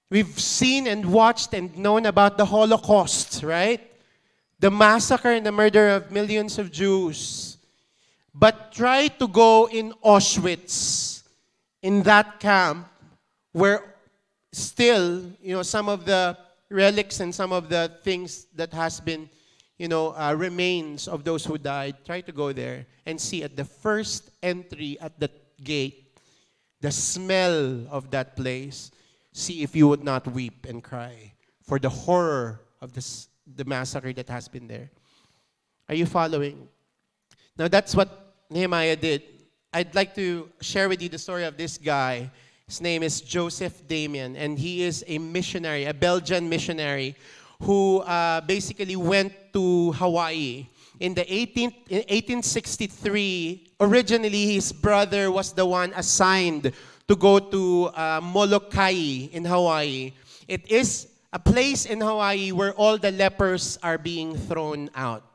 We've 0.09 0.39
seen 0.39 0.88
and 0.88 1.11
watched 1.11 1.53
and 1.53 1.76
known 1.78 2.05
about 2.05 2.38
the 2.38 2.45
Holocaust, 2.45 3.41
right? 3.41 3.82
The 4.59 4.70
massacre 4.70 5.32
and 5.32 5.45
the 5.45 5.51
murder 5.51 5.89
of 5.89 6.11
millions 6.11 6.59
of 6.59 6.72
Jews. 6.72 7.57
But 8.34 8.72
try 8.72 9.07
to 9.07 9.28
go 9.28 9.70
in 9.70 9.93
Auschwitz, 10.03 11.24
in 11.82 12.03
that 12.03 12.39
camp, 12.39 12.88
where 13.53 13.95
still, 14.51 15.24
you 15.41 15.55
know, 15.55 15.64
some 15.64 15.89
of 15.89 16.05
the 16.05 16.38
relics 16.70 17.20
and 17.20 17.34
some 17.34 17.51
of 17.51 17.70
the 17.70 17.91
things 18.03 18.45
that 18.55 18.74
has 18.74 18.99
been, 18.99 19.30
you 19.78 19.88
know, 19.88 20.16
uh, 20.18 20.34
remains 20.38 21.07
of 21.07 21.24
those 21.24 21.45
who 21.45 21.57
died, 21.57 21.95
try 22.05 22.22
to 22.22 22.32
go 22.32 22.51
there 22.51 22.86
and 23.05 23.20
see 23.20 23.43
at 23.43 23.55
the 23.55 23.66
first 23.66 24.32
entry 24.41 24.97
at 24.99 25.20
the 25.20 25.30
gate, 25.64 26.03
the 26.84 26.91
smell 26.91 27.88
of 27.88 28.11
that 28.11 28.36
place. 28.36 28.91
See 29.31 29.63
if 29.63 29.73
you 29.73 29.88
would 29.88 30.03
not 30.03 30.27
weep 30.27 30.67
and 30.67 30.84
cry 30.84 31.31
for 31.63 31.79
the 31.79 31.89
horror 31.89 32.59
of 32.81 32.91
this, 32.91 33.29
the 33.47 33.63
massacre 33.63 34.11
that 34.11 34.27
has 34.27 34.47
been 34.51 34.67
there. 34.67 34.91
Are 35.88 35.95
you 35.95 36.05
following? 36.05 36.67
Now 37.57 37.69
that's 37.69 37.95
what 37.95 38.36
Nehemiah 38.49 38.97
did. 38.97 39.23
I'd 39.71 39.95
like 39.95 40.13
to 40.15 40.51
share 40.59 40.89
with 40.89 41.01
you 41.01 41.07
the 41.07 41.17
story 41.17 41.45
of 41.45 41.55
this 41.55 41.79
guy 41.79 42.29
his 42.67 42.79
name 42.81 43.03
is 43.03 43.21
Joseph 43.21 43.86
Damien, 43.88 44.36
and 44.36 44.57
he 44.57 44.84
is 44.84 45.03
a 45.07 45.19
missionary, 45.19 45.86
a 45.86 45.93
Belgian 45.93 46.47
missionary, 46.47 47.15
who 47.61 47.99
uh, 47.99 48.41
basically 48.41 48.95
went 48.95 49.34
to 49.53 49.91
Hawaii. 49.93 50.67
In 51.04 51.14
the 51.14 51.26
18th, 51.26 51.91
in 51.91 51.97
1863, 52.08 53.76
originally 53.82 54.54
his 54.54 54.72
brother 54.72 55.30
was 55.30 55.51
the 55.51 55.66
one 55.66 55.91
assigned 55.97 56.72
to 57.10 57.16
go 57.18 57.39
to 57.39 57.88
uh, 57.88 58.22
Molokai 58.24 59.28
in 59.36 59.43
Hawaii. 59.43 60.14
It 60.47 60.72
is 60.72 61.10
a 61.34 61.39
place 61.39 61.86
in 61.86 61.99
Hawaii 61.99 62.54
where 62.54 62.72
all 62.76 62.97
the 62.97 63.12
lepers 63.12 63.78
are 63.84 63.97
being 63.97 64.38
thrown 64.38 64.89
out. 64.95 65.26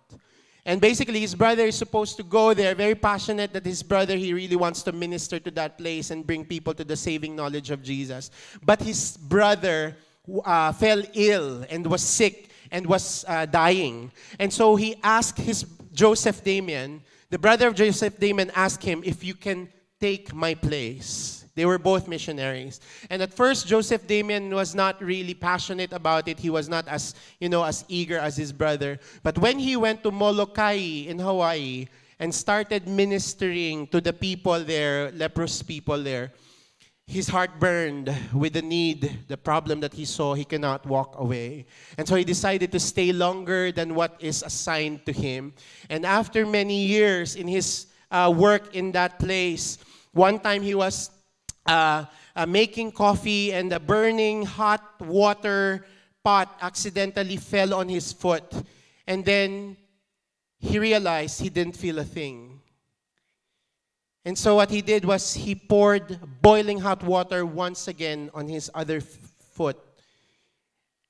And 0.65 0.81
basically, 0.81 1.21
his 1.21 1.35
brother 1.35 1.67
is 1.67 1.77
supposed 1.77 2.17
to 2.17 2.23
go 2.23 2.55
there, 2.55 2.75
very 2.75 2.95
passionate 2.95 3.53
that 3.53 3.67
his 3.67 3.83
brother, 3.83 4.17
he 4.17 4.33
really 4.33 4.57
wants 4.57 4.83
to 4.85 4.93
minister 4.93 5.39
to 5.39 5.51
that 5.51 5.77
place 5.77 6.11
and 6.11 6.27
bring 6.27 6.47
people 6.47 6.73
to 6.73 6.85
the 6.85 6.97
saving 6.97 7.37
knowledge 7.37 7.71
of 7.71 7.83
Jesus. 7.83 8.31
But 8.65 8.81
his 8.81 9.19
brother 9.19 9.99
uh, 10.47 10.73
fell 10.73 11.03
ill 11.13 11.67
and 11.69 11.87
was 11.87 12.01
sick 12.01 12.48
and 12.71 12.87
was 12.87 13.25
uh, 13.29 13.47
dying. 13.47 14.11
And 14.39 14.53
so 14.53 14.77
he 14.77 14.97
asked 15.03 15.39
his 15.39 15.65
Joseph 15.93 16.45
Damien, 16.45 17.03
the 17.31 17.39
brother 17.39 17.69
of 17.69 17.75
Joseph 17.75 18.19
Damien 18.19 18.51
asked 18.55 18.83
him 18.83 19.03
if 19.05 19.25
you 19.25 19.35
can 19.35 19.69
take 20.01 20.33
my 20.33 20.55
place. 20.55 21.45
They 21.55 21.67
were 21.67 21.79
both 21.79 22.07
missionaries. 22.07 22.81
And 23.11 23.21
at 23.21 23.35
first, 23.35 23.67
Joseph 23.67 24.07
Damien 24.07 24.55
was 24.55 24.77
not 24.77 25.03
really 25.03 25.35
passionate 25.35 25.93
about 25.93 26.29
it. 26.29 26.39
He 26.39 26.51
was 26.51 26.69
not 26.69 26.87
as, 26.87 27.17
you 27.41 27.49
know, 27.49 27.65
as 27.65 27.85
eager 27.89 28.17
as 28.17 28.37
his 28.37 28.53
brother. 28.53 29.01
But 29.25 29.39
when 29.39 29.59
he 29.59 29.75
went 29.75 30.05
to 30.05 30.13
Molokai 30.13 31.11
in 31.11 31.19
Hawaii 31.19 31.89
and 32.21 32.33
started 32.33 32.87
ministering 32.87 33.89
to 33.89 34.01
the 34.01 34.13
people 34.13 34.63
there, 34.63 35.11
leprous 35.11 35.61
people 35.61 36.01
there, 36.01 36.33
his 37.09 37.27
heart 37.27 37.59
burned 37.59 38.15
with 38.35 38.53
the 38.53 38.61
need, 38.61 39.25
the 39.29 39.37
problem 39.39 39.81
that 39.81 39.95
he 39.95 40.05
saw. 40.05 40.35
He 40.35 40.45
cannot 40.45 40.85
walk 40.85 41.19
away. 41.19 41.65
And 41.97 42.07
so 42.07 42.17
he 42.17 42.23
decided 42.23 42.71
to 42.73 42.79
stay 42.79 43.13
longer 43.13 43.73
than 43.73 43.95
what 43.95 44.17
is 44.21 44.43
assigned 44.43 45.07
to 45.07 45.13
him. 45.13 45.55
And 45.89 46.05
after 46.05 46.45
many 46.45 46.85
years 46.85 47.35
in 47.35 47.49
his 47.49 47.87
uh, 48.11 48.31
work 48.37 48.77
in 48.77 48.93
that 48.93 49.19
place, 49.19 49.79
one 50.13 50.39
time 50.39 50.61
he 50.61 50.75
was 50.75 51.11
uh, 51.65 52.05
uh, 52.37 52.45
making 52.45 52.93
coffee 52.93 53.55
and 53.55 53.73
the 53.73 53.81
burning 53.81 54.45
hot 54.45 55.01
water 55.01 55.87
pot 56.23 56.59
accidentally 56.61 57.39
fell 57.39 57.73
on 57.73 57.89
his 57.89 58.13
foot. 58.13 58.53
And 59.07 59.25
then 59.25 59.79
he 60.59 60.79
realized 60.79 61.41
he 61.41 61.49
didn't 61.49 61.77
feel 61.77 62.01
a 62.01 62.05
thing. 62.05 62.58
And 64.25 64.37
so 64.37 64.57
what 64.57 64.71
he 64.71 64.83
did 64.83 65.05
was 65.05 65.35
he 65.35 65.55
poured 65.55 66.19
boiling 66.43 66.79
hot 66.79 67.03
water 67.03 67.47
once 67.47 67.89
again 67.89 68.31
on 68.35 68.49
his 68.49 68.71
other 68.75 69.01
foot. 69.01 69.79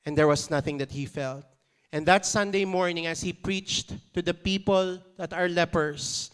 And 0.05 0.17
there 0.17 0.29
was 0.29 0.51
nothing 0.51 0.79
that 0.79 0.93
he 0.93 1.07
felt. 1.07 1.45
And 1.93 2.05
that 2.07 2.27
Sunday 2.27 2.65
morning, 2.65 3.07
as 3.07 3.21
he 3.21 3.33
preached 3.33 3.95
to 4.15 4.23
the 4.23 4.35
people 4.35 4.99
that 5.17 5.33
are 5.33 5.49
lepers, 5.49 6.31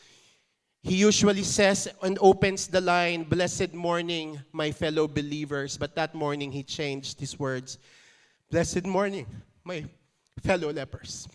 he 0.82 0.96
usually 0.96 1.44
says 1.44 1.88
and 2.02 2.18
opens 2.20 2.66
the 2.66 2.80
line, 2.80 3.22
Blessed 3.24 3.72
morning, 3.72 4.40
my 4.52 4.70
fellow 4.70 5.08
believers. 5.08 5.78
But 5.78 5.94
that 5.94 6.14
morning 6.14 6.52
he 6.52 6.62
changed 6.62 7.20
his 7.20 7.38
words, 7.38 7.78
Blessed 8.50 8.84
morning, 8.84 9.26
my 9.64 9.86
fellow 10.42 10.72
lepers. 10.72 11.26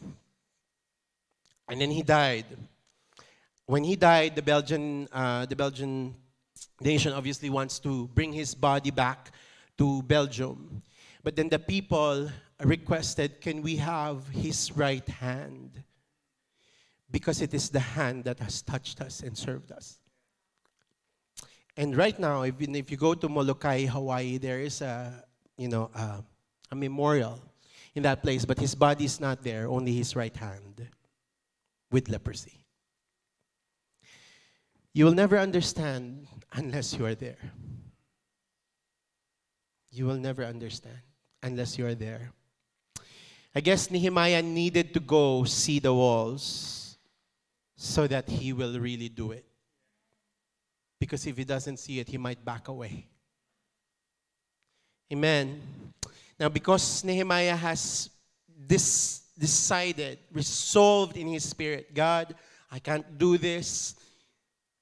And 1.67 1.81
then 1.81 1.91
he 1.91 2.03
died. 2.03 2.45
When 3.69 3.83
he 3.83 3.95
died, 3.95 4.35
the 4.35 4.41
Belgian, 4.41 5.07
uh, 5.11 5.45
the 5.45 5.55
Belgian 5.55 6.15
nation 6.81 7.13
obviously 7.13 7.51
wants 7.51 7.77
to 7.81 8.07
bring 8.15 8.33
his 8.33 8.55
body 8.55 8.89
back 8.89 9.29
to 9.77 10.01
Belgium. 10.01 10.81
But 11.23 11.35
then 11.35 11.49
the 11.49 11.59
people 11.59 12.31
requested, 12.63 13.41
Can 13.41 13.61
we 13.61 13.75
have 13.75 14.27
his 14.29 14.75
right 14.75 15.07
hand? 15.07 15.83
Because 17.11 17.43
it 17.43 17.53
is 17.53 17.69
the 17.69 17.79
hand 17.79 18.23
that 18.23 18.39
has 18.39 18.63
touched 18.63 19.01
us 19.01 19.21
and 19.21 19.37
served 19.37 19.71
us. 19.71 19.99
And 21.77 21.95
right 21.95 22.17
now, 22.17 22.45
even 22.45 22.73
if 22.73 22.89
you 22.89 22.97
go 22.97 23.13
to 23.13 23.29
Molokai, 23.29 23.85
Hawaii, 23.85 24.39
there 24.39 24.61
is 24.61 24.81
a, 24.81 25.23
you 25.57 25.67
know, 25.67 25.91
a, 25.93 26.23
a 26.71 26.75
memorial 26.75 27.39
in 27.93 28.01
that 28.01 28.23
place, 28.23 28.45
but 28.45 28.57
his 28.57 28.73
body 28.73 29.05
is 29.05 29.19
not 29.19 29.43
there, 29.43 29.67
only 29.67 29.93
his 29.93 30.15
right 30.15 30.35
hand 30.35 30.87
with 31.91 32.09
leprosy. 32.09 32.58
You 34.93 35.05
will 35.05 35.13
never 35.13 35.37
understand 35.37 36.27
unless 36.53 36.97
you 36.97 37.05
are 37.05 37.15
there. 37.15 37.51
You 39.91 40.05
will 40.05 40.17
never 40.17 40.43
understand 40.43 40.97
unless 41.41 41.77
you 41.77 41.85
are 41.85 41.95
there. 41.95 42.31
I 43.55 43.61
guess 43.61 43.89
Nehemiah 43.89 44.41
needed 44.41 44.93
to 44.93 44.99
go 44.99 45.43
see 45.43 45.79
the 45.79 45.93
walls 45.93 46.97
so 47.75 48.07
that 48.07 48.29
he 48.29 48.53
will 48.53 48.79
really 48.79 49.09
do 49.09 49.31
it. 49.31 49.45
Because 50.99 51.25
if 51.25 51.37
he 51.37 51.45
doesn't 51.45 51.77
see 51.77 51.99
it, 51.99 52.09
he 52.09 52.17
might 52.17 52.43
back 52.43 52.67
away. 52.67 53.07
Amen. 55.11 55.61
Now, 56.39 56.49
because 56.49 57.03
Nehemiah 57.03 57.55
has 57.55 58.09
this 58.67 59.21
decided, 59.37 60.19
resolved 60.31 61.17
in 61.17 61.27
his 61.27 61.47
spirit, 61.47 61.93
God, 61.93 62.35
I 62.69 62.79
can't 62.79 63.17
do 63.17 63.37
this. 63.37 63.95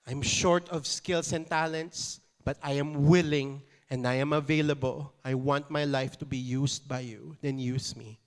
I'm 0.07 0.21
short 0.21 0.69
of 0.69 0.87
skills 0.87 1.33
and 1.33 1.47
talents, 1.47 2.21
but 2.45 2.57
I 2.63 2.73
am 2.73 3.07
willing 3.07 3.61
and 3.89 4.07
I 4.07 4.15
am 4.15 4.31
available. 4.31 5.13
I 5.23 5.33
want 5.33 5.69
my 5.69 5.83
life 5.83 6.17
to 6.19 6.25
be 6.25 6.37
used 6.37 6.87
by 6.87 7.01
you. 7.01 7.35
Then 7.41 7.59
use 7.59 7.95
me. 7.95 8.19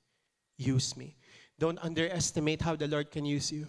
Use 0.59 0.95
me. 0.97 1.16
Don't 1.59 1.83
underestimate 1.83 2.61
how 2.61 2.76
the 2.76 2.87
Lord 2.87 3.11
can 3.11 3.24
use 3.24 3.51
you. 3.51 3.68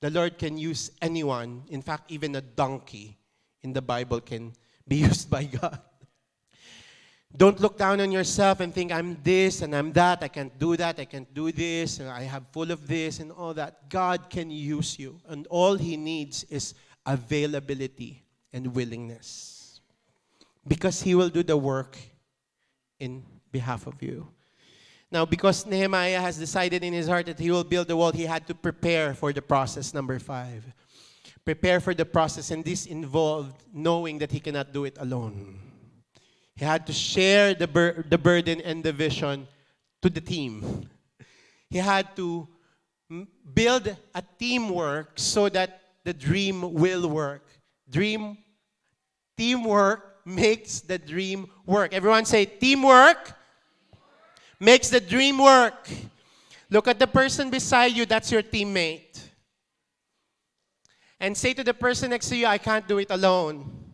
The 0.00 0.10
Lord 0.10 0.38
can 0.38 0.58
use 0.58 0.90
anyone. 1.00 1.62
In 1.68 1.82
fact, 1.82 2.10
even 2.10 2.34
a 2.34 2.40
donkey 2.40 3.16
in 3.62 3.72
the 3.72 3.82
Bible 3.82 4.20
can 4.20 4.52
be 4.86 4.96
used 5.08 5.30
by 5.30 5.44
God. 5.44 5.80
Don't 7.36 7.60
look 7.60 7.76
down 7.76 8.00
on 8.00 8.10
yourself 8.10 8.60
and 8.60 8.72
think, 8.74 8.92
I'm 8.92 9.18
this 9.22 9.60
and 9.60 9.74
I'm 9.76 9.92
that. 9.92 10.22
I 10.22 10.28
can't 10.28 10.56
do 10.58 10.76
that. 10.76 10.98
I 10.98 11.04
can't 11.04 11.32
do 11.34 11.52
this. 11.52 12.00
And 12.00 12.08
I 12.08 12.22
have 12.22 12.44
full 12.52 12.70
of 12.70 12.86
this 12.86 13.20
and 13.20 13.30
all 13.30 13.52
that. 13.54 13.90
God 13.90 14.30
can 14.30 14.50
use 14.50 14.98
you. 14.98 15.20
And 15.28 15.46
all 15.48 15.74
He 15.74 15.96
needs 15.96 16.44
is 16.44 16.74
availability 17.04 18.22
and 18.52 18.74
willingness. 18.74 19.80
Because 20.66 21.02
He 21.02 21.14
will 21.14 21.28
do 21.28 21.42
the 21.42 21.56
work 21.56 21.98
in 22.98 23.22
behalf 23.52 23.86
of 23.86 24.02
you. 24.02 24.28
Now, 25.10 25.24
because 25.24 25.66
Nehemiah 25.66 26.20
has 26.20 26.36
decided 26.36 26.82
in 26.82 26.92
his 26.92 27.06
heart 27.06 27.26
that 27.26 27.38
he 27.38 27.50
will 27.50 27.64
build 27.64 27.86
the 27.86 27.96
wall, 27.96 28.10
he 28.10 28.26
had 28.26 28.46
to 28.48 28.54
prepare 28.54 29.14
for 29.14 29.32
the 29.32 29.40
process, 29.40 29.94
number 29.94 30.18
five. 30.18 30.64
Prepare 31.44 31.78
for 31.78 31.94
the 31.94 32.04
process, 32.04 32.50
and 32.50 32.64
this 32.64 32.86
involved 32.86 33.62
knowing 33.72 34.18
that 34.18 34.32
he 34.32 34.40
cannot 34.40 34.72
do 34.72 34.84
it 34.84 34.96
alone. 34.98 35.65
He 36.56 36.64
had 36.64 36.86
to 36.86 36.92
share 36.92 37.54
the, 37.54 37.68
bur- 37.68 38.04
the 38.08 38.16
burden 38.16 38.62
and 38.62 38.82
the 38.82 38.92
vision 38.92 39.46
to 40.00 40.08
the 40.08 40.22
team. 40.22 40.88
He 41.68 41.78
had 41.78 42.16
to 42.16 42.48
m- 43.10 43.28
build 43.52 43.94
a 44.14 44.22
teamwork 44.38 45.12
so 45.16 45.50
that 45.50 45.80
the 46.02 46.14
dream 46.14 46.72
will 46.72 47.08
work. 47.08 47.44
Dream, 47.90 48.38
teamwork 49.36 50.24
makes 50.24 50.80
the 50.80 50.98
dream 50.98 51.46
work. 51.66 51.92
Everyone 51.92 52.24
say, 52.24 52.46
teamwork 52.46 53.34
makes 54.58 54.88
the 54.88 55.00
dream 55.00 55.38
work. 55.38 55.88
Look 56.70 56.88
at 56.88 56.98
the 56.98 57.06
person 57.06 57.50
beside 57.50 57.92
you, 57.92 58.06
that's 58.06 58.32
your 58.32 58.42
teammate. 58.42 59.20
And 61.20 61.36
say 61.36 61.52
to 61.54 61.62
the 61.62 61.74
person 61.74 62.10
next 62.10 62.28
to 62.30 62.36
you, 62.36 62.46
I 62.46 62.58
can't 62.58 62.86
do 62.88 62.98
it 62.98 63.10
alone. 63.10 63.85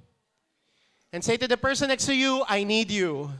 And 1.12 1.22
say 1.22 1.36
to 1.36 1.46
the 1.46 1.56
person 1.56 1.88
next 1.88 2.06
to 2.06 2.14
you, 2.14 2.44
I 2.48 2.64
need 2.64 2.90
you. 2.90 3.30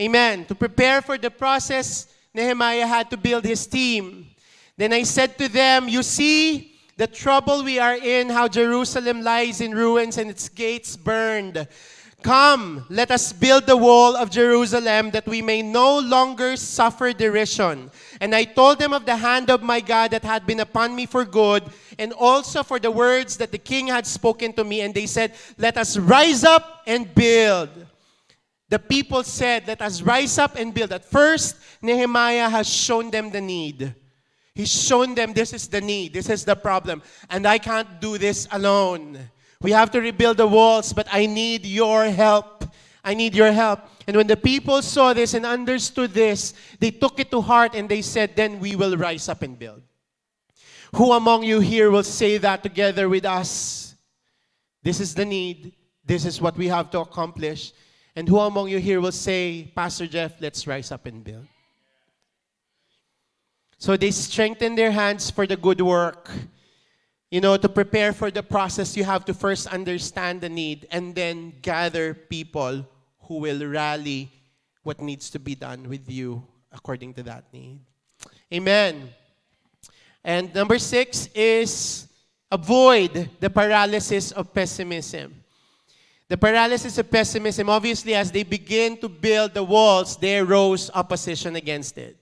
Amen. 0.00 0.44
To 0.46 0.54
prepare 0.54 1.02
for 1.02 1.18
the 1.18 1.30
process, 1.30 2.06
Nehemiah 2.32 2.86
had 2.86 3.10
to 3.10 3.16
build 3.16 3.44
his 3.44 3.66
team. 3.66 4.28
Then 4.76 4.92
I 4.92 5.02
said 5.02 5.36
to 5.38 5.48
them, 5.48 5.88
You 5.88 6.02
see 6.02 6.78
the 6.96 7.06
trouble 7.06 7.64
we 7.64 7.78
are 7.78 7.96
in, 7.96 8.30
how 8.30 8.46
Jerusalem 8.46 9.22
lies 9.22 9.60
in 9.60 9.74
ruins 9.74 10.18
and 10.18 10.30
its 10.30 10.48
gates 10.48 10.96
burned. 10.96 11.66
Come, 12.22 12.86
let 12.88 13.10
us 13.10 13.32
build 13.32 13.66
the 13.66 13.76
wall 13.76 14.16
of 14.16 14.30
Jerusalem 14.30 15.10
that 15.10 15.26
we 15.26 15.42
may 15.42 15.62
no 15.62 15.98
longer 15.98 16.56
suffer 16.56 17.12
derision. 17.12 17.90
And 18.20 18.34
I 18.34 18.44
told 18.44 18.78
them 18.78 18.92
of 18.92 19.06
the 19.06 19.16
hand 19.16 19.48
of 19.50 19.62
my 19.62 19.80
God 19.80 20.10
that 20.10 20.22
had 20.22 20.46
been 20.46 20.60
upon 20.60 20.94
me 20.94 21.06
for 21.06 21.24
good, 21.24 21.64
and 21.98 22.12
also 22.12 22.62
for 22.62 22.78
the 22.78 22.90
words 22.90 23.38
that 23.38 23.50
the 23.50 23.58
king 23.58 23.86
had 23.86 24.06
spoken 24.06 24.52
to 24.52 24.64
me. 24.64 24.82
And 24.82 24.94
they 24.94 25.06
said, 25.06 25.34
Let 25.56 25.78
us 25.78 25.96
rise 25.96 26.44
up 26.44 26.82
and 26.86 27.12
build. 27.14 27.70
The 28.68 28.78
people 28.78 29.22
said, 29.22 29.66
Let 29.66 29.80
us 29.80 30.02
rise 30.02 30.38
up 30.38 30.56
and 30.56 30.74
build. 30.74 30.92
At 30.92 31.04
first, 31.04 31.56
Nehemiah 31.80 32.50
has 32.50 32.68
shown 32.68 33.10
them 33.10 33.30
the 33.30 33.40
need. 33.40 33.94
He's 34.54 34.70
shown 34.70 35.14
them 35.14 35.32
this 35.32 35.52
is 35.54 35.68
the 35.68 35.80
need, 35.80 36.12
this 36.12 36.28
is 36.28 36.44
the 36.44 36.56
problem, 36.56 37.02
and 37.30 37.46
I 37.46 37.58
can't 37.58 38.00
do 38.00 38.18
this 38.18 38.46
alone. 38.52 39.18
We 39.62 39.70
have 39.72 39.90
to 39.92 40.00
rebuild 40.00 40.36
the 40.36 40.46
walls, 40.46 40.92
but 40.92 41.06
I 41.10 41.26
need 41.26 41.64
your 41.64 42.04
help. 42.06 42.64
I 43.02 43.14
need 43.14 43.34
your 43.34 43.52
help. 43.52 43.80
And 44.10 44.16
when 44.16 44.26
the 44.26 44.36
people 44.36 44.82
saw 44.82 45.14
this 45.14 45.34
and 45.34 45.46
understood 45.46 46.10
this, 46.10 46.52
they 46.80 46.90
took 46.90 47.20
it 47.20 47.30
to 47.30 47.40
heart 47.40 47.76
and 47.76 47.88
they 47.88 48.02
said, 48.02 48.34
Then 48.34 48.58
we 48.58 48.74
will 48.74 48.96
rise 48.96 49.28
up 49.28 49.42
and 49.42 49.56
build. 49.56 49.82
Who 50.96 51.12
among 51.12 51.44
you 51.44 51.60
here 51.60 51.92
will 51.92 52.02
say 52.02 52.36
that 52.38 52.64
together 52.64 53.08
with 53.08 53.24
us? 53.24 53.94
This 54.82 54.98
is 54.98 55.14
the 55.14 55.24
need. 55.24 55.76
This 56.04 56.24
is 56.24 56.40
what 56.40 56.56
we 56.56 56.66
have 56.66 56.90
to 56.90 56.98
accomplish. 56.98 57.72
And 58.16 58.28
who 58.28 58.40
among 58.40 58.70
you 58.70 58.78
here 58.78 59.00
will 59.00 59.12
say, 59.12 59.70
Pastor 59.76 60.08
Jeff, 60.08 60.40
let's 60.40 60.66
rise 60.66 60.90
up 60.90 61.06
and 61.06 61.22
build? 61.22 61.46
So 63.78 63.96
they 63.96 64.10
strengthen 64.10 64.74
their 64.74 64.90
hands 64.90 65.30
for 65.30 65.46
the 65.46 65.56
good 65.56 65.80
work. 65.80 66.32
You 67.30 67.40
know, 67.40 67.56
to 67.56 67.68
prepare 67.68 68.12
for 68.12 68.32
the 68.32 68.42
process, 68.42 68.96
you 68.96 69.04
have 69.04 69.24
to 69.26 69.34
first 69.34 69.68
understand 69.68 70.40
the 70.40 70.48
need 70.48 70.88
and 70.90 71.14
then 71.14 71.52
gather 71.62 72.12
people 72.12 72.88
who 73.30 73.38
will 73.38 73.64
rally 73.64 74.28
what 74.82 75.00
needs 75.00 75.30
to 75.30 75.38
be 75.38 75.54
done 75.54 75.88
with 75.88 76.10
you 76.10 76.42
according 76.72 77.14
to 77.14 77.22
that 77.22 77.44
need. 77.52 77.78
Amen. 78.52 79.08
And 80.24 80.52
number 80.52 80.80
six 80.80 81.28
is 81.32 82.08
avoid 82.50 83.30
the 83.38 83.48
paralysis 83.48 84.32
of 84.32 84.52
pessimism. 84.52 85.32
The 86.26 86.36
paralysis 86.36 86.98
of 86.98 87.08
pessimism, 87.08 87.70
obviously, 87.70 88.16
as 88.16 88.32
they 88.32 88.42
begin 88.42 88.96
to 88.98 89.08
build 89.08 89.54
the 89.54 89.62
walls, 89.62 90.16
there 90.16 90.44
rose 90.44 90.90
opposition 90.92 91.54
against 91.54 91.98
it 91.98 92.16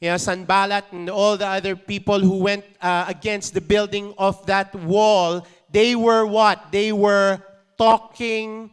you 0.00 0.08
know, 0.08 0.16
Sanballat 0.16 0.86
and 0.90 1.08
all 1.08 1.36
the 1.36 1.46
other 1.46 1.76
people 1.76 2.18
who 2.18 2.38
went 2.38 2.64
uh, 2.80 3.04
against 3.06 3.54
the 3.54 3.60
building 3.60 4.12
of 4.18 4.44
that 4.46 4.74
wall, 4.74 5.46
they 5.70 5.94
were 5.94 6.26
what? 6.26 6.72
They 6.72 6.90
were 6.90 7.40
talking 7.78 8.72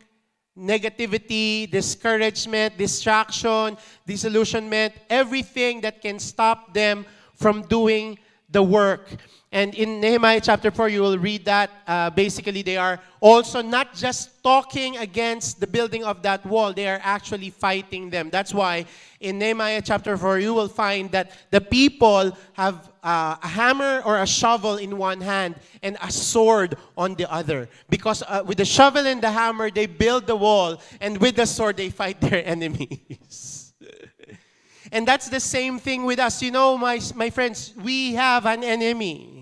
negativity, 0.60 1.70
discouragement, 1.70 2.78
distraction, 2.78 3.78
disillusionment, 4.06 4.94
everything 5.10 5.82
that 5.82 6.02
can 6.02 6.20
stop 6.20 6.74
them 6.74 7.06
from 7.36 7.62
doing 7.64 8.20
the 8.50 8.62
work. 8.62 9.08
And 9.52 9.74
in 9.74 10.00
Nehemiah 10.00 10.42
chapter 10.42 10.70
4, 10.70 10.90
you 10.90 11.02
will 11.02 11.18
read 11.18 11.46
that. 11.46 11.72
Uh, 11.88 12.12
basically, 12.12 12.62
they 12.62 12.78
are 12.78 13.00
also 13.20 13.64
not 13.64 13.96
just 13.96 14.44
talking 14.44 14.98
against 14.98 15.60
the 15.60 15.66
building 15.66 16.04
of 16.04 16.22
that 16.22 16.46
wall, 16.46 16.72
they 16.72 16.88
are 16.88 17.00
actually 17.04 17.50
fighting 17.50 18.12
them. 18.12 18.30
That's 18.30 18.54
why 18.54 18.86
in 19.20 19.40
Nehemiah 19.40 19.82
chapter 19.84 20.16
4, 20.18 20.40
you 20.40 20.54
will 20.54 20.68
find 20.68 21.10
that 21.12 21.32
the 21.50 21.62
people 21.62 22.38
have 22.54 22.92
uh, 23.04 23.38
a 23.42 23.48
hammer 23.48 24.04
or 24.06 24.22
a 24.22 24.28
shovel 24.28 24.78
in 24.78 24.98
one 24.98 25.20
hand 25.20 25.56
and 25.82 25.98
a 26.02 26.12
sword 26.12 26.78
on 26.96 27.16
the 27.16 27.32
other. 27.32 27.70
Because 27.90 28.22
uh, 28.28 28.44
with 28.46 28.60
the 28.60 28.66
shovel 28.66 29.08
and 29.08 29.20
the 29.20 29.32
hammer, 29.32 29.72
they 29.72 29.88
build 29.88 30.28
the 30.28 30.36
wall, 30.36 30.80
and 31.02 31.18
with 31.18 31.36
the 31.36 31.48
sword, 31.48 31.78
they 31.78 31.90
fight 31.90 32.22
their 32.22 32.46
enemies. 32.46 33.74
And 34.92 35.08
that's 35.08 35.30
the 35.30 35.40
same 35.40 35.80
thing 35.80 36.06
with 36.06 36.20
us. 36.20 36.42
You 36.42 36.52
know, 36.52 36.78
my, 36.78 37.00
my 37.16 37.30
friends, 37.30 37.74
we 37.82 38.14
have 38.14 38.46
an 38.46 38.64
enemy. 38.64 39.39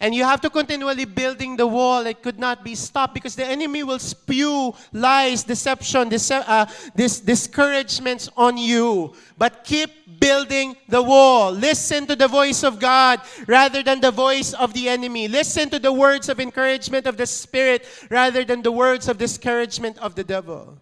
And 0.00 0.14
you 0.14 0.24
have 0.24 0.40
to 0.42 0.50
continually 0.50 1.04
building 1.04 1.56
the 1.56 1.66
wall. 1.66 2.04
It 2.06 2.22
could 2.22 2.38
not 2.38 2.64
be 2.64 2.74
stopped 2.74 3.14
because 3.14 3.36
the 3.36 3.46
enemy 3.46 3.82
will 3.84 3.98
spew 3.98 4.74
lies, 4.92 5.44
deception, 5.44 6.10
dece- 6.10 6.44
uh, 6.46 6.66
this 6.94 7.20
discouragements 7.20 8.28
on 8.36 8.58
you. 8.58 9.14
But 9.38 9.64
keep 9.64 10.20
building 10.20 10.76
the 10.88 11.02
wall. 11.02 11.52
Listen 11.52 12.06
to 12.06 12.16
the 12.16 12.28
voice 12.28 12.64
of 12.64 12.80
God 12.80 13.20
rather 13.46 13.82
than 13.82 14.00
the 14.00 14.10
voice 14.10 14.52
of 14.52 14.74
the 14.74 14.88
enemy. 14.88 15.28
Listen 15.28 15.70
to 15.70 15.78
the 15.78 15.92
words 15.92 16.28
of 16.28 16.40
encouragement 16.40 17.06
of 17.06 17.16
the 17.16 17.26
Spirit 17.26 17.86
rather 18.10 18.44
than 18.44 18.62
the 18.62 18.72
words 18.72 19.08
of 19.08 19.16
discouragement 19.16 19.96
of 19.98 20.14
the 20.14 20.24
devil. 20.24 20.78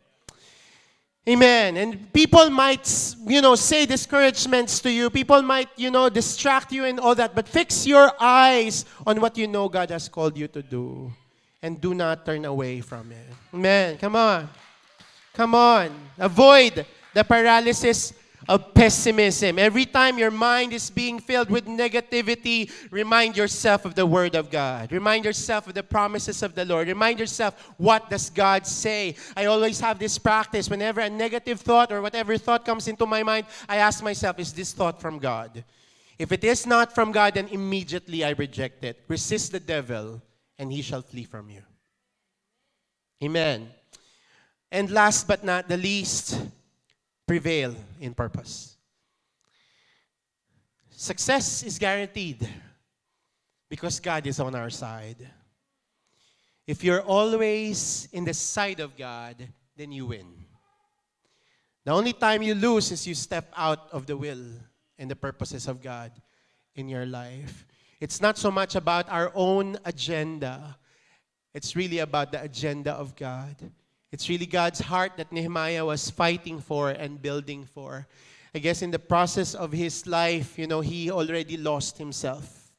Amen. 1.28 1.76
And 1.76 2.12
people 2.12 2.50
might, 2.50 3.14
you 3.26 3.40
know, 3.40 3.54
say 3.54 3.86
discouragements 3.86 4.80
to 4.80 4.90
you. 4.90 5.08
People 5.08 5.40
might, 5.42 5.68
you 5.76 5.90
know, 5.90 6.08
distract 6.08 6.72
you 6.72 6.84
and 6.84 6.98
all 6.98 7.14
that. 7.14 7.34
But 7.34 7.46
fix 7.46 7.86
your 7.86 8.10
eyes 8.18 8.84
on 9.06 9.20
what 9.20 9.38
you 9.38 9.46
know 9.46 9.68
God 9.68 9.90
has 9.90 10.08
called 10.08 10.36
you 10.36 10.48
to 10.48 10.62
do. 10.62 11.12
And 11.62 11.80
do 11.80 11.94
not 11.94 12.26
turn 12.26 12.44
away 12.44 12.80
from 12.80 13.12
it. 13.12 13.26
Amen. 13.54 13.98
Come 13.98 14.16
on. 14.16 14.50
Come 15.32 15.54
on. 15.54 15.94
Avoid 16.18 16.84
the 17.14 17.22
paralysis 17.22 18.12
of 18.48 18.74
pessimism. 18.74 19.58
Every 19.58 19.86
time 19.86 20.18
your 20.18 20.30
mind 20.30 20.72
is 20.72 20.90
being 20.90 21.18
filled 21.18 21.50
with 21.50 21.66
negativity, 21.66 22.70
remind 22.90 23.36
yourself 23.36 23.84
of 23.84 23.94
the 23.94 24.06
word 24.06 24.34
of 24.34 24.50
God. 24.50 24.92
Remind 24.92 25.24
yourself 25.24 25.66
of 25.66 25.74
the 25.74 25.82
promises 25.82 26.42
of 26.42 26.54
the 26.54 26.64
Lord. 26.64 26.88
Remind 26.88 27.20
yourself, 27.20 27.72
what 27.76 28.10
does 28.10 28.30
God 28.30 28.66
say? 28.66 29.16
I 29.36 29.46
always 29.46 29.80
have 29.80 29.98
this 29.98 30.18
practice. 30.18 30.68
Whenever 30.68 31.00
a 31.00 31.10
negative 31.10 31.60
thought 31.60 31.92
or 31.92 32.02
whatever 32.02 32.36
thought 32.36 32.64
comes 32.64 32.88
into 32.88 33.06
my 33.06 33.22
mind, 33.22 33.46
I 33.68 33.76
ask 33.76 34.02
myself, 34.02 34.38
is 34.38 34.52
this 34.52 34.72
thought 34.72 35.00
from 35.00 35.18
God? 35.18 35.64
If 36.18 36.30
it 36.30 36.44
is 36.44 36.66
not 36.66 36.94
from 36.94 37.10
God, 37.10 37.34
then 37.34 37.48
immediately 37.48 38.24
I 38.24 38.30
reject 38.30 38.84
it. 38.84 39.02
Resist 39.08 39.52
the 39.52 39.60
devil, 39.60 40.22
and 40.58 40.70
he 40.70 40.82
shall 40.82 41.02
flee 41.02 41.24
from 41.24 41.50
you. 41.50 41.62
Amen. 43.22 43.68
And 44.70 44.90
last 44.90 45.26
but 45.26 45.44
not 45.44 45.68
the 45.68 45.76
least, 45.76 46.40
prevail 47.26 47.74
in 48.00 48.14
purpose. 48.14 48.76
Success 50.90 51.62
is 51.62 51.78
guaranteed 51.78 52.48
because 53.68 53.98
God 54.00 54.26
is 54.26 54.38
on 54.38 54.54
our 54.54 54.70
side. 54.70 55.28
If 56.66 56.84
you're 56.84 57.02
always 57.02 58.08
in 58.12 58.24
the 58.24 58.34
side 58.34 58.80
of 58.80 58.96
God, 58.96 59.48
then 59.76 59.90
you 59.90 60.06
win. 60.06 60.26
The 61.84 61.90
only 61.90 62.12
time 62.12 62.42
you 62.42 62.54
lose 62.54 62.92
is 62.92 63.06
you 63.06 63.14
step 63.14 63.52
out 63.56 63.90
of 63.90 64.06
the 64.06 64.16
will 64.16 64.44
and 64.98 65.10
the 65.10 65.16
purposes 65.16 65.66
of 65.66 65.82
God 65.82 66.12
in 66.76 66.88
your 66.88 67.06
life. 67.06 67.66
It's 67.98 68.20
not 68.20 68.38
so 68.38 68.50
much 68.50 68.76
about 68.76 69.08
our 69.08 69.32
own 69.34 69.78
agenda, 69.84 70.76
it's 71.54 71.74
really 71.74 71.98
about 71.98 72.32
the 72.32 72.42
agenda 72.42 72.92
of 72.92 73.16
God. 73.16 73.56
It's 74.12 74.28
really 74.28 74.44
God's 74.44 74.80
heart 74.80 75.12
that 75.16 75.32
Nehemiah 75.32 75.86
was 75.86 76.10
fighting 76.10 76.60
for 76.60 76.90
and 76.90 77.20
building 77.20 77.64
for. 77.64 78.06
I 78.54 78.58
guess 78.58 78.82
in 78.82 78.90
the 78.90 78.98
process 78.98 79.54
of 79.54 79.72
his 79.72 80.06
life, 80.06 80.58
you 80.58 80.66
know, 80.66 80.82
he 80.82 81.10
already 81.10 81.56
lost 81.56 81.96
himself. 81.96 82.70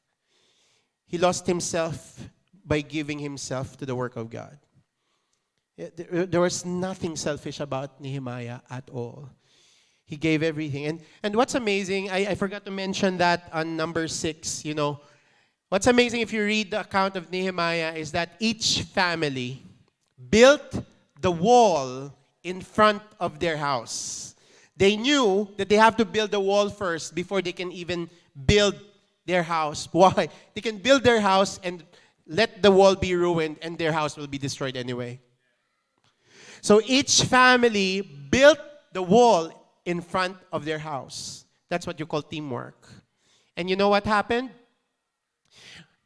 He 1.06 1.18
lost 1.18 1.46
himself 1.46 2.30
by 2.64 2.80
giving 2.80 3.18
himself 3.18 3.76
to 3.78 3.86
the 3.86 3.96
work 3.96 4.14
of 4.14 4.30
God. 4.30 4.56
Uh, 5.76 6.26
there 6.30 6.40
was 6.40 6.64
nothing 6.64 7.16
selfish 7.16 7.58
about 7.58 8.00
Nehemiah 8.00 8.60
at 8.70 8.88
all. 8.92 9.28
He 10.06 10.16
gave 10.16 10.44
everything. 10.44 10.86
And, 10.86 11.00
and 11.24 11.34
what's 11.34 11.56
amazing, 11.56 12.10
I, 12.10 12.30
I 12.30 12.34
forgot 12.36 12.64
to 12.66 12.70
mention 12.70 13.18
that 13.18 13.48
on 13.52 13.76
number 13.76 14.06
six, 14.06 14.64
you 14.64 14.74
know. 14.74 15.00
What's 15.68 15.88
amazing 15.88 16.20
if 16.20 16.32
you 16.32 16.44
read 16.44 16.70
the 16.70 16.80
account 16.80 17.16
of 17.16 17.32
Nehemiah 17.32 17.94
is 17.94 18.12
that 18.12 18.36
each 18.38 18.82
family 18.82 19.62
built 20.30 20.84
the 21.24 21.30
wall 21.30 22.12
in 22.42 22.60
front 22.60 23.00
of 23.18 23.40
their 23.40 23.56
house. 23.56 24.36
They 24.76 24.94
knew 24.94 25.48
that 25.56 25.70
they 25.70 25.76
have 25.76 25.96
to 25.96 26.04
build 26.04 26.32
the 26.32 26.38
wall 26.38 26.68
first 26.68 27.14
before 27.14 27.40
they 27.40 27.52
can 27.52 27.72
even 27.72 28.10
build 28.44 28.74
their 29.24 29.42
house. 29.42 29.88
Why? 29.92 30.28
They 30.52 30.60
can 30.60 30.76
build 30.76 31.02
their 31.02 31.20
house 31.20 31.58
and 31.64 31.82
let 32.26 32.62
the 32.62 32.70
wall 32.70 32.94
be 32.94 33.16
ruined 33.16 33.56
and 33.62 33.78
their 33.78 33.90
house 33.90 34.18
will 34.18 34.26
be 34.26 34.36
destroyed 34.36 34.76
anyway. 34.76 35.18
So 36.60 36.82
each 36.84 37.22
family 37.22 38.02
built 38.02 38.58
the 38.92 39.02
wall 39.02 39.48
in 39.86 40.02
front 40.02 40.36
of 40.52 40.66
their 40.66 40.78
house. 40.78 41.46
That's 41.70 41.86
what 41.86 41.98
you 41.98 42.04
call 42.04 42.20
teamwork. 42.20 42.86
And 43.56 43.70
you 43.70 43.76
know 43.76 43.88
what 43.88 44.04
happened? 44.04 44.50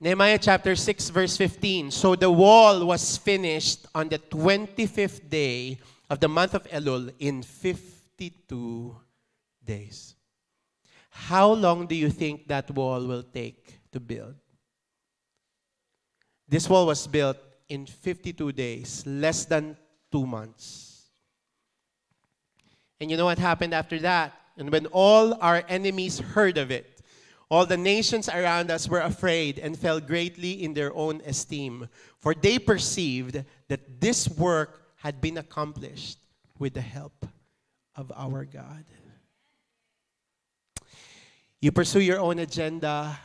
Nehemiah 0.00 0.38
chapter 0.38 0.76
6, 0.76 1.10
verse 1.10 1.36
15. 1.36 1.90
So 1.90 2.14
the 2.14 2.30
wall 2.30 2.86
was 2.86 3.16
finished 3.16 3.86
on 3.94 4.08
the 4.08 4.18
25th 4.18 5.28
day 5.28 5.78
of 6.08 6.20
the 6.20 6.28
month 6.28 6.54
of 6.54 6.64
Elul 6.68 7.12
in 7.18 7.42
52 7.42 8.96
days. 9.64 10.14
How 11.10 11.52
long 11.52 11.86
do 11.86 11.96
you 11.96 12.10
think 12.10 12.46
that 12.46 12.70
wall 12.70 13.04
will 13.06 13.24
take 13.24 13.80
to 13.90 13.98
build? 13.98 14.36
This 16.48 16.68
wall 16.68 16.86
was 16.86 17.06
built 17.08 17.36
in 17.68 17.84
52 17.84 18.52
days, 18.52 19.04
less 19.04 19.44
than 19.44 19.76
two 20.12 20.26
months. 20.26 21.08
And 23.00 23.10
you 23.10 23.16
know 23.16 23.26
what 23.26 23.38
happened 23.38 23.74
after 23.74 23.98
that? 23.98 24.32
And 24.56 24.70
when 24.70 24.86
all 24.86 25.34
our 25.42 25.62
enemies 25.68 26.20
heard 26.20 26.56
of 26.56 26.70
it, 26.70 26.97
all 27.50 27.64
the 27.64 27.76
nations 27.76 28.28
around 28.28 28.70
us 28.70 28.88
were 28.88 29.00
afraid 29.00 29.58
and 29.58 29.78
fell 29.78 30.00
greatly 30.00 30.62
in 30.62 30.74
their 30.74 30.94
own 30.94 31.22
esteem, 31.24 31.88
for 32.18 32.34
they 32.34 32.58
perceived 32.58 33.42
that 33.68 34.00
this 34.00 34.28
work 34.28 34.82
had 34.96 35.20
been 35.20 35.38
accomplished 35.38 36.18
with 36.58 36.74
the 36.74 36.80
help 36.80 37.26
of 37.96 38.12
our 38.14 38.44
God. 38.44 38.84
You 41.60 41.72
pursue 41.72 42.00
your 42.00 42.20
own 42.20 42.38
agenda, 42.38 43.18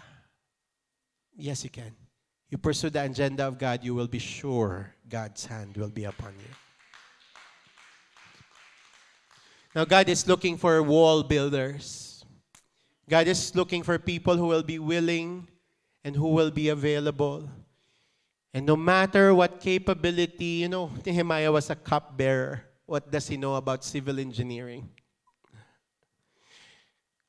yes, 1.36 1.64
you 1.64 1.70
can. 1.70 1.92
You 2.50 2.58
pursue 2.58 2.90
the 2.90 3.04
agenda 3.04 3.46
of 3.46 3.58
God, 3.58 3.84
you 3.84 3.94
will 3.94 4.08
be 4.08 4.20
sure 4.20 4.94
God's 5.10 5.46
hand 5.46 5.76
will 5.76 5.90
be 5.90 6.06
upon 6.06 6.34
you. 6.40 6.56
Now, 9.76 9.86
God 9.86 10.08
is 10.08 10.28
looking 10.28 10.58
for 10.58 10.82
wall 10.84 11.24
builders 11.24 12.13
God 13.10 13.28
is 13.28 13.56
looking 13.56 13.84
for 13.84 14.00
people 14.00 14.38
who 14.38 14.48
will 14.48 14.64
be 14.64 14.80
willing 14.80 15.48
and 16.04 16.16
who 16.16 16.30
will 16.30 16.52
be 16.52 16.70
available. 16.70 17.50
And 18.54 18.66
no 18.66 18.76
matter 18.76 19.34
what 19.34 19.60
capability, 19.60 20.64
you 20.64 20.70
know, 20.70 20.92
Nehemiah 21.06 21.52
was 21.52 21.70
a 21.70 21.76
cupbearer. 21.76 22.64
What 22.86 23.12
does 23.12 23.28
he 23.28 23.38
know 23.38 23.56
about 23.56 23.84
civil 23.84 24.20
engineering? 24.20 24.90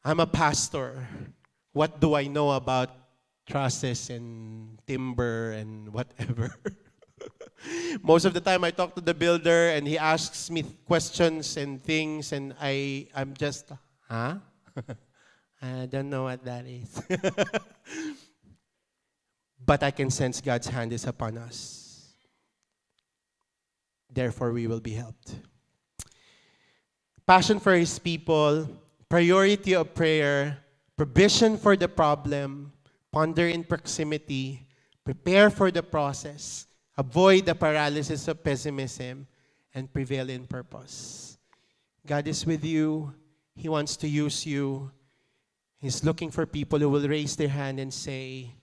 I'm 0.05 0.21
a 0.21 0.27
pastor. 0.27 1.09
What 1.73 1.99
do 1.99 2.15
I 2.15 2.27
know 2.27 2.51
about 2.51 2.91
trusses 3.49 4.11
and 4.11 4.79
timber 4.87 5.53
and 5.53 5.89
whatever? 5.97 6.55
Most 8.03 8.27
of 8.27 8.35
the 8.35 8.41
time 8.41 8.63
I 8.65 8.71
talk 8.71 8.95
to 8.95 9.01
the 9.01 9.15
builder 9.15 9.71
and 9.71 9.89
he 9.89 9.97
asks 9.97 10.51
me 10.51 10.63
questions 10.85 11.57
and 11.57 11.83
things 11.83 12.33
and 12.33 12.55
I 12.61 13.09
I'm 13.15 13.33
just 13.33 13.73
huh? 14.11 14.37
I 15.63 15.87
don't 15.87 16.11
know 16.11 16.25
what 16.25 16.45
that 16.45 16.67
is. 16.67 17.03
but 19.65 19.83
I 19.83 19.91
can 19.91 20.11
sense 20.11 20.41
God's 20.41 20.69
hand 20.69 20.93
is 20.93 21.07
upon 21.07 21.39
us. 21.39 22.13
Therefore, 24.13 24.53
we 24.53 24.67
will 24.67 24.81
be 24.81 24.93
helped. 24.93 25.35
Passion 27.27 27.59
for 27.59 27.75
His 27.75 27.99
people, 27.99 28.69
priority 29.09 29.75
of 29.75 29.95
prayer, 29.95 30.59
provision 30.97 31.57
for 31.57 31.77
the 31.77 31.89
problem, 31.89 32.73
ponder 33.11 33.49
in 33.49 33.65
proximity, 33.65 34.69
prepare 35.05 35.51
for 35.51 35.71
the 35.71 35.83
process, 35.83 36.67
avoid 36.97 37.47
the 37.47 37.55
paralysis 37.55 38.29
of 38.29 38.45
pessimism, 38.45 39.27
and 39.75 39.93
prevail 39.93 40.31
in 40.31 40.47
purpose. 40.47 41.39
God 42.07 42.29
is 42.29 42.47
with 42.47 42.65
you. 42.65 43.13
He 43.57 43.69
wants 43.69 43.97
to 43.97 44.09
use 44.09 44.47
you. 44.47 44.91
He's 45.85 46.03
looking 46.03 46.31
for 46.31 46.47
people 46.47 46.79
who 46.79 46.89
will 46.89 47.07
raise 47.07 47.37
their 47.37 47.53
hand 47.53 47.79
and 47.79 47.93
say, 47.93 48.55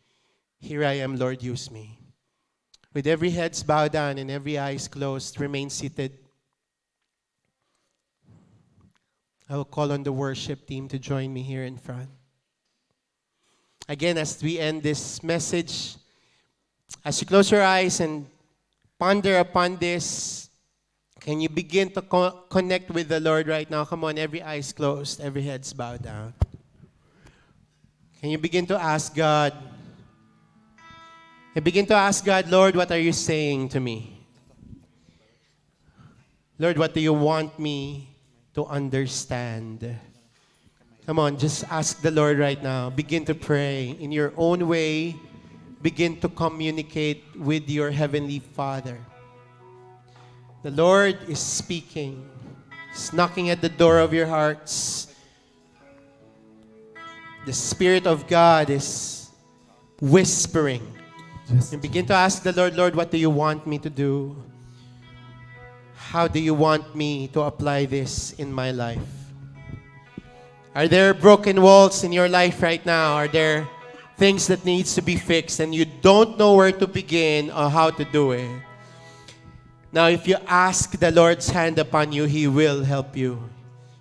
Here 0.58 0.84
I 0.84 1.06
am, 1.06 1.18
Lord, 1.18 1.44
use 1.44 1.70
me. 1.70 2.00
With 2.96 3.06
every 3.06 3.30
heads 3.30 3.62
bowed 3.62 3.92
down 3.92 4.18
and 4.18 4.32
every 4.32 4.58
eyes 4.58 4.88
closed, 4.88 5.40
remain 5.40 5.70
seated. 5.70 6.18
I 9.48 9.56
will 9.56 9.70
call 9.70 9.92
on 9.92 10.02
the 10.02 10.12
worship 10.12 10.66
team 10.66 10.88
to 10.88 10.98
join 10.98 11.32
me 11.32 11.44
here 11.44 11.64
in 11.64 11.78
front. 11.78 12.10
Again, 13.88 14.18
as 14.18 14.42
we 14.42 14.58
end 14.58 14.82
this 14.82 15.22
message, 15.22 15.98
as 17.06 17.22
you 17.22 17.28
close 17.28 17.52
your 17.52 17.62
eyes 17.62 18.00
and 18.00 18.26
ponder 18.98 19.38
upon 19.38 19.78
this, 19.78 20.50
can 21.20 21.40
you 21.40 21.50
begin 21.50 21.92
to 21.92 22.02
co- 22.02 22.50
connect 22.50 22.90
with 22.90 23.10
the 23.10 23.20
Lord 23.20 23.48
right 23.48 23.70
now? 23.70 23.86
Come 23.86 24.06
on, 24.06 24.18
every 24.18 24.42
eyes 24.42 24.74
closed, 24.74 25.22
every 25.22 25.44
heads 25.44 25.72
bowed 25.72 26.02
down. 26.02 26.34
Can 28.22 28.30
you 28.30 28.38
begin 28.38 28.68
to 28.68 28.78
ask 28.78 29.16
God? 29.16 29.52
And 31.56 31.66
begin 31.66 31.88
to 31.88 31.96
ask 31.96 32.24
God, 32.24 32.48
Lord, 32.50 32.76
what 32.76 32.92
are 32.92 33.00
you 33.00 33.12
saying 33.12 33.70
to 33.70 33.80
me? 33.80 34.22
Lord, 36.60 36.78
what 36.78 36.94
do 36.94 37.02
you 37.02 37.14
want 37.14 37.58
me 37.58 38.08
to 38.54 38.66
understand? 38.66 39.98
Come 41.08 41.18
on, 41.18 41.36
just 41.40 41.66
ask 41.72 42.00
the 42.04 42.12
Lord 42.12 42.38
right 42.38 42.62
now. 42.62 42.92
Begin 42.92 43.26
to 43.26 43.34
pray 43.34 43.98
in 44.00 44.12
your 44.12 44.34
own 44.38 44.68
way. 44.68 45.16
Begin 45.82 46.22
to 46.22 46.30
communicate 46.30 47.26
with 47.36 47.68
your 47.68 47.90
Heavenly 47.90 48.38
Father. 48.38 49.00
The 50.62 50.70
Lord 50.70 51.18
is 51.28 51.40
speaking. 51.40 52.30
He's 52.92 53.12
knocking 53.12 53.50
at 53.50 53.62
the 53.62 53.70
door 53.70 53.98
of 53.98 54.14
your 54.14 54.28
hearts. 54.28 55.11
The 57.46 57.54
Spirit 57.54 58.06
of 58.06 58.28
God 58.28 58.70
is 58.70 59.32
whispering. 60.00 60.86
Yes. 61.50 61.74
And 61.74 61.82
begin 61.82 62.06
to 62.06 62.14
ask 62.14 62.44
the 62.44 62.54
Lord, 62.54 62.76
Lord, 62.76 62.96
what 62.96 63.10
do 63.10 63.18
you 63.18 63.30
want 63.30 63.66
me 63.66 63.80
to 63.80 63.90
do? 63.90 64.36
How 65.96 66.28
do 66.28 66.40
you 66.40 66.54
want 66.54 66.96
me 66.96 67.28
to 67.30 67.42
apply 67.42 67.86
this 67.86 68.34
in 68.34 68.52
my 68.54 68.72
life? 68.72 69.00
Are 70.76 70.88
there 70.88 71.14
broken 71.14 71.62
walls 71.62 72.04
in 72.04 72.12
your 72.12 72.30
life 72.30 72.62
right 72.62 72.86
now? 72.86 73.16
Are 73.16 73.28
there 73.28 73.68
things 74.18 74.48
that 74.48 74.64
needs 74.64 74.94
to 74.96 75.02
be 75.02 75.16
fixed 75.16 75.60
and 75.60 75.74
you 75.74 75.86
don't 75.86 76.38
know 76.38 76.56
where 76.56 76.72
to 76.72 76.88
begin 76.88 77.50
or 77.50 77.70
how 77.70 77.90
to 77.90 78.06
do 78.06 78.32
it? 78.32 78.50
Now, 79.92 80.08
if 80.08 80.28
you 80.28 80.38
ask 80.48 80.92
the 80.98 81.12
Lord's 81.12 81.50
hand 81.50 81.80
upon 81.80 82.12
you, 82.12 82.26
He 82.26 82.48
will 82.48 82.84
help 82.84 83.18
you. 83.18 83.50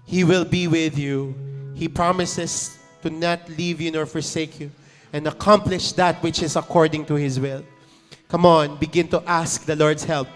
He 0.04 0.24
will 0.24 0.44
be 0.44 0.68
with 0.68 0.98
you. 0.98 1.34
He 1.74 1.88
promises 1.88 2.79
to 3.02 3.10
not 3.10 3.48
leave 3.48 3.80
you 3.80 3.90
nor 3.90 4.06
forsake 4.06 4.60
you 4.60 4.70
and 5.12 5.26
accomplish 5.26 5.92
that 5.92 6.22
which 6.22 6.42
is 6.42 6.56
according 6.56 7.04
to 7.06 7.14
His 7.14 7.40
will. 7.40 7.64
Come 8.28 8.46
on, 8.46 8.76
begin 8.76 9.08
to 9.08 9.22
ask 9.26 9.64
the 9.64 9.74
Lord's 9.74 10.04
help. 10.04 10.28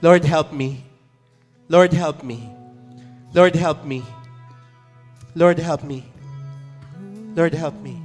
Lord, 0.00 0.24
help 0.24 0.52
me. 0.52 0.84
Lord, 1.68 1.92
help 1.92 2.22
me. 2.22 2.50
Lord, 3.34 3.54
help 3.54 3.84
me. 3.84 4.02
Lord, 5.34 5.58
help 5.58 5.84
me. 5.84 6.04
Lord, 7.34 7.52
help 7.52 7.74
me. 7.80 8.00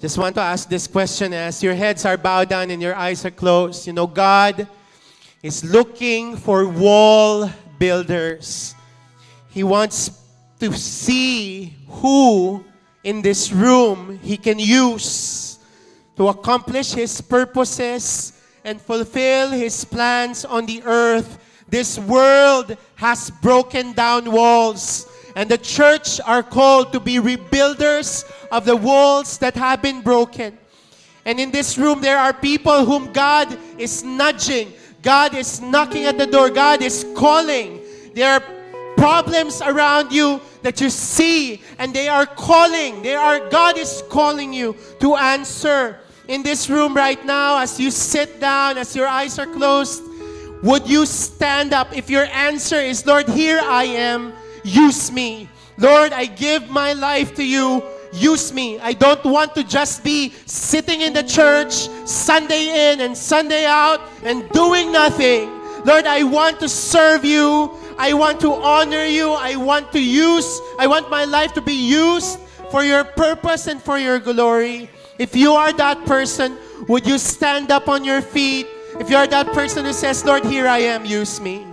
Just 0.00 0.18
want 0.18 0.34
to 0.36 0.40
ask 0.40 0.68
this 0.68 0.86
question 0.86 1.32
as 1.32 1.62
your 1.62 1.74
heads 1.74 2.04
are 2.04 2.16
bowed 2.16 2.48
down 2.48 2.70
and 2.70 2.80
your 2.80 2.94
eyes 2.94 3.24
are 3.24 3.30
closed. 3.30 3.86
You 3.86 3.92
know, 3.92 4.06
God 4.06 4.66
is 5.42 5.64
looking 5.64 6.36
for 6.36 6.66
wall 6.68 7.50
builders. 7.78 8.74
He 9.50 9.62
wants 9.62 10.23
to 10.64 10.72
see 10.72 11.74
who 11.88 12.64
in 13.02 13.20
this 13.20 13.52
room 13.52 14.18
he 14.22 14.34
can 14.34 14.58
use 14.58 15.58
to 16.16 16.28
accomplish 16.28 16.92
his 16.92 17.20
purposes 17.20 18.32
and 18.64 18.80
fulfill 18.80 19.50
his 19.50 19.84
plans 19.84 20.42
on 20.46 20.64
the 20.64 20.82
earth. 20.84 21.36
This 21.68 21.98
world 21.98 22.78
has 22.94 23.30
broken 23.42 23.92
down 23.92 24.32
walls, 24.32 25.06
and 25.36 25.50
the 25.50 25.58
church 25.58 26.18
are 26.24 26.42
called 26.42 26.94
to 26.94 27.00
be 27.00 27.16
rebuilders 27.16 28.24
of 28.50 28.64
the 28.64 28.76
walls 28.76 29.36
that 29.38 29.54
have 29.56 29.82
been 29.82 30.00
broken. 30.00 30.56
And 31.26 31.38
in 31.38 31.50
this 31.50 31.76
room, 31.76 32.00
there 32.00 32.16
are 32.16 32.32
people 32.32 32.86
whom 32.86 33.12
God 33.12 33.58
is 33.76 34.02
nudging. 34.02 34.72
God 35.02 35.34
is 35.34 35.60
knocking 35.60 36.04
at 36.04 36.16
the 36.16 36.26
door. 36.26 36.48
God 36.48 36.80
is 36.80 37.04
calling. 37.14 37.82
There 38.14 38.32
are 38.32 38.42
problems 38.96 39.60
around 39.62 40.12
you 40.12 40.40
that 40.62 40.80
you 40.80 40.90
see, 40.90 41.62
and 41.78 41.94
they 41.94 42.08
are 42.08 42.26
calling. 42.26 43.02
They 43.02 43.14
are 43.14 43.48
God 43.50 43.76
is 43.78 44.02
calling 44.08 44.52
you 44.52 44.76
to 45.00 45.16
answer. 45.16 45.98
In 46.26 46.42
this 46.42 46.70
room 46.70 46.94
right 46.94 47.22
now, 47.26 47.60
as 47.60 47.78
you 47.78 47.90
sit 47.90 48.40
down, 48.40 48.78
as 48.78 48.96
your 48.96 49.06
eyes 49.06 49.38
are 49.38 49.46
closed, 49.46 50.02
would 50.62 50.88
you 50.88 51.04
stand 51.04 51.74
up 51.74 51.94
if 51.94 52.08
your 52.08 52.24
answer 52.24 52.76
is, 52.76 53.04
Lord, 53.04 53.28
here 53.28 53.60
I 53.62 53.84
am, 53.84 54.32
use 54.64 55.12
me. 55.12 55.50
Lord, 55.76 56.14
I 56.14 56.24
give 56.24 56.70
my 56.70 56.94
life 56.94 57.34
to 57.34 57.44
you. 57.44 57.82
Use 58.14 58.52
me. 58.52 58.78
I 58.78 58.92
don't 58.92 59.24
want 59.24 59.54
to 59.56 59.64
just 59.64 60.04
be 60.04 60.30
sitting 60.46 61.00
in 61.00 61.12
the 61.12 61.24
church 61.24 61.88
Sunday 62.06 62.92
in 62.92 63.00
and 63.00 63.16
Sunday 63.16 63.66
out 63.66 64.00
and 64.22 64.48
doing 64.50 64.92
nothing. 64.92 65.50
Lord, 65.84 66.06
I 66.06 66.22
want 66.22 66.60
to 66.60 66.68
serve 66.68 67.24
you. 67.24 67.70
I 67.98 68.12
want 68.12 68.40
to 68.40 68.52
honor 68.52 69.04
you. 69.04 69.32
I 69.32 69.56
want 69.56 69.92
to 69.92 70.00
use, 70.00 70.60
I 70.78 70.86
want 70.86 71.10
my 71.10 71.24
life 71.24 71.52
to 71.54 71.60
be 71.60 71.74
used 71.74 72.38
for 72.70 72.82
your 72.82 73.04
purpose 73.04 73.66
and 73.66 73.80
for 73.80 73.98
your 73.98 74.18
glory. 74.18 74.90
If 75.18 75.36
you 75.36 75.52
are 75.52 75.72
that 75.74 76.04
person, 76.06 76.56
would 76.88 77.06
you 77.06 77.18
stand 77.18 77.70
up 77.70 77.88
on 77.88 78.04
your 78.04 78.20
feet? 78.20 78.66
If 78.98 79.10
you 79.10 79.16
are 79.16 79.26
that 79.26 79.46
person 79.48 79.84
who 79.84 79.92
says, 79.92 80.24
Lord, 80.24 80.44
here 80.44 80.66
I 80.66 80.78
am, 80.78 81.04
use 81.04 81.40
me. 81.40 81.66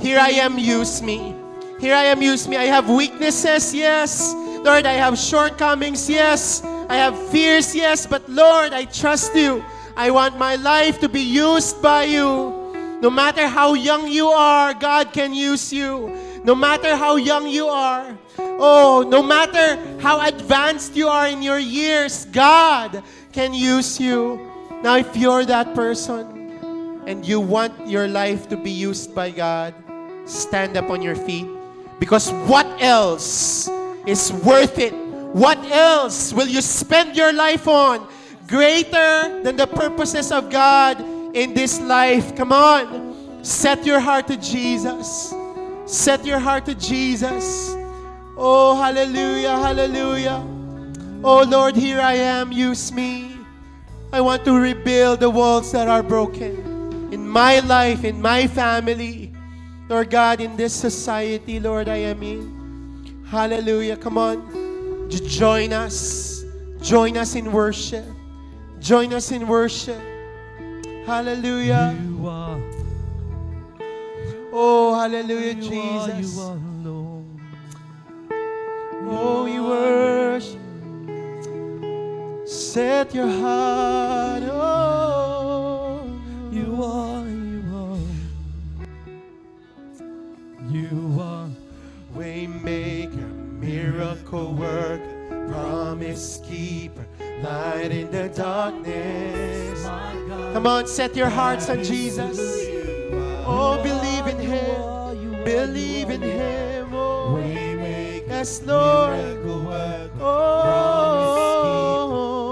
Here 0.00 0.18
I 0.18 0.30
am, 0.30 0.58
use 0.58 1.02
me. 1.02 1.34
Here 1.78 1.94
I 1.94 2.04
am, 2.04 2.22
use 2.22 2.48
me. 2.48 2.56
I 2.56 2.64
have 2.64 2.88
weaknesses, 2.88 3.74
yes. 3.74 4.34
Lord, 4.34 4.86
I 4.86 4.92
have 4.92 5.18
shortcomings, 5.18 6.08
yes. 6.08 6.62
I 6.88 6.96
have 6.96 7.18
fears, 7.28 7.74
yes. 7.74 8.06
But 8.06 8.28
Lord, 8.28 8.72
I 8.72 8.84
trust 8.84 9.34
you. 9.34 9.64
I 9.96 10.10
want 10.10 10.38
my 10.38 10.56
life 10.56 11.00
to 11.00 11.08
be 11.08 11.20
used 11.20 11.80
by 11.82 12.04
you. 12.04 12.63
No 13.04 13.10
matter 13.10 13.46
how 13.46 13.74
young 13.74 14.08
you 14.08 14.28
are, 14.28 14.72
God 14.72 15.12
can 15.12 15.34
use 15.34 15.70
you. 15.70 16.08
No 16.42 16.54
matter 16.54 16.96
how 16.96 17.16
young 17.16 17.46
you 17.46 17.68
are. 17.68 18.16
Oh, 18.38 19.04
no 19.06 19.22
matter 19.22 19.76
how 20.00 20.24
advanced 20.26 20.96
you 20.96 21.08
are 21.08 21.28
in 21.28 21.42
your 21.42 21.58
years, 21.58 22.24
God 22.24 23.02
can 23.30 23.52
use 23.52 24.00
you. 24.00 24.40
Now, 24.82 24.96
if 24.96 25.14
you're 25.18 25.44
that 25.44 25.74
person 25.74 27.04
and 27.04 27.28
you 27.28 27.40
want 27.40 27.76
your 27.86 28.08
life 28.08 28.48
to 28.48 28.56
be 28.56 28.70
used 28.70 29.14
by 29.14 29.28
God, 29.28 29.74
stand 30.24 30.78
up 30.78 30.88
on 30.88 31.02
your 31.02 31.14
feet. 31.14 31.44
Because 32.00 32.32
what 32.48 32.64
else 32.80 33.68
is 34.06 34.32
worth 34.32 34.78
it? 34.78 34.94
What 35.36 35.58
else 35.70 36.32
will 36.32 36.48
you 36.48 36.62
spend 36.62 37.16
your 37.16 37.34
life 37.34 37.68
on 37.68 38.08
greater 38.48 39.42
than 39.42 39.56
the 39.56 39.66
purposes 39.66 40.32
of 40.32 40.48
God 40.48 41.13
in 41.34 41.54
this 41.54 41.80
life? 41.80 42.34
Come 42.36 42.52
on. 42.52 43.44
Set 43.44 43.84
your 43.84 44.00
heart 44.00 44.28
to 44.28 44.36
Jesus. 44.38 45.34
Set 45.86 46.24
your 46.24 46.38
heart 46.38 46.64
to 46.66 46.74
Jesus. 46.74 47.74
Oh, 48.36 48.76
hallelujah, 48.80 49.56
hallelujah. 49.58 50.42
Oh, 51.22 51.44
Lord, 51.44 51.76
here 51.76 52.00
I 52.00 52.14
am. 52.14 52.52
Use 52.52 52.92
me. 52.92 53.36
I 54.12 54.20
want 54.20 54.44
to 54.46 54.58
rebuild 54.58 55.20
the 55.20 55.30
walls 55.30 55.72
that 55.72 55.88
are 55.88 56.02
broken 56.02 57.12
in 57.12 57.28
my 57.28 57.60
life, 57.60 58.04
in 58.04 58.22
my 58.22 58.46
family. 58.46 59.32
Lord 59.88 60.10
God, 60.10 60.40
in 60.40 60.56
this 60.56 60.72
society, 60.72 61.60
Lord, 61.60 61.88
I 61.88 61.96
am 61.96 62.22
in. 62.22 63.24
Hallelujah. 63.28 63.96
Come 63.96 64.18
on. 64.18 65.10
Join 65.10 65.72
us. 65.72 66.44
Join 66.80 67.16
us 67.16 67.34
in 67.34 67.52
worship. 67.52 68.04
Join 68.80 69.12
us 69.12 69.32
in 69.32 69.48
worship. 69.48 70.00
Hallelujah. 71.06 71.94
You 72.02 72.26
are, 72.28 72.60
Oh, 74.56 74.94
hallelujah, 74.98 75.54
you 75.54 75.80
are, 75.80 76.08
you 76.10 76.16
Jesus. 76.16 76.38
are 76.38 76.56
alone. 76.56 77.40
Oh, 79.06 79.44
we 79.44 79.60
worship. 79.60 80.60
Set 82.46 83.14
your 83.14 83.28
heart. 83.28 84.42
Oh, 84.44 86.06
You 86.52 86.82
are, 86.82 87.26
you 87.26 87.64
are. 87.82 87.98
You 90.70 91.20
are, 91.20 91.48
Waymaker, 92.16 93.28
miracle 93.60 94.54
worker, 94.54 95.13
promise 95.48 96.40
keeper, 96.44 97.06
light 97.42 97.90
in 97.92 98.10
the 98.10 98.28
darkness. 98.28 99.84
Come 99.84 100.66
on, 100.66 100.86
set 100.86 101.14
your 101.16 101.28
hearts 101.28 101.68
on 101.68 101.82
Jesus. 101.84 102.38
Oh, 103.46 103.78
believe 103.82 104.26
in 104.26 104.38
Him. 104.38 105.44
Believe 105.44 106.08
in 106.10 106.22
Him. 106.22 106.88
Oh, 106.94 107.36
yes, 107.38 108.62
Lord. 108.64 109.38
Oh, 110.20 110.24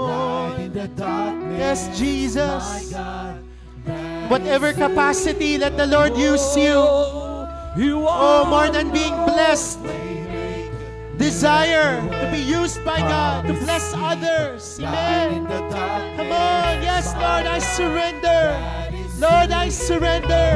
light 0.09 0.59
in 0.65 0.73
the 0.73 0.87
darkness. 0.89 1.57
yes, 1.57 1.97
Jesus. 1.99 2.93
Whatever 4.29 4.73
capacity, 4.73 5.57
let 5.57 5.75
the 5.77 5.87
Lord 5.87 6.15
use 6.17 6.55
you. 6.55 6.81
You 7.75 8.05
Oh, 8.05 8.07
are 8.07 8.45
more 8.45 8.69
than 8.69 8.91
being 8.91 9.15
blessed. 9.25 9.79
Desire 11.33 11.99
to 12.21 12.31
be 12.31 12.37
used 12.37 12.85
by 12.85 12.99
God 12.99 13.47
to 13.47 13.53
bless 13.53 13.91
others. 13.95 14.79
Amen. 14.79 15.47
Come 15.47 16.31
on. 16.31 16.83
Yes, 16.85 17.11
Lord, 17.15 17.47
I 17.47 17.57
surrender. 17.57 18.53
Lord, 19.17 19.49
I 19.49 19.69
surrender 19.69 20.53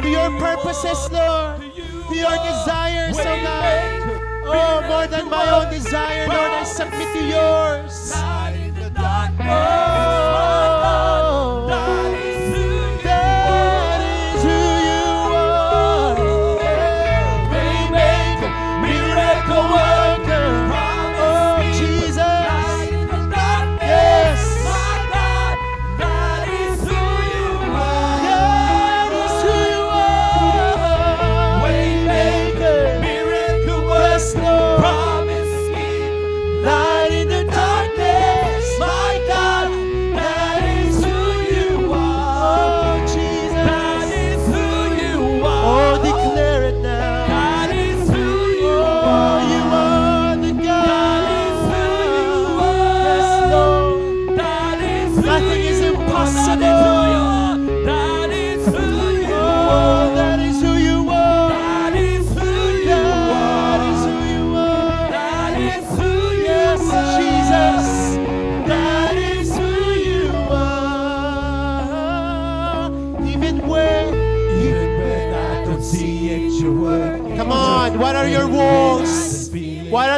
to 0.00 0.08
your 0.08 0.30
purposes, 0.38 1.10
Lord. 1.10 1.60
To 1.74 2.14
your 2.14 2.38
desires, 2.38 3.18
oh 3.18 3.42
God. 3.42 4.20
Oh, 4.46 4.86
more 4.86 5.08
than 5.08 5.28
my 5.28 5.50
own 5.50 5.72
desire, 5.72 6.28
Lord, 6.28 6.52
I 6.52 6.62
submit 6.62 7.12
to 7.14 7.24
yours. 7.26 8.12
Oh, 8.14 8.32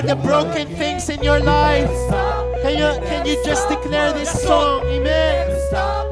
The 0.06 0.16
broken 0.16 0.68
things 0.76 1.08
in 1.08 1.22
your 1.22 1.40
life? 1.40 1.88
Can 2.62 2.76
you 2.76 3.00
can 3.08 3.26
you 3.26 3.42
just 3.44 3.68
declare 3.68 4.12
this 4.12 4.30
song? 4.42 4.82
Amen. 4.86 5.48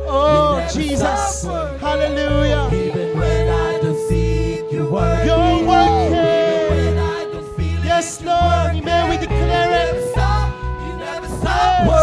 Oh 0.09 0.67
Jesus. 0.73 1.45
Hallelujah. 1.79 2.69
You're 5.27 5.67
working. 5.67 6.97
Yes, 7.85 8.23
Lord. 8.23 8.77
Amen. 8.77 9.11
We 9.11 9.17
declare 9.19 9.89
it. 9.89 10.13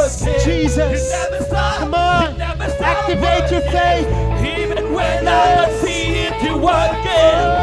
Yes. 0.09 0.45
Jesus. 0.45 1.11
Come 1.49 1.93
on. 1.93 2.41
Activate 2.41 3.51
your 3.51 3.61
faith. 3.61 4.07
Even 4.43 4.93
when 4.93 5.27
I 5.27 5.55
don't 5.55 5.81
see 5.81 6.19
it, 6.25 6.43
you're 6.43 6.57
working. 6.57 7.58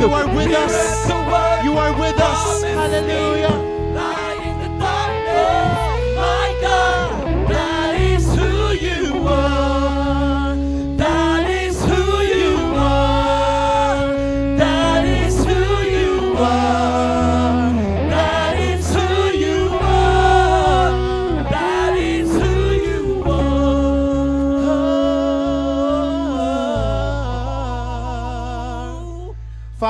You 0.00 0.10
are 0.10 0.26
with 0.34 0.52
us. 0.54 1.08
You 1.64 1.76
are 1.76 1.92
with 1.98 2.20
us. 2.20 2.62
Hallelujah. 2.62 3.77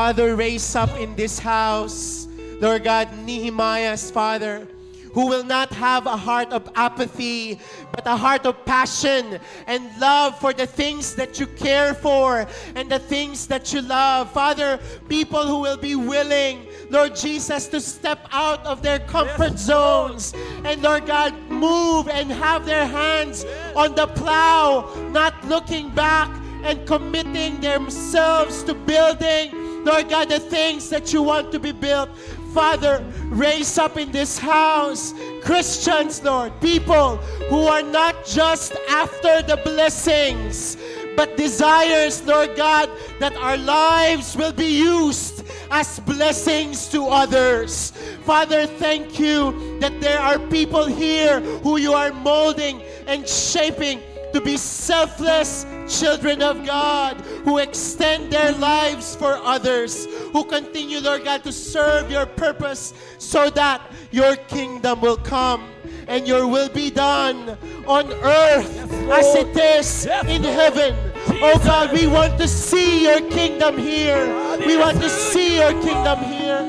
Father, 0.09 0.37
raise 0.37 0.75
up 0.75 0.89
in 0.99 1.15
this 1.17 1.39
house, 1.39 2.29
Lord 2.63 2.83
God, 2.85 3.13
Nehemiah's 3.27 4.11
Father, 4.11 4.67
who 5.13 5.27
will 5.27 5.45
not 5.45 5.69
have 5.75 6.07
a 6.07 6.17
heart 6.17 6.51
of 6.51 6.67
apathy, 6.77 7.61
but 7.93 8.07
a 8.07 8.17
heart 8.17 8.47
of 8.47 8.65
passion 8.65 9.39
and 9.67 9.85
love 10.01 10.39
for 10.41 10.55
the 10.55 10.67
things 10.67 11.15
that 11.17 11.39
you 11.39 11.47
care 11.47 11.93
for 11.93 12.47
and 12.75 12.91
the 12.91 12.99
things 12.99 13.47
that 13.49 13.75
you 13.75 13.83
love. 13.83 14.33
Father, 14.33 14.81
people 15.11 15.47
who 15.47 15.61
will 15.61 15.77
be 15.77 15.95
willing, 15.95 16.67
Lord 16.89 17.15
Jesus, 17.15 17.69
to 17.69 17.79
step 17.79 18.27
out 18.33 18.65
of 18.65 18.81
their 18.81 19.01
comfort 19.01 19.59
zones 19.59 20.33
and, 20.65 20.81
Lord 20.83 21.05
God, 21.05 21.35
move 21.51 22.09
and 22.09 22.33
have 22.33 22.65
their 22.65 22.87
hands 22.87 23.45
on 23.77 23.95
the 23.95 24.07
plow, 24.07 24.91
not 25.11 25.35
looking 25.45 25.91
back 25.91 26.31
and 26.65 26.87
committing 26.87 27.61
themselves 27.61 28.63
to 28.65 28.73
building, 28.73 29.68
Lord 29.89 30.11
God, 30.11 30.29
the 30.29 30.39
things 30.39 30.91
that 30.91 31.15
you 31.15 31.23
want 31.23 31.51
to 31.53 31.59
be 31.59 31.73
built. 31.73 32.11
Father, 32.53 33.03
raise 33.31 33.79
up 33.79 33.97
in 33.97 34.13
this 34.13 34.37
house 34.37 35.15
Christians, 35.43 36.23
Lord, 36.23 36.53
people 36.61 37.17
who 37.49 37.63
are 37.63 37.83
not 37.83 38.27
just 38.27 38.75
after 38.91 39.41
the 39.41 39.57
blessings, 39.65 40.77
but 41.17 41.39
desires, 41.39 42.23
Lord 42.27 42.55
God, 42.55 42.91
that 43.19 43.35
our 43.37 43.57
lives 43.57 44.37
will 44.37 44.53
be 44.53 44.67
used 44.67 45.43
as 45.71 46.01
blessings 46.01 46.89
to 46.89 47.07
others. 47.07 47.93
Father, 48.25 48.67
thank 48.67 49.19
you 49.19 49.79
that 49.81 50.03
there 50.03 50.21
are 50.21 50.39
people 50.49 50.85
here 50.85 51.41
who 51.65 51.79
you 51.79 51.95
are 51.95 52.13
molding 52.13 52.83
and 53.07 53.27
shaping 53.27 54.03
to 54.33 54.41
be 54.41 54.57
selfless 54.57 55.67
children 55.89 56.43
of 56.43 56.65
God 56.65 57.21
who 57.45 57.59
extend 57.59 58.33
their 58.33 58.53
lives 58.53 59.17
for 59.17 59.35
others, 59.43 60.07
who 60.33 60.45
continue, 60.45 61.01
Lord 61.01 61.25
God, 61.25 61.43
to 61.45 61.53
serve 61.53 62.11
your 62.11 62.27
purpose 62.27 62.93
so 63.19 63.51
that 63.51 63.81
your 64.11 64.37
kingdom 64.37 65.01
will 65.01 65.17
come 65.17 65.69
and 66.07 66.27
your 66.27 66.47
will 66.47 66.69
be 66.69 66.91
done 66.91 67.57
on 67.87 68.13
earth 68.13 68.93
as 69.11 69.35
it 69.35 69.57
is 69.57 70.07
in 70.27 70.43
heaven. 70.43 70.95
Oh 71.41 71.59
God, 71.65 71.93
we 71.93 72.07
want 72.07 72.39
to 72.39 72.49
see 72.49 73.05
your 73.05 73.21
kingdom 73.31 73.79
here. 73.79 74.27
We 74.59 74.77
want 74.77 75.01
to 75.01 75.09
see 75.09 75.57
your 75.57 75.73
kingdom 75.83 76.19
here. 76.25 76.61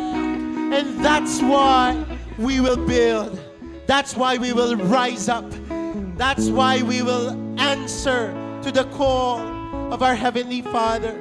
And 0.72 1.04
that's 1.04 1.42
why 1.42 2.06
we 2.38 2.62
will 2.62 2.78
build. 2.78 3.40
That's 3.88 4.16
why 4.16 4.38
we 4.38 4.54
will 4.54 4.76
rise 4.76 5.28
up. 5.30 5.52
That's 6.20 6.50
why 6.50 6.82
we 6.82 7.02
will 7.02 7.30
answer 7.58 8.34
to 8.64 8.74
the 8.74 8.84
call 8.92 9.40
of 9.94 10.04
our 10.04 10.16
Heavenly 10.16 10.62
Father. 10.62 11.16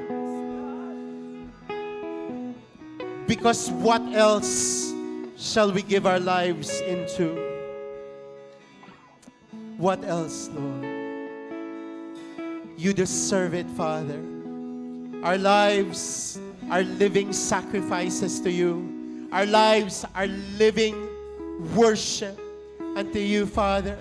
Because 3.28 3.70
what 3.70 4.02
else 4.12 4.92
shall 5.36 5.70
we 5.70 5.82
give 5.82 6.04
our 6.04 6.18
lives 6.18 6.80
into? 6.80 7.38
What 9.76 10.02
else, 10.02 10.50
Lord? 10.52 10.84
You 12.76 12.92
deserve 12.92 13.54
it, 13.54 13.70
Father. 13.78 14.18
Our 15.22 15.38
lives 15.38 16.40
are 16.72 16.82
living 16.82 17.32
sacrifices 17.32 18.40
to 18.40 18.50
you. 18.50 19.28
Our 19.30 19.46
lives 19.46 20.04
are 20.16 20.26
living 20.58 21.08
worship 21.76 22.36
unto 22.96 23.20
you, 23.20 23.46
Father. 23.46 23.96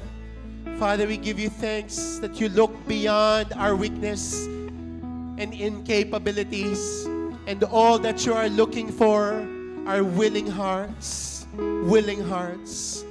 Father, 0.77 1.07
we 1.07 1.17
give 1.17 1.39
you 1.39 1.49
thanks 1.49 2.19
that 2.19 2.39
you 2.39 2.49
look 2.49 2.69
beyond 2.87 3.51
our 3.53 3.75
weakness 3.75 4.45
and 4.45 5.51
incapabilities, 5.51 7.05
and 7.47 7.63
all 7.63 7.97
that 7.97 8.27
you 8.27 8.33
are 8.33 8.47
looking 8.47 8.91
for 8.91 9.41
are 9.87 10.03
willing 10.03 10.45
hearts, 10.45 11.47
willing 11.55 12.21
hearts, 12.21 13.03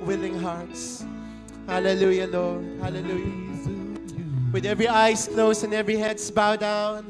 willing 0.00 0.36
hearts. 0.36 1.04
Hallelujah, 1.68 2.26
Lord. 2.26 2.66
Hallelujah. 2.80 3.52
With 4.50 4.66
every 4.66 4.88
eyes 4.88 5.28
closed 5.28 5.62
and 5.62 5.72
every 5.72 5.96
heads 5.96 6.28
bowed 6.28 6.58
down, 6.58 7.06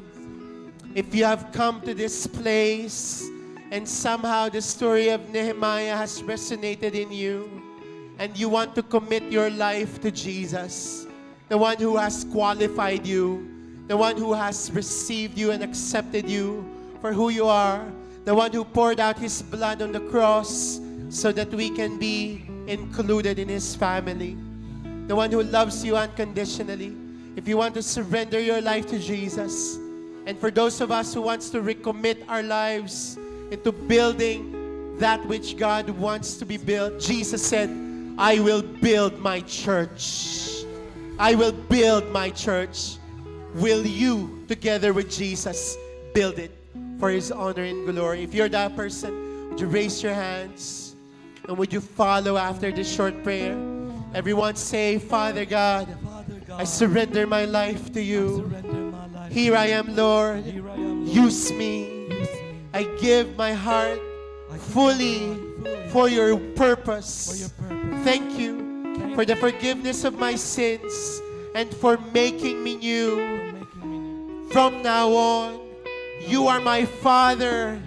if 0.94 1.14
you 1.14 1.24
have 1.24 1.52
come 1.52 1.80
to 1.82 1.94
this 1.94 2.26
place 2.26 3.26
and 3.70 3.88
somehow 3.88 4.50
the 4.50 4.60
story 4.60 5.08
of 5.08 5.26
Nehemiah 5.30 5.96
has 5.96 6.20
resonated 6.20 6.92
in 6.92 7.10
you, 7.10 7.61
and 8.22 8.38
you 8.38 8.48
want 8.48 8.72
to 8.72 8.84
commit 8.84 9.24
your 9.32 9.50
life 9.50 10.00
to 10.00 10.08
Jesus, 10.08 11.08
the 11.48 11.58
one 11.58 11.76
who 11.78 11.96
has 11.96 12.24
qualified 12.30 13.04
you, 13.04 13.50
the 13.88 13.96
one 13.96 14.16
who 14.16 14.32
has 14.32 14.70
received 14.70 15.36
you 15.36 15.50
and 15.50 15.60
accepted 15.60 16.30
you 16.30 16.64
for 17.00 17.12
who 17.12 17.30
you 17.30 17.48
are, 17.48 17.84
the 18.24 18.32
one 18.32 18.52
who 18.52 18.64
poured 18.64 19.00
out 19.00 19.18
his 19.18 19.42
blood 19.42 19.82
on 19.82 19.90
the 19.90 19.98
cross 19.98 20.80
so 21.08 21.32
that 21.32 21.50
we 21.50 21.68
can 21.68 21.98
be 21.98 22.46
included 22.68 23.40
in 23.40 23.48
his 23.48 23.74
family, 23.74 24.36
the 25.08 25.16
one 25.16 25.32
who 25.32 25.42
loves 25.42 25.84
you 25.84 25.96
unconditionally. 25.96 26.94
If 27.34 27.48
you 27.48 27.56
want 27.56 27.74
to 27.74 27.82
surrender 27.82 28.38
your 28.38 28.60
life 28.60 28.86
to 28.90 29.00
Jesus, 29.00 29.78
and 30.26 30.38
for 30.38 30.52
those 30.52 30.80
of 30.80 30.92
us 30.92 31.12
who 31.12 31.22
wants 31.22 31.50
to 31.50 31.60
recommit 31.60 32.22
our 32.28 32.44
lives 32.44 33.18
into 33.50 33.72
building 33.72 34.96
that 34.98 35.26
which 35.26 35.56
God 35.56 35.90
wants 35.90 36.36
to 36.36 36.46
be 36.46 36.56
built, 36.56 37.00
Jesus 37.00 37.44
said, 37.44 37.82
I 38.18 38.40
will 38.40 38.62
build 38.62 39.18
my 39.18 39.40
church. 39.40 40.64
I 41.18 41.34
will 41.34 41.52
build 41.52 42.10
my 42.10 42.30
church. 42.30 42.96
Will 43.54 43.86
you, 43.86 44.44
together 44.48 44.92
with 44.92 45.10
Jesus, 45.10 45.76
build 46.14 46.38
it 46.38 46.50
for 46.98 47.10
His 47.10 47.32
honor 47.32 47.64
and 47.64 47.86
glory. 47.86 48.22
If 48.22 48.34
you're 48.34 48.48
that 48.50 48.76
person, 48.76 49.50
would 49.50 49.60
you 49.60 49.66
raise 49.66 50.02
your 50.02 50.14
hands 50.14 50.94
and 51.48 51.58
would 51.58 51.72
you 51.72 51.80
follow 51.80 52.36
after 52.36 52.70
this 52.70 52.92
short 52.92 53.22
prayer? 53.24 53.56
Everyone 54.14 54.56
say, 54.56 54.98
Father 54.98 55.44
God, 55.44 55.88
I 56.52 56.64
surrender 56.64 57.26
my 57.26 57.44
life 57.44 57.92
to 57.92 58.02
you. 58.02 58.50
Here 59.30 59.56
I 59.56 59.66
am, 59.68 59.96
Lord. 59.96 60.44
Use 60.46 61.50
me. 61.52 62.08
I 62.74 62.84
give 63.00 63.36
my 63.36 63.52
heart 63.52 63.98
fully 64.58 65.36
for 65.88 66.08
your 66.08 66.38
purpose. 66.54 67.52
Thank 68.02 68.38
you 68.38 69.14
for 69.14 69.24
the 69.24 69.36
forgiveness 69.36 70.02
of 70.04 70.18
my 70.18 70.34
sins 70.34 71.22
and 71.54 71.72
for 71.72 71.98
making 72.12 72.62
me 72.62 72.76
new. 72.76 73.54
From 74.50 74.82
now 74.82 75.12
on, 75.12 75.60
you 76.26 76.48
are 76.48 76.60
my 76.60 76.84
Father, 76.84 77.80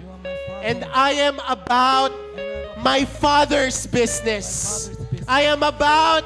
and 0.62 0.84
I 0.92 1.12
am 1.12 1.38
about 1.46 2.12
my 2.82 3.04
Father's 3.04 3.86
business. 3.86 4.90
I 5.28 5.42
am 5.42 5.62
about 5.62 6.24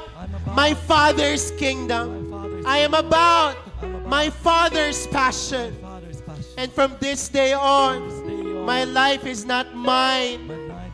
my 0.55 0.73
Father's 0.73 1.51
kingdom. 1.51 2.63
I 2.65 2.77
am 2.79 2.93
about 2.93 3.57
my 4.07 4.29
Father's 4.29 5.05
passion. 5.07 5.75
And 6.57 6.71
from 6.71 6.95
This 6.99 7.27
day 7.29 7.53
on, 7.53 8.65
my 8.65 8.83
life 8.83 9.25
is 9.25 9.45
not 9.45 9.75
mine. 9.75 10.49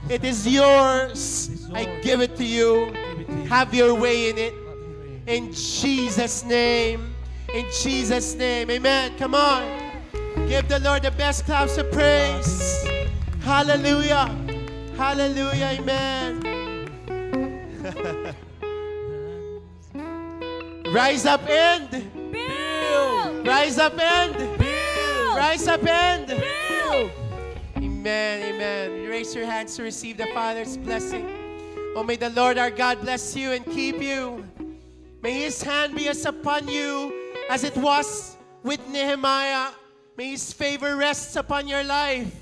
It 0.09 0.23
is 0.23 0.47
yours. 0.47 1.56
It 1.69 1.71
is 1.71 1.75
I 1.87 1.99
give 2.01 2.21
it 2.21 2.35
to 2.37 2.45
you. 2.45 2.91
Give 2.93 3.19
it 3.21 3.27
to 3.27 3.33
you. 3.33 3.45
Have 3.49 3.73
your 3.73 3.93
way 3.95 4.29
in 4.29 4.37
it. 4.37 4.53
Have 4.53 4.63
your 4.63 4.99
way. 4.99 5.21
In 5.27 5.51
Jesus' 5.53 6.43
name. 6.45 7.13
In 7.53 7.65
Jesus' 7.71 8.35
name. 8.35 8.69
Amen. 8.71 9.17
Come 9.17 9.35
on. 9.35 9.63
Give 10.47 10.67
the 10.67 10.79
Lord 10.79 11.03
the 11.03 11.11
best 11.11 11.45
claps 11.45 11.77
of 11.77 11.91
praise. 11.91 12.85
Hallelujah. 13.41 14.27
Hallelujah. 14.97 15.77
Amen. 15.79 16.43
Rise 20.93 21.25
up 21.25 21.47
and 21.49 21.89
Build. 22.31 23.45
rise 23.45 23.77
up 23.77 23.99
and 23.99 24.33
Build. 24.57 25.35
rise 25.37 25.67
up 25.67 25.85
and 25.85 26.27
Build. 26.27 27.11
Amen, 27.77 28.55
amen. 28.55 29.09
Raise 29.09 29.35
your 29.35 29.45
hands 29.45 29.75
to 29.75 29.83
receive 29.83 30.17
the 30.17 30.27
Father's 30.27 30.77
blessing. 30.77 31.27
Oh, 31.95 32.03
may 32.03 32.15
the 32.15 32.29
Lord 32.29 32.57
our 32.57 32.69
God 32.69 33.01
bless 33.01 33.35
you 33.35 33.51
and 33.51 33.65
keep 33.65 34.01
you. 34.01 34.45
May 35.21 35.41
His 35.41 35.61
hand 35.61 35.95
be 35.95 36.07
as 36.07 36.25
upon 36.25 36.67
you 36.67 37.13
as 37.49 37.63
it 37.63 37.75
was 37.75 38.37
with 38.63 38.85
Nehemiah. 38.89 39.71
May 40.17 40.31
His 40.31 40.53
favor 40.53 40.95
rests 40.95 41.35
upon 41.35 41.67
your 41.67 41.83
life. 41.83 42.33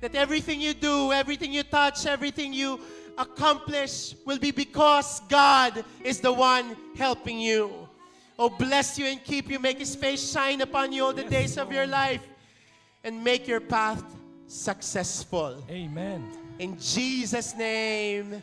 That 0.00 0.14
everything 0.14 0.60
you 0.60 0.74
do, 0.74 1.12
everything 1.12 1.52
you 1.52 1.62
touch, 1.62 2.06
everything 2.06 2.52
you 2.52 2.80
accomplish 3.16 4.14
will 4.26 4.38
be 4.38 4.50
because 4.50 5.20
God 5.28 5.84
is 6.02 6.20
the 6.20 6.32
one 6.32 6.76
helping 6.96 7.38
you. 7.38 7.70
Oh, 8.38 8.50
bless 8.50 8.98
you 8.98 9.06
and 9.06 9.22
keep 9.22 9.50
you. 9.50 9.58
Make 9.58 9.78
His 9.78 9.94
face 9.94 10.32
shine 10.32 10.60
upon 10.60 10.92
you 10.92 11.04
all 11.04 11.12
the 11.12 11.22
Yes, 11.22 11.30
days 11.30 11.58
of 11.58 11.72
your 11.72 11.86
life 11.86 12.26
and 13.04 13.22
make 13.22 13.46
your 13.46 13.60
path 13.60 14.02
successful. 14.46 15.62
Amen. 15.70 16.26
In 16.58 16.78
Jesus' 16.78 17.54
name, 17.56 18.42